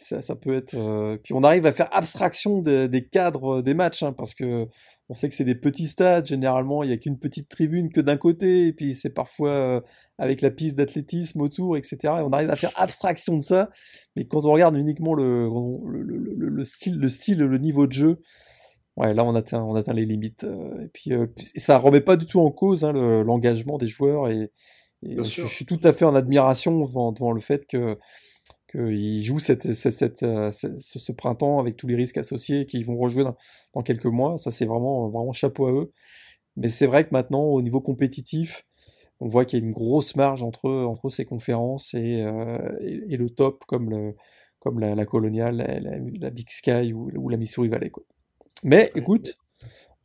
ça, 0.01 0.21
ça, 0.21 0.35
peut 0.35 0.55
être. 0.55 0.75
Euh, 0.75 1.17
puis 1.21 1.33
on 1.33 1.43
arrive 1.43 1.65
à 1.65 1.73
faire 1.73 1.89
abstraction 1.91 2.61
des 2.61 3.07
cadres 3.11 3.57
euh, 3.57 3.61
des 3.61 3.73
matchs, 3.73 4.01
hein, 4.01 4.13
parce 4.13 4.33
que 4.33 4.65
on 5.09 5.13
sait 5.13 5.27
que 5.27 5.35
c'est 5.35 5.43
des 5.43 5.55
petits 5.55 5.87
stades. 5.87 6.25
Généralement, 6.25 6.83
il 6.83 6.87
n'y 6.87 6.93
a 6.93 6.97
qu'une 6.97 7.19
petite 7.19 7.49
tribune 7.49 7.91
que 7.91 7.99
d'un 7.99 8.15
côté, 8.15 8.67
et 8.67 8.73
puis 8.73 8.95
c'est 8.95 9.09
parfois 9.09 9.51
euh, 9.51 9.81
avec 10.17 10.41
la 10.41 10.51
piste 10.51 10.77
d'athlétisme 10.77 11.41
autour, 11.41 11.75
etc. 11.75 11.97
Et 12.03 12.21
on 12.21 12.31
arrive 12.31 12.49
à 12.49 12.55
faire 12.55 12.71
abstraction 12.75 13.35
de 13.35 13.41
ça. 13.41 13.71
Mais 14.15 14.23
quand 14.23 14.45
on 14.45 14.53
regarde 14.53 14.77
uniquement 14.77 15.13
le, 15.13 15.49
le, 15.49 16.01
le, 16.01 16.47
le 16.47 16.63
style, 16.63 16.95
le 16.97 17.09
style, 17.09 17.39
le 17.39 17.57
niveau 17.57 17.85
de 17.85 17.91
jeu, 17.91 18.21
ouais, 18.95 19.13
là 19.13 19.25
on 19.25 19.35
atteint, 19.35 19.61
on 19.63 19.75
atteint 19.75 19.93
les 19.93 20.05
limites. 20.05 20.45
et 20.45 20.87
puis 20.87 21.11
ça 21.57 21.77
remet 21.77 22.01
pas 22.01 22.15
du 22.15 22.25
tout 22.25 22.39
en 22.39 22.51
cause 22.51 22.85
hein, 22.85 22.93
l'engagement 22.93 23.77
des 23.77 23.87
joueurs. 23.87 24.29
Et, 24.29 24.49
je, 25.03 25.23
je, 25.23 25.45
suis 25.45 25.65
tout 25.65 25.79
à 25.83 25.91
fait 25.91 26.05
en 26.05 26.15
admiration 26.15 26.79
devant, 26.79 27.11
devant 27.11 27.31
le 27.31 27.39
fait 27.41 27.65
que 27.65 27.97
qu'ils 28.69 29.23
jouent 29.23 29.39
cette, 29.39 29.73
cette, 29.73 30.23
euh, 30.23 30.51
ce, 30.51 31.11
printemps 31.11 31.59
avec 31.59 31.75
tous 31.75 31.87
les 31.87 31.95
risques 31.95 32.17
associés 32.17 32.65
qu'ils 32.65 32.85
vont 32.85 32.97
rejouer 32.97 33.23
dans, 33.73 33.81
quelques 33.81 34.05
mois. 34.05 34.37
Ça, 34.37 34.51
c'est 34.51 34.65
vraiment, 34.65 35.09
vraiment 35.09 35.33
chapeau 35.33 35.67
à 35.67 35.71
eux. 35.71 35.91
Mais 36.55 36.67
c'est 36.67 36.85
vrai 36.85 37.05
que 37.05 37.09
maintenant, 37.11 37.43
au 37.43 37.61
niveau 37.61 37.81
compétitif, 37.81 38.63
on 39.19 39.27
voit 39.27 39.45
qu'il 39.45 39.59
y 39.59 39.61
a 39.61 39.65
une 39.65 39.71
grosse 39.71 40.15
marge 40.15 40.43
entre, 40.43 40.69
entre 40.69 41.09
ces 41.09 41.25
conférences 41.25 41.93
et, 41.93 42.21
euh, 42.21 42.77
et, 42.81 43.17
le 43.17 43.29
top 43.29 43.65
comme, 43.65 43.89
le, 43.89 44.15
comme 44.59 44.79
la, 44.79 44.95
la 44.95 45.05
Colonial, 45.05 45.57
la, 46.19 46.29
Big 46.29 46.49
Sky 46.49 46.93
ou, 46.93 47.29
la 47.29 47.37
Missouri 47.37 47.69
Valley. 47.69 47.89
Quoi. 47.89 48.03
Mais 48.63 48.91
écoute, 48.95 49.37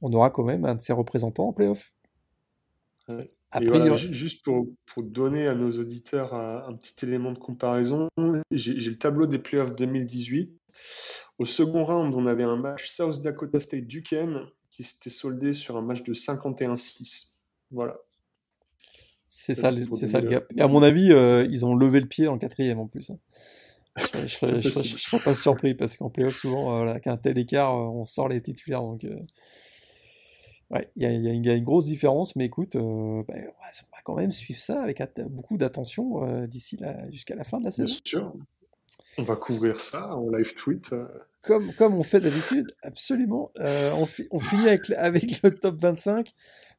on 0.01 0.13
aura 0.13 0.31
quand 0.31 0.45
même 0.45 0.65
un 0.65 0.75
de 0.75 0.81
ces 0.81 0.93
représentants 0.93 1.49
en 1.49 1.53
playoff 1.53 1.95
juste 3.97 4.45
pour, 4.45 4.67
pour, 4.87 5.03
donner 5.03 5.47
à 5.47 5.55
nos 5.55 5.71
auditeurs 5.73 6.35
un, 6.35 6.75
petit 6.75 7.07
élément 7.07 7.33
de 7.33 7.39
comparaison, 7.39 8.09
j'ai 8.51 8.75
le 8.75 8.99
tableau 8.99 9.27
des 9.27 9.39
playoffs 9.39 9.75
2018. 9.75 10.53
Au 11.39 11.47
second 11.47 11.85
round, 11.85 12.15
on 12.15 12.27
avait 12.27 12.45
un 12.45 12.57
match 12.57 12.89
South 12.89 13.21
Dakota 13.23 13.59
State 13.59 13.87
Duquesne 13.87 14.47
qui 14.71 14.83
s'était 14.83 15.11
soldé 15.11 15.53
sur 15.53 15.77
un 15.77 15.83
match 15.83 16.03
de 16.03 16.13
51-6. 16.13 17.35
Voilà. 17.71 17.97
C'est 19.29 19.55
ça, 19.55 19.73
c'est 19.93 20.07
ça 20.07 20.21
le 20.21 20.29
gap. 20.29 20.47
Et 20.57 20.61
à 20.61 20.69
mon 20.69 20.83
avis, 20.83 21.13
euh, 21.13 21.47
ils 21.51 21.67
ont 21.67 21.75
levé 21.75 22.01
le 22.01 22.07
pied 22.07 22.29
en 22.29 22.39
quatrième 22.39 22.79
en 22.79 22.87
plus. 22.87 23.11
Hein. 23.11 23.19
Je 23.97 24.47
ne 24.47 24.61
serais 24.61 25.19
pas 25.19 25.35
surpris 25.35 25.75
parce 25.75 25.97
qu'en 25.97 26.09
playoff, 26.09 26.37
souvent, 26.37 26.77
euh, 26.77 26.91
avec 26.91 27.07
un 27.09 27.17
tel 27.17 27.37
écart, 27.39 27.75
euh, 27.75 27.87
on 27.87 28.05
sort 28.05 28.29
les 28.29 28.41
titulaires. 28.41 28.83
Donc, 28.83 29.05
Ouais, 30.71 30.91
il 30.97 31.03
y, 31.03 31.47
y, 31.47 31.51
a 31.51 31.55
une 31.55 31.65
grosse 31.65 31.87
différence, 31.87 32.37
mais 32.37 32.47
écoute, 32.47 32.77
euh, 32.77 33.23
bah, 33.29 33.35
on 33.37 33.97
va 33.97 34.03
quand 34.03 34.15
même 34.15 34.31
suivre 34.31 34.59
ça 34.59 34.83
avec 34.83 35.03
beaucoup 35.29 35.59
d'attention 35.59 36.25
euh, 36.27 36.47
d'ici 36.47 36.79
jusqu'à 37.11 37.35
la 37.35 37.45
fin 37.45 37.59
de 37.59 37.65
la 37.65 37.71
saison. 37.71 37.87
Bien 37.87 37.99
sûr. 38.05 38.33
On 39.19 39.23
va 39.23 39.37
couvrir 39.37 39.81
ça 39.81 40.15
en 40.15 40.31
live 40.31 40.55
tweet. 40.55 40.93
Euh. 40.93 41.07
Comme, 41.43 41.73
comme 41.75 41.95
on 41.95 42.03
fait 42.03 42.21
d'habitude, 42.21 42.67
absolument. 42.83 43.51
on, 43.57 44.07
on, 44.31 44.39
finit 44.41 44.69
avec, 44.69 44.91
avec 44.93 45.43
le 45.43 45.55
top 45.55 45.81
25. 45.81 46.33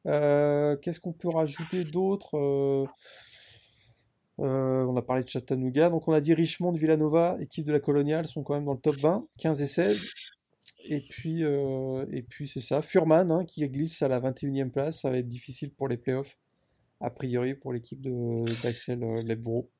Qu'est-ce 0.04 0.98
qu'on 0.98 1.12
peut 1.12 1.28
rajouter 1.28 1.84
d'autre 1.84 2.36
On 4.38 4.96
a 4.96 5.02
parlé 5.02 5.22
de 5.22 5.28
Chattanooga. 5.28 5.90
Donc 5.90 6.08
on 6.08 6.12
a 6.12 6.20
dit 6.20 6.34
Richmond, 6.34 6.72
Villanova, 6.72 7.36
équipe 7.40 7.64
de 7.64 7.72
la 7.72 7.80
Coloniale, 7.80 8.26
sont 8.26 8.42
quand 8.42 8.54
même 8.54 8.64
dans 8.64 8.74
le 8.74 8.80
top 8.80 8.96
20, 8.96 9.26
15 9.38 9.62
et 9.62 9.66
16. 9.66 10.08
Et 10.88 11.00
puis, 11.00 11.44
euh, 11.44 12.04
et 12.12 12.22
puis 12.22 12.48
c'est 12.48 12.60
ça. 12.60 12.82
Furman 12.82 13.30
hein, 13.30 13.44
qui 13.44 13.66
glisse 13.68 14.02
à 14.02 14.08
la 14.08 14.20
21e 14.20 14.70
place. 14.70 15.00
Ça 15.00 15.10
va 15.10 15.18
être 15.18 15.28
difficile 15.28 15.72
pour 15.72 15.88
les 15.88 15.96
playoffs, 15.96 16.38
a 17.00 17.10
priori, 17.10 17.54
pour 17.54 17.72
l'équipe 17.72 18.00
d'Axel 18.62 19.02
euh, 19.02 19.20
Lebvro. 19.22 19.70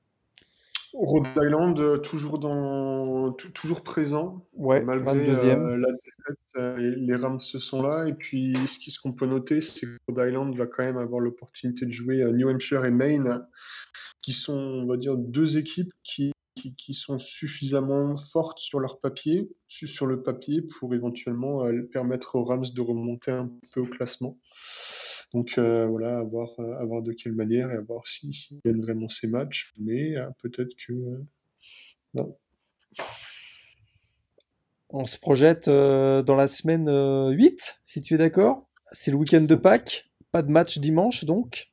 Rhode 0.94 1.26
Island, 1.36 1.78
euh, 1.78 1.98
toujours, 1.98 2.38
dans, 2.38 3.32
toujours 3.32 3.82
présent. 3.82 4.46
Ouais, 4.54 4.80
malgré 4.82 5.26
22e. 5.26 5.76
la 5.76 5.92
défaite, 5.92 6.78
les 6.78 7.16
Rams 7.16 7.40
se 7.40 7.58
sont 7.58 7.82
là. 7.82 8.06
Et 8.06 8.14
puis, 8.14 8.54
ce 8.66 8.98
qu'on 8.98 9.12
peut 9.12 9.26
noter, 9.26 9.60
c'est 9.60 9.86
que 9.86 9.96
Rhode 10.08 10.28
Island 10.28 10.56
va 10.56 10.66
quand 10.66 10.84
même 10.84 10.96
avoir 10.96 11.20
l'opportunité 11.20 11.86
de 11.86 11.90
jouer 11.90 12.22
à 12.22 12.32
New 12.32 12.48
Hampshire 12.48 12.84
et 12.84 12.90
Maine, 12.90 13.46
qui 14.22 14.32
sont, 14.32 14.58
on 14.58 14.86
va 14.86 14.96
dire, 14.96 15.16
deux 15.16 15.58
équipes 15.58 15.92
qui 16.02 16.32
qui, 16.74 16.94
sont 16.94 17.18
suffisamment 17.18 18.16
fortes 18.16 18.58
sur 18.58 18.80
leur 18.80 19.00
papier, 19.00 19.48
sur 19.68 20.06
le 20.06 20.22
papier, 20.22 20.62
pour 20.62 20.94
éventuellement 20.94 21.64
euh, 21.64 21.82
permettre 21.92 22.36
aux 22.36 22.44
Rams 22.44 22.64
de 22.72 22.80
remonter 22.80 23.30
un 23.30 23.50
peu 23.72 23.80
au 23.80 23.86
classement. 23.86 24.38
Donc 25.32 25.58
euh, 25.58 25.86
voilà, 25.86 26.18
à 26.18 26.22
voir, 26.22 26.50
euh, 26.58 27.00
de 27.02 27.12
quelle 27.12 27.34
manière 27.34 27.70
et 27.70 27.76
à 27.76 27.80
voir 27.80 28.06
s'ils 28.06 28.34
si, 28.34 28.60
gagnent 28.64 28.80
vraiment 28.80 29.08
ces 29.08 29.28
matchs. 29.28 29.72
Mais 29.78 30.14
peut-être 30.42 30.74
que. 30.76 30.92
non. 32.14 32.36
On 34.88 35.04
se 35.04 35.18
projette 35.18 35.68
dans 35.68 36.36
la 36.36 36.48
semaine 36.48 36.88
8, 36.88 37.80
si 37.84 38.02
tu 38.02 38.14
es 38.14 38.18
d'accord. 38.18 38.68
C'est 38.92 39.10
le 39.10 39.16
week-end 39.16 39.42
de 39.42 39.54
Pâques. 39.56 40.08
Pas 40.30 40.42
de 40.42 40.50
match 40.50 40.78
dimanche 40.78 41.24
donc. 41.24 41.72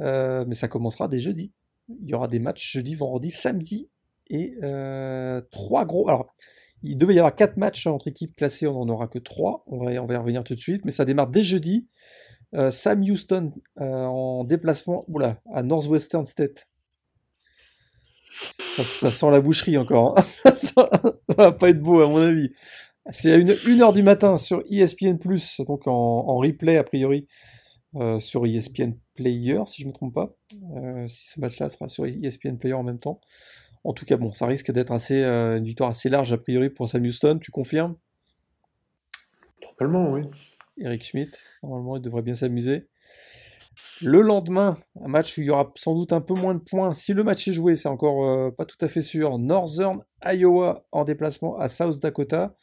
mais 0.00 0.54
ça 0.54 0.68
commencera 0.68 1.08
dès 1.08 1.20
jeudi. 1.20 1.52
Il 1.88 2.10
y 2.10 2.14
aura 2.14 2.28
des 2.28 2.40
matchs 2.40 2.72
jeudi, 2.72 2.94
vendredi, 2.94 3.30
samedi 3.30 3.88
et 4.28 4.54
euh, 4.62 5.40
trois 5.50 5.84
gros. 5.84 6.08
Alors, 6.08 6.34
il 6.82 6.98
devait 6.98 7.14
y 7.14 7.18
avoir 7.18 7.34
quatre 7.34 7.56
matchs 7.56 7.86
entre 7.86 8.08
équipes 8.08 8.36
classées, 8.36 8.66
on 8.66 8.84
n'en 8.84 8.92
aura 8.92 9.08
que 9.08 9.18
trois. 9.18 9.64
On 9.66 9.78
va, 9.78 10.02
on 10.02 10.06
va 10.06 10.14
y 10.14 10.16
revenir 10.16 10.44
tout 10.44 10.54
de 10.54 10.58
suite, 10.58 10.84
mais 10.84 10.92
ça 10.92 11.04
démarre 11.04 11.28
dès 11.28 11.42
jeudi. 11.42 11.88
Euh, 12.54 12.70
Sam 12.70 13.00
Houston 13.02 13.52
euh, 13.80 14.04
en 14.04 14.44
déplacement 14.44 15.04
oula, 15.08 15.40
à 15.52 15.62
Northwestern 15.62 16.24
State. 16.24 16.68
Ça, 18.56 19.10
sent 19.10 19.30
la 19.30 19.40
boucherie 19.40 19.78
encore. 19.78 20.18
Hein. 20.18 20.24
ça, 20.56 20.90
va 21.36 21.52
pas 21.52 21.70
être 21.70 21.80
beau 21.80 22.00
à 22.00 22.08
mon 22.08 22.18
avis. 22.18 22.50
C'est 23.10 23.32
à 23.32 23.36
1 23.36 23.80
heure 23.80 23.92
du 23.92 24.02
matin 24.02 24.36
sur 24.36 24.62
ESPN+, 24.68 25.18
donc 25.66 25.86
en, 25.86 26.36
replay 26.38 26.76
a 26.78 26.84
priori 26.84 27.26
sur 28.18 28.44
ESPN 28.46 28.92
Player, 29.14 29.60
si 29.66 29.82
je 29.82 29.86
me 29.86 29.92
trompe 29.92 30.14
pas. 30.14 30.34
si 31.06 31.28
ce 31.28 31.40
match-là 31.40 31.68
sera 31.68 31.86
sur 31.86 32.06
ESPN 32.06 32.56
Player 32.56 32.74
en 32.74 32.82
même 32.82 32.98
temps. 32.98 33.20
En 33.84 33.92
tout 33.92 34.06
cas, 34.06 34.16
bon, 34.16 34.32
ça 34.32 34.46
risque 34.46 34.72
d'être 34.72 34.92
assez, 34.92 35.22
euh, 35.22 35.58
une 35.58 35.64
victoire 35.64 35.90
assez 35.90 36.08
large 36.08 36.32
a 36.32 36.38
priori 36.38 36.70
pour 36.70 36.88
Sam 36.88 37.04
Houston. 37.04 37.38
Tu 37.38 37.50
confirmes? 37.50 37.96
Normalement, 39.62 40.10
oui. 40.10 40.22
Eric 40.78 41.04
Schmidt, 41.04 41.38
normalement, 41.62 41.96
il 41.96 42.02
devrait 42.02 42.22
bien 42.22 42.34
s'amuser. 42.34 42.88
Le 44.02 44.22
lendemain, 44.22 44.76
un 45.00 45.08
match 45.08 45.36
où 45.36 45.42
il 45.42 45.46
y 45.46 45.50
aura 45.50 45.70
sans 45.76 45.94
doute 45.94 46.12
un 46.12 46.20
peu 46.20 46.34
moins 46.34 46.54
de 46.54 46.60
points. 46.60 46.92
Si 46.94 47.12
le 47.12 47.22
match 47.22 47.46
est 47.46 47.52
joué, 47.52 47.76
c'est 47.76 47.88
encore 47.88 48.24
euh, 48.24 48.50
pas 48.50 48.64
tout 48.64 48.78
à 48.80 48.88
fait 48.88 49.02
sûr. 49.02 49.38
Northern 49.38 50.02
Iowa 50.24 50.84
en 50.90 51.04
déplacement 51.04 51.56
à 51.58 51.68
South 51.68 52.00
Dakota. 52.00 52.54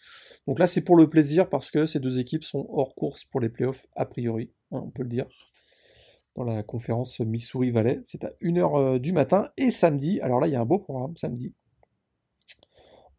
Donc 0.48 0.60
là, 0.60 0.68
c'est 0.68 0.82
pour 0.82 0.96
le 0.96 1.08
plaisir 1.08 1.48
parce 1.48 1.70
que 1.70 1.86
ces 1.86 2.00
deux 2.00 2.20
équipes 2.20 2.44
sont 2.44 2.66
hors 2.70 2.96
course 2.96 3.24
pour 3.26 3.40
les 3.40 3.50
playoffs, 3.50 3.86
a 3.96 4.06
priori, 4.06 4.52
hein, 4.72 4.82
on 4.84 4.90
peut 4.90 5.04
le 5.04 5.10
dire 5.10 5.28
dans 6.36 6.44
la 6.44 6.64
conférence 6.64 7.20
Missouri 7.20 7.72
Valley. 7.72 8.00
C'est 8.04 8.24
à 8.24 8.32
1h 8.42 8.80
euh, 8.80 9.00
du 9.00 9.12
matin 9.12 9.50
et 9.58 9.72
samedi. 9.72 10.20
Alors 10.22 10.40
là, 10.40 10.48
il 10.48 10.54
y 10.54 10.56
a 10.56 10.62
un 10.62 10.66
beau 10.66 10.80
programme 10.80 11.16
samedi. 11.18 11.54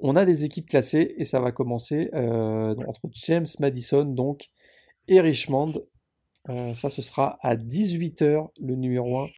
On 0.01 0.17
a 0.17 0.25
des 0.25 0.45
équipes 0.45 0.69
classées 0.69 1.15
et 1.17 1.25
ça 1.25 1.41
va 1.41 1.53
commencer 1.53 2.11
euh, 2.15 2.75
entre 2.89 3.09
James 3.13 3.47
Madison 3.61 4.05
donc 4.05 4.49
et 5.09 5.21
Richmond. 5.21 5.75
Euh, 6.49 6.75
ça, 6.75 6.89
ce 6.89 7.03
sera 7.03 7.39
à 7.41 7.55
18h 7.55 8.49
le 8.61 8.75
numéro 8.75 9.19
1 9.19 9.29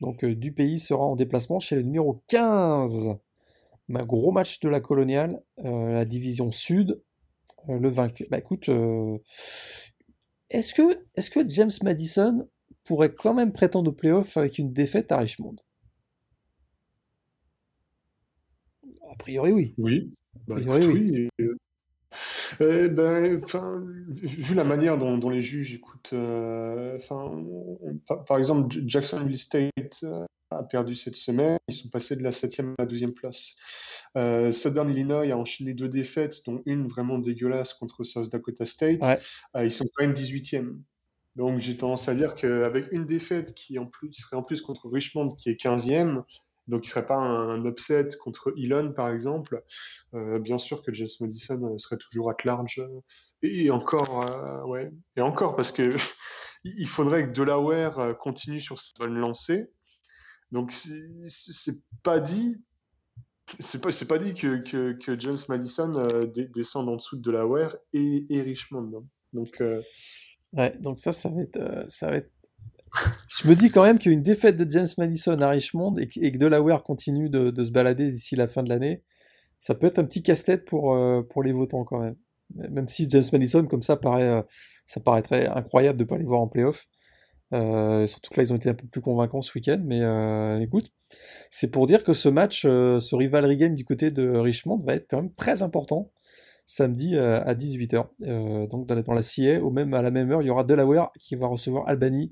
donc, 0.00 0.24
du 0.24 0.52
pays 0.52 0.78
sera 0.78 1.04
en 1.04 1.16
déplacement 1.16 1.58
chez 1.58 1.74
le 1.74 1.82
numéro 1.82 2.14
15. 2.28 3.16
Un 3.92 4.04
gros 4.04 4.30
match 4.30 4.60
de 4.60 4.68
la 4.68 4.78
coloniale, 4.78 5.42
la 5.56 6.04
division 6.04 6.52
sud. 6.52 7.02
le 7.66 7.88
vainqueur. 7.88 8.28
Bah 8.30 8.38
écoute, 8.38 8.70
est-ce 10.50 10.72
que, 10.72 11.04
est 11.16 11.30
que 11.30 11.48
James 11.48 11.72
Madison 11.82 12.46
pourrait 12.88 13.14
quand 13.14 13.34
même 13.34 13.52
prétendre 13.52 13.90
au 13.90 13.94
playoff 13.94 14.38
avec 14.38 14.58
une 14.58 14.72
défaite 14.72 15.12
à 15.12 15.18
Richmond 15.18 15.56
A 19.10 19.14
priori, 19.18 19.52
oui. 19.52 19.74
Oui. 19.76 20.10
A 20.50 20.54
priori, 20.54 21.28
oui. 21.38 21.48
Euh, 22.62 22.88
ben, 22.88 23.38
vu 24.08 24.54
la 24.54 24.64
manière 24.64 24.96
dont, 24.96 25.28
les 25.28 25.42
juges 25.42 25.74
écoutent, 25.74 26.14
euh, 26.14 26.98
par, 28.26 28.38
exemple, 28.38 28.74
Jacksonville 28.86 29.38
State 29.38 30.00
euh, 30.02 30.24
a 30.50 30.62
perdu 30.62 30.94
cette 30.94 31.16
semaine, 31.16 31.58
ils 31.68 31.74
sont 31.74 31.90
passés 31.90 32.16
de 32.16 32.22
la 32.22 32.30
7e 32.30 32.72
à 32.78 32.84
la 32.84 32.86
12e 32.86 33.12
place. 33.12 33.56
Southern 34.52 34.88
Illinois 34.88 35.30
a 35.30 35.36
enchaîné 35.36 35.74
deux 35.74 35.88
défaites, 35.88 36.38
dont 36.46 36.62
une 36.64 36.88
vraiment 36.88 37.18
dégueulasse 37.18 37.74
contre 37.74 38.02
South 38.02 38.32
Dakota 38.32 38.64
State. 38.64 39.00
ils 39.54 39.70
sont 39.70 39.84
quand 39.94 40.04
même 40.04 40.14
18e. 40.14 40.78
Donc 41.38 41.60
j'ai 41.60 41.76
tendance 41.76 42.08
à 42.08 42.14
dire 42.14 42.34
qu'avec 42.34 42.90
une 42.90 43.06
défaite 43.06 43.54
qui 43.54 43.78
en 43.78 43.86
plus, 43.86 44.12
serait 44.12 44.36
en 44.36 44.42
plus 44.42 44.60
contre 44.60 44.88
Richmond, 44.88 45.28
qui 45.28 45.50
est 45.50 45.54
15e, 45.54 46.24
donc 46.66 46.84
il 46.84 46.88
ne 46.88 46.90
serait 46.90 47.06
pas 47.06 47.14
un, 47.14 47.64
upset 47.64 48.08
contre 48.20 48.52
Elon, 48.58 48.92
par 48.92 49.08
exemple. 49.08 49.62
Euh, 50.14 50.40
bien 50.40 50.58
sûr 50.58 50.82
que 50.82 50.92
James 50.92 51.08
Madison 51.20 51.62
euh, 51.62 51.78
serait 51.78 51.96
toujours 51.96 52.28
à 52.28 52.34
large. 52.44 52.82
Et 53.42 53.70
encore, 53.70 54.28
euh, 54.28 54.66
ouais. 54.66 54.90
Et 55.16 55.20
encore, 55.20 55.54
parce 55.54 55.70
que 55.70 55.88
il 56.64 56.88
faudrait 56.88 57.28
que 57.28 57.32
Delaware 57.32 58.18
continue 58.18 58.58
sur 58.58 58.80
cette 58.80 58.98
bonne 58.98 59.14
lancée. 59.14 59.70
Donc 60.50 60.72
c'est 60.72 61.80
pas 62.02 62.18
dit. 62.18 62.56
C'est 63.60 63.80
pas, 63.80 63.90
pas 64.08 64.18
dit 64.18 64.34
que, 64.34 65.16
James 65.20 65.38
Madison 65.48 65.92
descende 66.34 66.88
en 66.88 66.96
dessous 66.96 67.16
de 67.16 67.22
Delaware 67.22 67.76
et, 67.92 68.26
et 68.28 68.42
Richmond. 68.42 68.90
Hein. 68.94 69.06
Donc, 69.32 69.62
ouais, 70.52 70.72
donc 70.80 70.98
ça, 70.98 71.12
ça 71.12 71.28
va 71.28 71.40
être, 71.40 71.84
ça 71.88 72.08
va 72.08 72.16
être 72.16 72.30
je 73.28 73.48
me 73.48 73.54
dis 73.54 73.70
quand 73.70 73.84
même 73.84 73.98
qu'une 73.98 74.22
défaite 74.22 74.56
de 74.56 74.68
James 74.70 74.86
Madison 74.96 75.40
à 75.40 75.48
Richmond 75.48 75.94
et, 75.96 76.08
que 76.08 76.38
Delaware 76.38 76.82
continue 76.82 77.28
de, 77.28 77.52
se 77.62 77.70
balader 77.70 78.10
d'ici 78.10 78.36
la 78.36 78.46
fin 78.46 78.62
de 78.62 78.68
l'année, 78.68 79.02
ça 79.58 79.74
peut 79.74 79.86
être 79.86 79.98
un 79.98 80.04
petit 80.04 80.22
casse-tête 80.22 80.64
pour, 80.64 80.94
euh, 80.94 81.22
pour 81.22 81.42
les 81.42 81.52
votants 81.52 81.84
quand 81.84 82.00
même. 82.00 82.16
Même 82.54 82.88
si 82.88 83.08
James 83.10 83.24
Madison, 83.32 83.66
comme 83.66 83.82
ça, 83.82 83.96
paraît, 83.96 84.28
euh, 84.28 84.42
ça 84.86 85.00
paraîtrait 85.00 85.46
incroyable 85.48 85.98
de 85.98 86.04
ne 86.04 86.08
pas 86.08 86.16
les 86.16 86.24
voir 86.24 86.40
en 86.40 86.48
playoff. 86.48 86.86
Euh, 87.52 88.06
surtout 88.06 88.32
que 88.32 88.40
là, 88.40 88.44
ils 88.44 88.52
ont 88.52 88.56
été 88.56 88.68
un 88.68 88.74
peu 88.74 88.86
plus 88.86 89.00
convaincants 89.00 89.42
ce 89.42 89.52
week-end. 89.54 89.80
Mais 89.84 90.00
écoute, 90.62 90.90
c'est 91.50 91.70
pour 91.70 91.86
dire 91.86 92.04
que 92.04 92.12
ce 92.12 92.28
match, 92.28 92.62
ce 92.62 93.14
rivalry 93.14 93.56
game 93.56 93.74
du 93.74 93.84
côté 93.84 94.10
de 94.10 94.30
Richmond 94.30 94.78
va 94.78 94.94
être 94.94 95.06
quand 95.10 95.22
même 95.22 95.32
très 95.32 95.62
important 95.62 96.10
samedi 96.70 97.16
à 97.16 97.54
18h. 97.54 98.68
donc 98.68 98.86
dans 98.86 99.14
la, 99.14 99.22
CIE, 99.22 99.56
au 99.56 99.70
même, 99.70 99.94
à 99.94 100.02
la 100.02 100.10
même 100.10 100.30
heure, 100.30 100.42
il 100.42 100.46
y 100.46 100.50
aura 100.50 100.64
Delaware 100.64 101.10
qui 101.18 101.34
va 101.34 101.46
recevoir 101.46 101.88
Albany. 101.88 102.30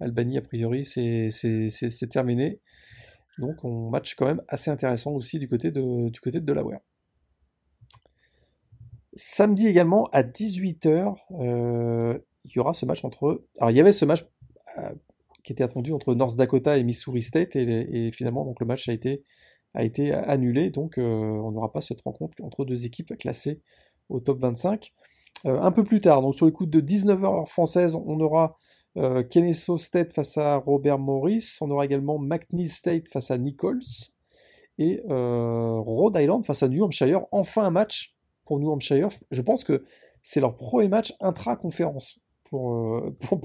Albanie, 0.00 0.36
a 0.36 0.42
priori, 0.42 0.84
c'est 0.84 2.08
terminé. 2.10 2.60
Donc, 3.38 3.64
on 3.64 3.90
match 3.90 4.14
quand 4.14 4.26
même 4.26 4.42
assez 4.48 4.70
intéressant 4.70 5.12
aussi 5.12 5.38
du 5.38 5.48
côté 5.48 5.70
de, 5.70 6.10
du 6.10 6.20
côté 6.20 6.40
de 6.40 6.44
Delaware. 6.44 6.80
Samedi 9.14 9.66
également, 9.66 10.08
à 10.12 10.22
18h, 10.22 11.16
euh, 11.40 12.18
il 12.44 12.52
y 12.54 12.58
aura 12.58 12.74
ce 12.74 12.84
match 12.84 13.04
entre. 13.04 13.44
Alors, 13.58 13.70
il 13.70 13.76
y 13.76 13.80
avait 13.80 13.92
ce 13.92 14.04
match 14.04 14.26
euh, 14.78 14.92
qui 15.42 15.52
était 15.52 15.64
attendu 15.64 15.92
entre 15.92 16.14
North 16.14 16.36
Dakota 16.36 16.76
et 16.76 16.84
Missouri 16.84 17.22
State, 17.22 17.56
et, 17.56 18.10
finalement, 18.12 18.44
donc, 18.44 18.60
le 18.60 18.66
match 18.66 18.88
a 18.88 18.92
été, 18.92 19.22
a 19.74 19.84
été 19.84 20.12
annulé. 20.12 20.70
Donc, 20.70 20.98
euh, 20.98 21.02
on 21.02 21.52
n'aura 21.52 21.72
pas 21.72 21.80
cette 21.80 22.00
rencontre 22.02 22.42
entre 22.42 22.64
deux 22.64 22.84
équipes 22.84 23.16
classées 23.18 23.60
au 24.08 24.20
top 24.20 24.40
25. 24.40 24.92
un 25.44 25.72
peu 25.72 25.84
plus 25.84 26.00
tard, 26.00 26.22
donc 26.22 26.34
sur 26.34 26.46
les 26.46 26.52
coups 26.52 26.70
de 26.70 26.80
19h 26.80 27.46
française, 27.46 27.96
on 27.96 28.18
aura 28.20 28.56
euh, 28.96 29.22
State 29.78 30.12
face 30.12 30.38
à 30.38 30.56
Robert 30.56 30.98
Morris. 30.98 31.58
On 31.60 31.70
aura 31.70 31.84
également 31.84 32.18
McNeese 32.18 32.72
State 32.72 33.08
face 33.08 33.30
à 33.30 33.38
Nichols. 33.38 33.80
Et 34.78 35.02
euh, 35.08 35.78
Rhode 35.80 36.16
Island 36.16 36.44
face 36.44 36.62
à 36.62 36.68
New 36.68 36.84
Hampshire. 36.84 37.22
Enfin 37.30 37.64
un 37.64 37.70
match 37.70 38.14
pour 38.44 38.58
New 38.58 38.70
Hampshire. 38.70 39.08
Je 39.30 39.42
pense 39.42 39.64
que 39.64 39.84
c'est 40.22 40.40
leur 40.40 40.56
premier 40.56 40.88
match 40.88 41.14
intra-conférence 41.20 42.18
pour, 42.54 42.96
euh, 42.96 43.16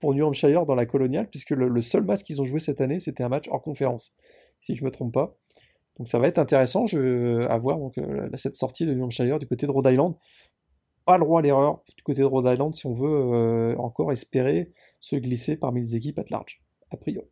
pour, 0.00 0.14
New 0.14 0.24
Hampshire, 0.24 0.66
dans 0.66 0.74
la 0.74 0.86
coloniale, 0.86 1.28
puisque 1.28 1.50
le, 1.50 1.80
seul 1.80 2.04
match 2.04 2.22
qu'ils 2.22 2.40
ont 2.40 2.44
joué 2.44 2.60
cette 2.60 2.80
année, 2.80 3.00
c'était 3.00 3.24
un 3.24 3.28
match 3.28 3.46
hors 3.48 3.62
conférence, 3.62 4.12
si 4.60 4.76
je 4.76 4.82
ne 4.82 4.86
me 4.86 4.90
trompe 4.90 5.12
pas. 5.12 5.36
Donc 5.98 6.08
ça 6.08 6.18
va 6.18 6.26
être 6.26 6.38
intéressant 6.38 6.86
à 6.86 7.58
voir 7.58 7.78
donc, 7.78 7.94
cette 8.34 8.56
sortie 8.56 8.84
de 8.84 8.94
New 8.94 9.04
Hampshire 9.04 9.38
du 9.38 9.46
côté 9.46 9.66
de 9.66 9.70
Rhode 9.70 9.86
Island 9.86 10.16
pas 11.04 11.18
le 11.18 11.24
droit 11.24 11.40
à 11.40 11.42
l'erreur 11.42 11.82
du 11.96 12.02
côté 12.02 12.20
de 12.20 12.26
Rhode 12.26 12.46
Island 12.46 12.74
si 12.74 12.86
on 12.86 12.92
veut 12.92 13.10
euh, 13.10 13.76
encore 13.76 14.12
espérer 14.12 14.70
se 15.00 15.16
glisser 15.16 15.56
parmi 15.56 15.80
les 15.80 15.96
équipes 15.96 16.18
at 16.18 16.24
large, 16.30 16.62
a 16.90 16.96
priori. 16.96 17.28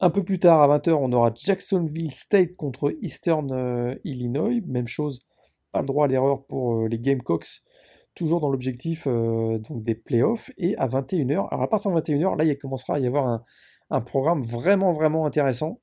Un 0.00 0.10
peu 0.10 0.24
plus 0.24 0.38
tard, 0.38 0.60
à 0.60 0.78
20h, 0.78 0.92
on 0.92 1.12
aura 1.12 1.32
Jacksonville 1.34 2.12
State 2.12 2.56
contre 2.56 2.94
Eastern 3.00 3.50
euh, 3.52 3.94
Illinois. 4.04 4.60
Même 4.66 4.86
chose, 4.86 5.18
pas 5.72 5.80
le 5.80 5.86
droit 5.86 6.04
à 6.04 6.08
l'erreur 6.08 6.46
pour 6.46 6.74
euh, 6.74 6.88
les 6.88 7.00
Gamecocks, 7.00 7.62
toujours 8.18 8.40
dans 8.40 8.50
l'objectif 8.50 9.06
donc 9.06 9.82
des 9.82 9.94
playoffs. 9.94 10.50
Et 10.58 10.76
à 10.76 10.88
21h, 10.88 11.48
alors 11.50 11.62
à 11.62 11.68
partir 11.68 11.92
de 11.92 12.00
21h, 12.00 12.36
là, 12.36 12.44
il 12.44 12.58
commencera 12.58 12.96
à 12.96 12.98
y 12.98 13.06
avoir 13.06 13.44
un, 13.90 14.00
programme 14.00 14.42
vraiment, 14.42 14.92
vraiment 14.92 15.24
intéressant. 15.24 15.80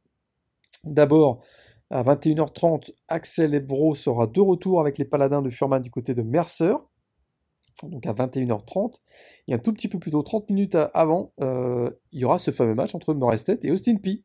D'abord, 0.84 1.42
à 1.90 2.04
21h30, 2.04 2.92
Axel 3.08 3.56
Ebro 3.56 3.96
sera 3.96 4.28
de 4.28 4.42
retour 4.42 4.80
avec 4.82 4.98
les 4.98 5.06
Paladins 5.06 5.42
de 5.42 5.50
Furman 5.50 5.82
du 5.82 5.90
côté 5.90 6.14
de 6.14 6.22
Mercer. 6.22 6.74
Donc 7.84 8.06
à 8.06 8.14
21h30. 8.14 8.96
Et 9.48 9.54
un 9.54 9.60
tout 9.60 9.74
petit 9.74 9.88
peu 9.88 9.98
plus 9.98 10.12
tôt, 10.12 10.22
30 10.22 10.50
minutes 10.50 10.78
avant, 10.94 11.32
euh, 11.42 11.90
il 12.12 12.20
y 12.20 12.26
aura 12.26 12.38
ce 12.38 12.52
fameux 12.52 12.76
match 12.76 12.96
entre 12.96 13.14
Morestet 13.14 13.60
et 13.64 13.72
Austin 13.72 13.96
P. 13.96 14.24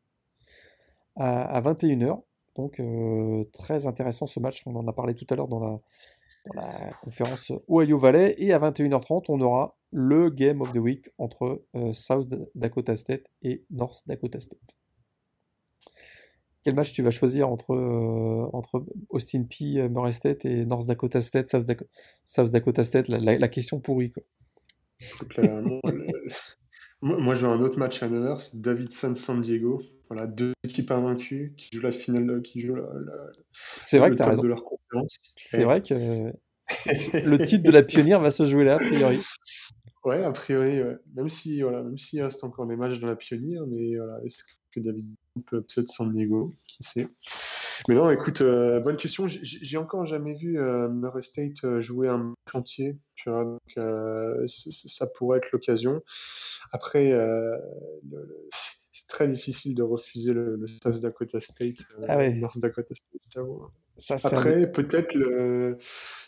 À, 1.15 1.61
21h. 1.61 2.21
Donc 2.55 2.79
euh, 2.79 3.43
très 3.53 3.87
intéressant 3.87 4.25
ce 4.25 4.39
match. 4.39 4.63
On 4.65 4.75
en 4.75 4.87
a 4.87 4.93
parlé 4.93 5.13
tout 5.13 5.25
à 5.29 5.35
l'heure 5.35 5.47
dans 5.47 5.59
la, 5.59 5.79
dans 6.45 6.61
la 6.61 6.91
conférence 7.01 7.51
Ohio 7.69 7.97
Valley. 7.97 8.35
Et 8.37 8.53
à 8.53 8.59
21h30, 8.59 9.25
on 9.29 9.41
aura 9.41 9.77
le 9.91 10.29
Game 10.29 10.61
of 10.61 10.71
the 10.71 10.77
Week 10.77 11.09
entre 11.17 11.63
euh, 11.75 11.93
South 11.93 12.27
Dakota 12.55 12.95
State 12.95 13.25
et 13.41 13.65
North 13.69 14.07
Dakota 14.07 14.39
State. 14.39 14.77
Quel 16.63 16.75
match 16.75 16.93
tu 16.93 17.01
vas 17.01 17.09
choisir 17.11 17.49
entre, 17.49 17.73
euh, 17.73 18.47
entre 18.53 18.85
Austin 19.09 19.43
P, 19.43 19.79
euh, 19.79 19.89
Murray 19.89 20.11
State 20.11 20.45
et 20.45 20.65
North 20.65 20.85
Dakota 20.87 21.19
State, 21.19 21.49
South, 21.49 22.51
Dakota, 22.51 22.83
State? 22.83 23.07
La, 23.07 23.47
question 23.47 23.79
pourrie. 23.79 24.11
Quoi. 24.11 24.23
moi, 27.01 27.33
je 27.33 27.47
veux 27.47 27.51
un 27.51 27.61
autre 27.61 27.79
match 27.79 28.03
à 28.03 28.09
9h, 28.09 28.39
c'est 28.39 28.61
Davidson 28.61 29.15
San 29.15 29.41
Diego. 29.41 29.81
Voilà, 30.07 30.27
deux 30.27 30.53
équipes 30.63 30.91
invaincues 30.91 31.55
qui 31.57 31.69
jouent 31.73 31.81
la 31.81 31.91
finale, 31.91 32.41
qui 32.43 32.59
jouent 32.59 32.75
la, 32.75 32.83
c'est 33.77 33.97
vrai 33.97 34.11
que 34.11 34.21
as 34.21 34.27
raison. 34.27 34.43
de 34.43 34.47
leur. 34.49 34.61
C'est 35.07 35.63
vrai 35.63 35.81
que 35.81 35.93
le 35.93 37.37
titre 37.43 37.63
de 37.63 37.71
la 37.71 37.83
pionnière 37.83 38.19
va 38.19 38.31
se 38.31 38.45
jouer 38.45 38.63
là, 38.63 38.75
a 38.75 38.77
priori. 38.77 39.21
Ouais, 40.03 40.23
a 40.23 40.31
priori, 40.31 40.81
même 41.15 41.29
si 41.29 41.61
voilà, 41.61 41.81
même 41.83 41.97
s'il 41.97 42.23
reste 42.23 42.43
encore 42.43 42.65
des 42.65 42.75
matchs 42.75 42.99
dans 42.99 43.07
la 43.07 43.15
pionnière, 43.15 43.63
mais 43.67 43.95
voilà, 43.95 44.19
est-ce 44.25 44.43
que 44.73 44.79
David 44.79 45.07
peut 45.47 45.65
être 45.77 45.89
San 45.89 46.11
Diego, 46.13 46.53
qui 46.67 46.83
sait? 46.83 47.07
Mais 47.87 47.95
non, 47.95 48.11
écoute, 48.11 48.41
euh, 48.41 48.79
bonne 48.79 48.97
question. 48.97 49.25
J'ai 49.27 49.77
encore 49.77 50.05
jamais 50.05 50.35
vu 50.35 50.59
euh, 50.59 50.87
Murray 50.87 51.21
State 51.21 51.63
euh, 51.63 51.81
jouer 51.81 52.09
un 52.09 52.33
chantier. 52.51 52.97
Tu 53.15 53.29
vois, 53.29 53.43
donc, 53.43 54.47
ça 54.47 55.07
pourrait 55.07 55.39
être 55.39 55.51
l'occasion. 55.51 56.01
Après, 56.71 57.11
c'est 58.91 59.07
très 59.07 59.27
difficile 59.27 59.75
de 59.75 59.83
refuser 59.83 60.33
le, 60.33 60.57
le 60.57 60.67
South 60.67 61.01
Dakota 61.01 61.39
State, 61.39 61.77
ah 62.07 62.17
ouais. 62.17 62.33
North 62.33 62.59
Dakota 62.59 62.93
State. 62.93 63.45
Ça, 64.01 64.15
Après, 64.23 64.71
peut-être 64.71 65.13
le. 65.13 65.77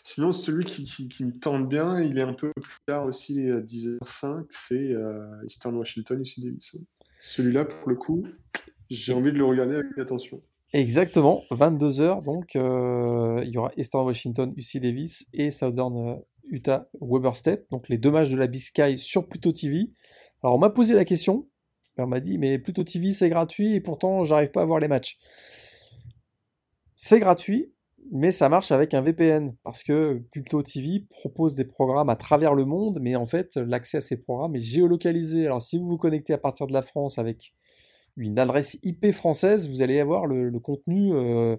Sinon, 0.04 0.32
celui 0.32 0.64
qui, 0.64 0.84
qui, 1.08 1.24
me 1.24 1.32
tente 1.32 1.68
bien, 1.68 2.00
il 2.00 2.18
est 2.18 2.22
un 2.22 2.34
peu 2.34 2.52
plus 2.60 2.78
tard 2.86 3.06
aussi, 3.06 3.50
à 3.50 3.60
10h05, 3.60 4.44
c'est 4.50 4.94
Eastern 5.46 5.74
Washington, 5.76 6.20
UC 6.20 6.44
Davis. 6.44 6.76
Celui-là, 7.20 7.64
pour 7.64 7.88
le 7.88 7.96
coup, 7.96 8.26
j'ai 8.90 9.12
envie 9.12 9.32
de 9.32 9.38
le 9.38 9.46
regarder 9.46 9.76
avec 9.76 9.98
attention. 9.98 10.42
Exactement, 10.74 11.44
22h, 11.52 12.24
donc 12.24 12.56
euh, 12.56 13.40
il 13.44 13.50
y 13.52 13.58
aura 13.58 13.70
Eastern 13.76 14.04
Washington, 14.04 14.52
UC 14.56 14.80
Davis 14.82 15.24
et 15.32 15.52
Southern 15.52 15.96
euh, 15.96 16.14
Utah, 16.50 16.88
Weber 17.00 17.36
State, 17.36 17.66
donc 17.70 17.88
les 17.88 17.96
deux 17.96 18.10
matchs 18.10 18.30
de 18.30 18.36
la 18.36 18.48
Biscay 18.48 18.96
sur 18.96 19.28
Pluto 19.28 19.52
TV. 19.52 19.92
Alors 20.42 20.56
on 20.56 20.58
m'a 20.58 20.70
posé 20.70 20.94
la 20.94 21.04
question, 21.04 21.48
on 21.96 22.08
m'a 22.08 22.18
dit 22.18 22.38
mais 22.38 22.58
Pluto 22.58 22.82
TV 22.82 23.12
c'est 23.12 23.28
gratuit 23.28 23.74
et 23.74 23.80
pourtant 23.80 24.24
j'arrive 24.24 24.50
pas 24.50 24.62
à 24.62 24.64
voir 24.64 24.80
les 24.80 24.88
matchs. 24.88 25.16
C'est 26.96 27.18
gratuit, 27.18 27.72
mais 28.12 28.30
ça 28.30 28.48
marche 28.48 28.70
avec 28.70 28.94
un 28.94 29.00
VPN 29.00 29.56
parce 29.64 29.82
que 29.82 30.22
Pluto 30.30 30.62
TV 30.62 31.04
propose 31.10 31.56
des 31.56 31.64
programmes 31.64 32.08
à 32.08 32.16
travers 32.16 32.54
le 32.54 32.64
monde, 32.64 32.98
mais 33.00 33.16
en 33.16 33.26
fait 33.26 33.56
l'accès 33.56 33.98
à 33.98 34.00
ces 34.00 34.16
programmes 34.16 34.54
est 34.54 34.60
géolocalisé. 34.60 35.46
Alors 35.46 35.60
si 35.60 35.78
vous 35.78 35.88
vous 35.88 35.98
connectez 35.98 36.32
à 36.32 36.38
partir 36.38 36.66
de 36.66 36.72
la 36.72 36.82
France 36.82 37.18
avec 37.18 37.54
une 38.16 38.38
adresse 38.38 38.78
IP 38.84 39.10
française, 39.10 39.68
vous 39.68 39.82
allez 39.82 39.98
avoir 39.98 40.26
le, 40.26 40.56
contenu 40.60 41.12
euh, 41.14 41.56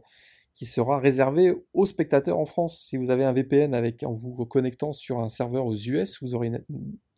qui 0.54 0.66
sera 0.66 1.00
réservé 1.00 1.54
aux 1.74 1.86
spectateurs 1.86 2.40
en 2.40 2.46
France. 2.46 2.80
Si 2.80 2.96
vous 2.96 3.12
avez 3.12 3.26
un 3.26 3.34
VPN 3.34 3.74
avec, 3.74 4.04
en 4.04 4.14
vous 4.14 4.46
connectant 4.46 4.94
sur 4.94 5.20
un 5.20 5.28
serveur 5.28 5.66
aux 5.66 5.76
US, 5.76 6.22
vous 6.24 6.34
aurez 6.34 6.48
une, 6.48 6.64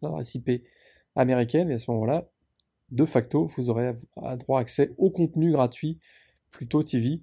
adresse 0.02 0.34
IP 0.34 0.64
américaine 1.16 1.70
et 1.70 1.76
à 1.76 1.80
ce 1.80 1.92
moment-là, 1.92 2.28
de 2.90 3.06
facto, 3.06 3.46
vous 3.46 3.70
aurez 3.70 3.94
droit 4.40 4.60
accès 4.60 4.94
au 4.98 5.12
contenu 5.12 5.52
gratuit 5.52 6.00
plutôt 6.50 6.82
TV. 6.82 7.22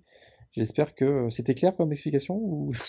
J'espère 0.56 0.94
que 0.94 1.28
c'était 1.30 1.54
clair 1.54 1.74
comme 1.76 1.92
explication 1.92 2.36
ou... 2.36 2.72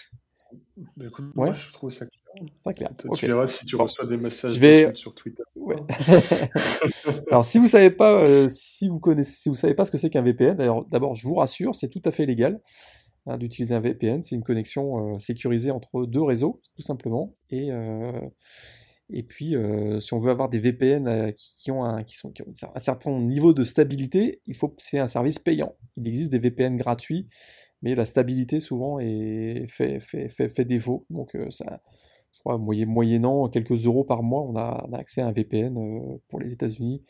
Bah, 0.96 1.06
écoute, 1.08 1.26
moi, 1.36 1.52
je 1.52 1.72
trouve 1.74 1.90
ça 1.90 2.06
clair. 2.06 2.56
Très 2.64 2.74
clair. 2.74 2.92
Tu 3.16 3.26
verras 3.28 3.48
si 3.48 3.66
tu 3.66 3.76
reçois 3.76 4.06
des 4.06 4.18
messages 4.18 4.54
sur 4.96 5.14
Twitter. 5.16 5.44
Alors, 7.32 7.44
si 7.44 7.58
vous 7.58 7.68
savez 7.68 7.92
pas, 7.92 8.22
euh, 8.22 8.48
si 8.50 8.88
vous 8.88 9.00
connaissez, 9.00 9.32
si 9.34 9.50
vous 9.50 9.56
savez 9.56 9.74
pas 9.74 9.86
ce 9.86 9.92
que 9.92 9.98
c'est 9.98 10.10
qu'un 10.10 10.22
VPN, 10.22 10.56
d'abord, 10.90 11.16
je 11.16 11.28
vous 11.28 11.36
rassure, 11.36 11.76
c'est 11.76 11.90
tout 11.90 12.02
à 12.06 12.12
fait 12.12 12.26
légal. 12.26 12.62
Hein, 13.28 13.38
d'utiliser 13.38 13.74
un 13.74 13.80
VPN. 13.80 14.22
C'est 14.22 14.36
une 14.36 14.44
connexion 14.44 15.16
euh, 15.16 15.18
sécurisée 15.18 15.72
entre 15.72 16.06
deux 16.06 16.22
réseaux, 16.22 16.62
tout 16.76 16.84
simplement. 16.84 17.36
Et, 17.50 17.72
euh, 17.72 18.12
et 19.10 19.24
puis, 19.24 19.56
euh, 19.56 20.00
si 20.00 20.14
on 20.14 20.18
veut 20.18 20.32
avoir 20.32 20.50
des 20.50 20.60
VPN 20.60 21.32
qui, 21.34 21.70
ont 21.72 21.84
un, 21.84 22.04
qui, 22.04 22.16
sont, 22.16 22.34
un 22.74 22.80
certain 22.80 23.20
niveau 23.20 23.54
de 23.54 23.64
stabilité, 23.64 24.42
il 24.48 24.56
faut 24.56 24.74
c'est 24.78 24.98
un 24.98 25.08
service 25.08 25.38
payant. 25.38 25.76
Il 25.98 26.08
existe 26.08 26.32
des 26.32 26.40
VPN 26.40 26.76
gratuits, 26.76 27.28
mais 27.82 27.94
la 27.94 28.06
stabilité 28.06 28.60
souvent 28.60 29.00
est, 29.00 29.68
fait, 29.68 30.00
fait, 30.00 30.28
fait, 30.30 30.50
fait 30.50 30.66
défaut. 30.66 31.06
Donc, 31.12 31.38
ça, 31.52 31.82
je 32.34 32.40
crois, 32.40 32.58
moyennant 32.58 33.48
quelques 33.48 33.86
euros 33.86 34.04
par 34.04 34.24
mois, 34.24 34.42
on 34.42 34.56
a, 34.56 34.86
on 34.88 34.94
a 34.94 34.98
accès 34.98 35.22
à 35.22 35.28
un 35.28 35.32
VPN 35.32 35.76
pour 36.28 36.40
les 36.40 36.52
États-Unis. 36.54 37.04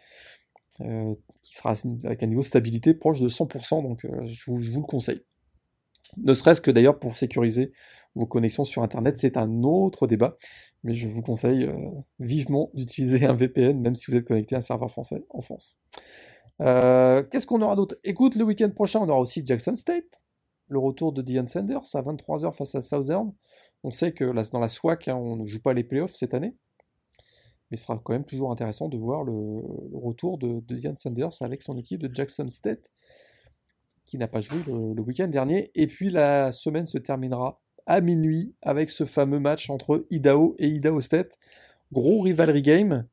qui 0.78 1.56
sera 1.56 1.74
avec 2.04 2.24
un 2.24 2.28
niveau 2.28 2.42
de 2.42 2.46
stabilité 2.46 2.94
proche 2.94 3.22
de 3.22 3.30
100%, 3.30 3.84
donc 3.84 4.06
je 4.26 4.52
vous, 4.52 4.62
je 4.62 4.72
vous 4.72 4.82
le 4.82 4.88
conseille. 4.88 5.22
Ne 6.18 6.34
serait-ce 6.34 6.62
que 6.62 6.72
d'ailleurs 6.72 7.00
pour 7.00 7.18
sécuriser 7.18 7.72
vos 8.16 8.26
connexions 8.26 8.64
sur 8.64 8.82
Internet, 8.82 9.18
c'est 9.18 9.38
un 9.38 9.64
autre 9.64 10.08
débat, 10.08 10.38
mais 10.84 10.94
je 10.94 11.08
vous 11.08 11.22
conseille 11.22 11.66
euh, 11.66 11.76
vivement 12.20 12.70
d'utiliser 12.74 13.26
un 13.26 13.34
VPN, 13.34 13.80
même 13.82 13.96
si 13.96 14.10
vous 14.10 14.18
êtes 14.18 14.26
connecté 14.26 14.56
à 14.56 14.60
un 14.60 14.62
serveur 14.62 14.90
français 14.90 15.24
en 15.30 15.42
France. 15.42 15.80
Euh, 16.62 17.24
qu'est-ce 17.24 17.46
qu'on 17.46 17.62
aura 17.62 17.76
d'autre? 17.76 17.98
Écoute, 18.04 18.36
le 18.36 18.46
week-end 18.46 18.70
prochain, 18.70 19.02
on 19.02 19.10
aura 19.10 19.20
aussi 19.20 19.46
Jackson 19.46 19.76
State, 19.76 20.22
le 20.70 20.80
retour 20.80 21.12
de 21.12 21.22
Dion 21.22 21.46
Sanders 21.46 21.82
à 21.94 22.02
23h 22.02 22.54
face 22.54 22.76
à 22.76 22.82
Southern. 22.82 23.34
On 23.84 23.92
sait 23.92 24.14
que 24.14 24.24
dans 24.52 24.60
la 24.60 24.70
SWAC, 24.70 25.10
hein, 25.10 25.16
on 25.16 25.36
ne 25.36 25.46
joue 25.46 25.62
pas 25.62 25.74
les 25.74 25.84
playoffs 25.84 26.16
cette 26.16 26.34
année, 26.34 26.56
mais 27.70 27.78
ce 27.78 27.84
sera 27.84 28.00
quand 28.02 28.14
même 28.14 28.26
toujours 28.26 28.52
intéressant 28.52 28.88
de 28.88 28.98
voir 28.98 29.24
le, 29.24 29.34
retour 29.94 30.38
de, 30.38 30.62
de 30.62 30.76
Dion 30.76 30.96
Sanders 30.96 31.42
avec 31.42 31.62
son 31.62 31.78
équipe 31.78 32.00
de 32.02 32.14
Jackson 32.14 32.48
State 32.48 32.90
qui 34.06 34.18
n'a 34.18 34.28
pas 34.28 34.40
joué 34.40 34.60
le, 34.68 35.02
week-end 35.02 35.28
dernier. 35.28 35.72
Et 35.76 35.88
puis 35.88 36.10
la 36.10 36.52
semaine 36.52 36.86
se 36.86 36.98
terminera 36.98 37.62
à 37.86 38.02
minuit 38.02 38.56
avec 38.62 38.90
ce 38.90 39.06
fameux 39.06 39.40
match 39.40 39.70
entre 39.70 40.06
Idaho 40.10 40.56
et 40.60 40.68
Idaho 40.68 41.02
State. 41.02 41.38
Gros 41.92 42.22
rivalry 42.22 42.62
game 42.62 43.08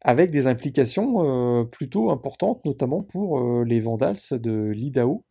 avec 0.00 0.30
des 0.30 0.46
implications 0.46 1.60
euh, 1.60 1.64
plutôt 1.64 2.10
importantes, 2.10 2.64
notamment 2.64 3.02
pour 3.02 3.40
euh, 3.40 3.64
les 3.64 3.80
Vandals 3.80 4.16
de 4.32 4.66
l'Idaho, 4.66 5.24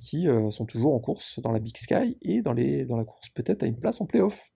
qui 0.00 0.28
euh, 0.28 0.50
sont 0.50 0.66
toujours 0.66 0.94
en 0.94 1.00
course 1.00 1.40
dans 1.40 1.50
la 1.50 1.58
Big 1.58 1.76
Sky 1.76 2.16
et 2.22 2.40
dans, 2.40 2.52
les, 2.52 2.84
dans 2.84 2.96
la 2.96 3.04
course 3.04 3.28
peut-être 3.30 3.64
à 3.64 3.66
une 3.66 3.78
place 3.78 4.00
en 4.00 4.06
playoff. 4.06 4.52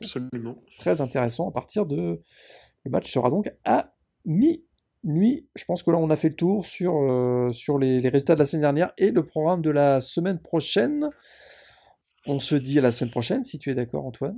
Absolument. 0.00 0.62
Très 0.78 1.00
intéressant 1.00 1.48
à 1.48 1.52
partir 1.52 1.86
de... 1.86 2.22
Le 2.84 2.90
match 2.90 3.10
sera 3.10 3.30
donc 3.30 3.52
à 3.64 3.96
mi 4.24 4.64
nuit. 5.06 5.48
Je 5.54 5.64
pense 5.64 5.82
que 5.82 5.90
là, 5.90 5.96
on 5.98 6.10
a 6.10 6.16
fait 6.16 6.28
le 6.28 6.34
tour 6.34 6.66
sur, 6.66 6.96
euh, 6.96 7.50
sur 7.52 7.78
les, 7.78 7.98
résultats 8.00 8.34
de 8.34 8.40
la 8.40 8.46
semaine 8.46 8.62
dernière 8.62 8.92
et 8.98 9.10
le 9.10 9.24
programme 9.24 9.62
de 9.62 9.70
la 9.70 10.00
semaine 10.00 10.38
prochaine. 10.38 11.08
On 12.26 12.40
se 12.40 12.56
dit 12.56 12.78
à 12.78 12.82
la 12.82 12.90
semaine 12.90 13.10
prochaine, 13.10 13.44
si 13.44 13.58
tu 13.58 13.70
es 13.70 13.74
d'accord, 13.74 14.04
Antoine. 14.04 14.36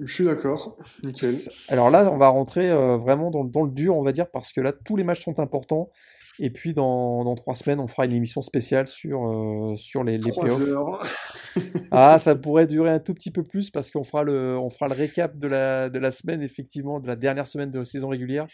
Je 0.00 0.12
suis 0.12 0.24
d'accord, 0.24 0.78
nickel. 1.04 1.34
Alors 1.68 1.90
là, 1.90 2.10
on 2.10 2.16
va 2.16 2.28
rentrer 2.28 2.70
euh, 2.70 2.96
vraiment 2.96 3.30
dans, 3.30 3.44
dans, 3.44 3.62
le 3.62 3.70
dur, 3.70 3.96
on 3.96 4.02
va 4.02 4.12
dire, 4.12 4.30
parce 4.30 4.52
que 4.52 4.60
là, 4.60 4.72
tous 4.72 4.96
les 4.96 5.04
matchs 5.04 5.22
sont 5.22 5.38
importants. 5.38 5.90
Et 6.38 6.48
puis, 6.50 6.72
dans, 6.72 7.24
dans 7.24 7.34
trois 7.34 7.54
semaines, 7.54 7.78
on 7.78 7.86
fera 7.86 8.06
une 8.06 8.12
émission 8.12 8.40
spéciale 8.40 8.86
sur, 8.86 9.28
euh, 9.28 9.76
sur 9.76 10.02
les, 10.02 10.16
les 10.16 10.32
playoffs. 10.32 11.54
ah, 11.90 12.18
ça 12.18 12.34
pourrait 12.34 12.66
durer 12.66 12.90
un 12.90 13.00
tout 13.00 13.12
petit 13.12 13.30
peu 13.30 13.42
plus 13.42 13.70
parce 13.70 13.90
qu'on 13.90 14.02
fera 14.02 14.24
le, 14.24 14.58
on 14.58 14.70
fera 14.70 14.88
le 14.88 14.94
récap 14.94 15.38
de 15.38 15.46
la, 15.46 15.90
de 15.90 15.98
la 15.98 16.10
semaine, 16.10 16.40
effectivement, 16.40 17.00
de 17.00 17.06
la 17.06 17.16
dernière 17.16 17.46
semaine 17.46 17.70
de 17.70 17.84
saison 17.84 18.08
régulière. 18.08 18.46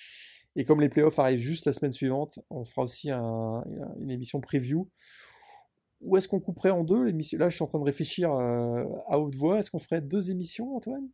Et 0.56 0.64
comme 0.64 0.80
les 0.80 0.88
playoffs 0.88 1.18
arrivent 1.18 1.38
juste 1.38 1.66
la 1.66 1.72
semaine 1.72 1.92
suivante, 1.92 2.40
on 2.50 2.64
fera 2.64 2.82
aussi 2.82 3.10
une 3.10 4.10
émission 4.10 4.40
preview. 4.40 4.88
Où 6.00 6.16
est-ce 6.16 6.28
qu'on 6.28 6.40
couperait 6.40 6.70
en 6.70 6.84
deux 6.84 7.04
l'émission? 7.04 7.38
Là, 7.38 7.48
je 7.48 7.56
suis 7.56 7.62
en 7.62 7.66
train 7.66 7.80
de 7.80 7.84
réfléchir 7.84 8.32
euh, 8.32 8.84
à 9.08 9.18
haute 9.18 9.34
voix. 9.34 9.58
Est-ce 9.58 9.70
qu'on 9.70 9.78
ferait 9.78 10.00
deux 10.00 10.30
émissions, 10.30 10.76
Antoine? 10.76 11.08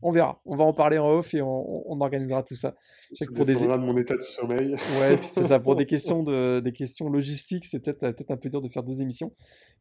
On 0.00 0.12
verra. 0.12 0.40
On 0.44 0.54
va 0.54 0.62
en 0.62 0.72
parler 0.72 0.98
en 0.98 1.08
off 1.10 1.34
et 1.34 1.42
on, 1.42 2.00
organisera 2.00 2.44
tout 2.44 2.54
ça. 2.54 2.76
ça 3.12 3.26
pour 3.34 3.44
des... 3.44 3.54
de 3.54 3.84
mon 3.84 3.96
état 3.96 4.16
de 4.16 4.22
sommeil. 4.22 4.76
Ouais, 5.00 5.16
puis 5.16 5.26
c'est 5.26 5.48
ça. 5.48 5.58
Pour 5.58 5.74
des 5.74 5.86
questions, 5.86 6.22
de, 6.22 6.60
des 6.60 6.70
questions 6.70 7.08
logistiques, 7.08 7.64
c'est 7.64 7.80
peut-être 7.80 8.12
peut 8.12 8.24
un 8.28 8.36
peu 8.36 8.48
dur 8.48 8.62
de 8.62 8.68
faire 8.68 8.84
deux 8.84 9.02
émissions. 9.02 9.34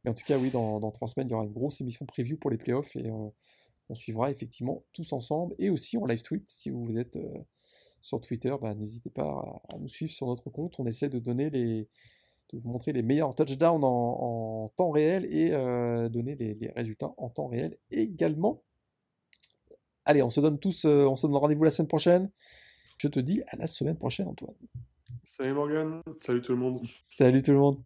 Mais 0.04 0.10
en 0.10 0.16
tout 0.16 0.24
cas, 0.26 0.40
oui, 0.40 0.50
dans, 0.50 0.80
trois 0.90 1.08
semaines, 1.08 1.28
il 1.28 1.32
y 1.32 1.36
aura 1.36 1.46
une 1.46 1.54
grosse 1.54 1.82
émission 1.82 2.08
preview 2.08 2.38
pour 2.38 2.50
les 2.50 2.58
playoffs 2.58 2.96
et 2.96 3.12
on, 3.12 3.34
suivra 3.94 4.32
effectivement 4.32 4.84
tous 4.92 5.14
ensemble 5.14 5.56
et 5.60 5.70
aussi 5.70 5.98
en 5.98 6.06
live 6.06 6.22
tweet 6.22 6.50
si 6.50 6.72
vous 6.72 6.98
êtes. 6.98 7.16
Euh, 7.16 7.38
sur 8.08 8.22
Twitter, 8.22 8.56
bah, 8.62 8.74
n'hésitez 8.74 9.10
pas 9.10 9.62
à, 9.68 9.78
nous 9.78 9.90
suivre 9.90 10.12
sur 10.12 10.28
notre 10.28 10.50
compte. 10.50 10.80
On 10.80 10.86
essaie 10.86 11.10
de 11.10 11.20
donner 11.20 11.50
les, 11.50 11.90
de 12.54 12.58
vous 12.58 12.70
montrer 12.70 12.94
les 12.94 13.02
meilleurs 13.02 13.36
touchdowns 13.36 13.84
en, 13.84 14.72
temps 14.78 14.92
réel 14.92 15.26
et 15.26 15.52
euh, 15.52 16.08
donner 16.08 16.36
les, 16.36 16.72
résultats 16.74 17.14
en 17.18 17.30
temps 17.30 17.48
réel 17.48 17.78
également. 17.92 18.64
Allez, 20.06 20.24
on 20.24 20.30
se 20.30 20.40
donne 20.40 20.58
tous, 20.58 20.86
euh, 20.86 21.06
on 21.06 21.16
se 21.16 21.28
donne 21.28 21.36
rendez-vous 21.36 21.66
la 21.66 21.70
semaine 21.70 21.90
prochaine. 21.90 22.32
Je 22.98 23.10
te 23.10 23.20
dis 23.20 23.42
à 23.50 23.58
la 23.58 23.68
semaine 23.68 23.98
prochaine, 23.98 24.28
Antoine. 24.28 24.56
Salut 25.24 25.54
Morgan, 25.54 26.02
salut 26.22 26.42
tout 26.42 26.54
le 26.54 26.60
monde. 26.60 26.80
Salut 26.96 27.42
tout 27.42 27.52
le 27.52 27.60
monde. 27.60 27.84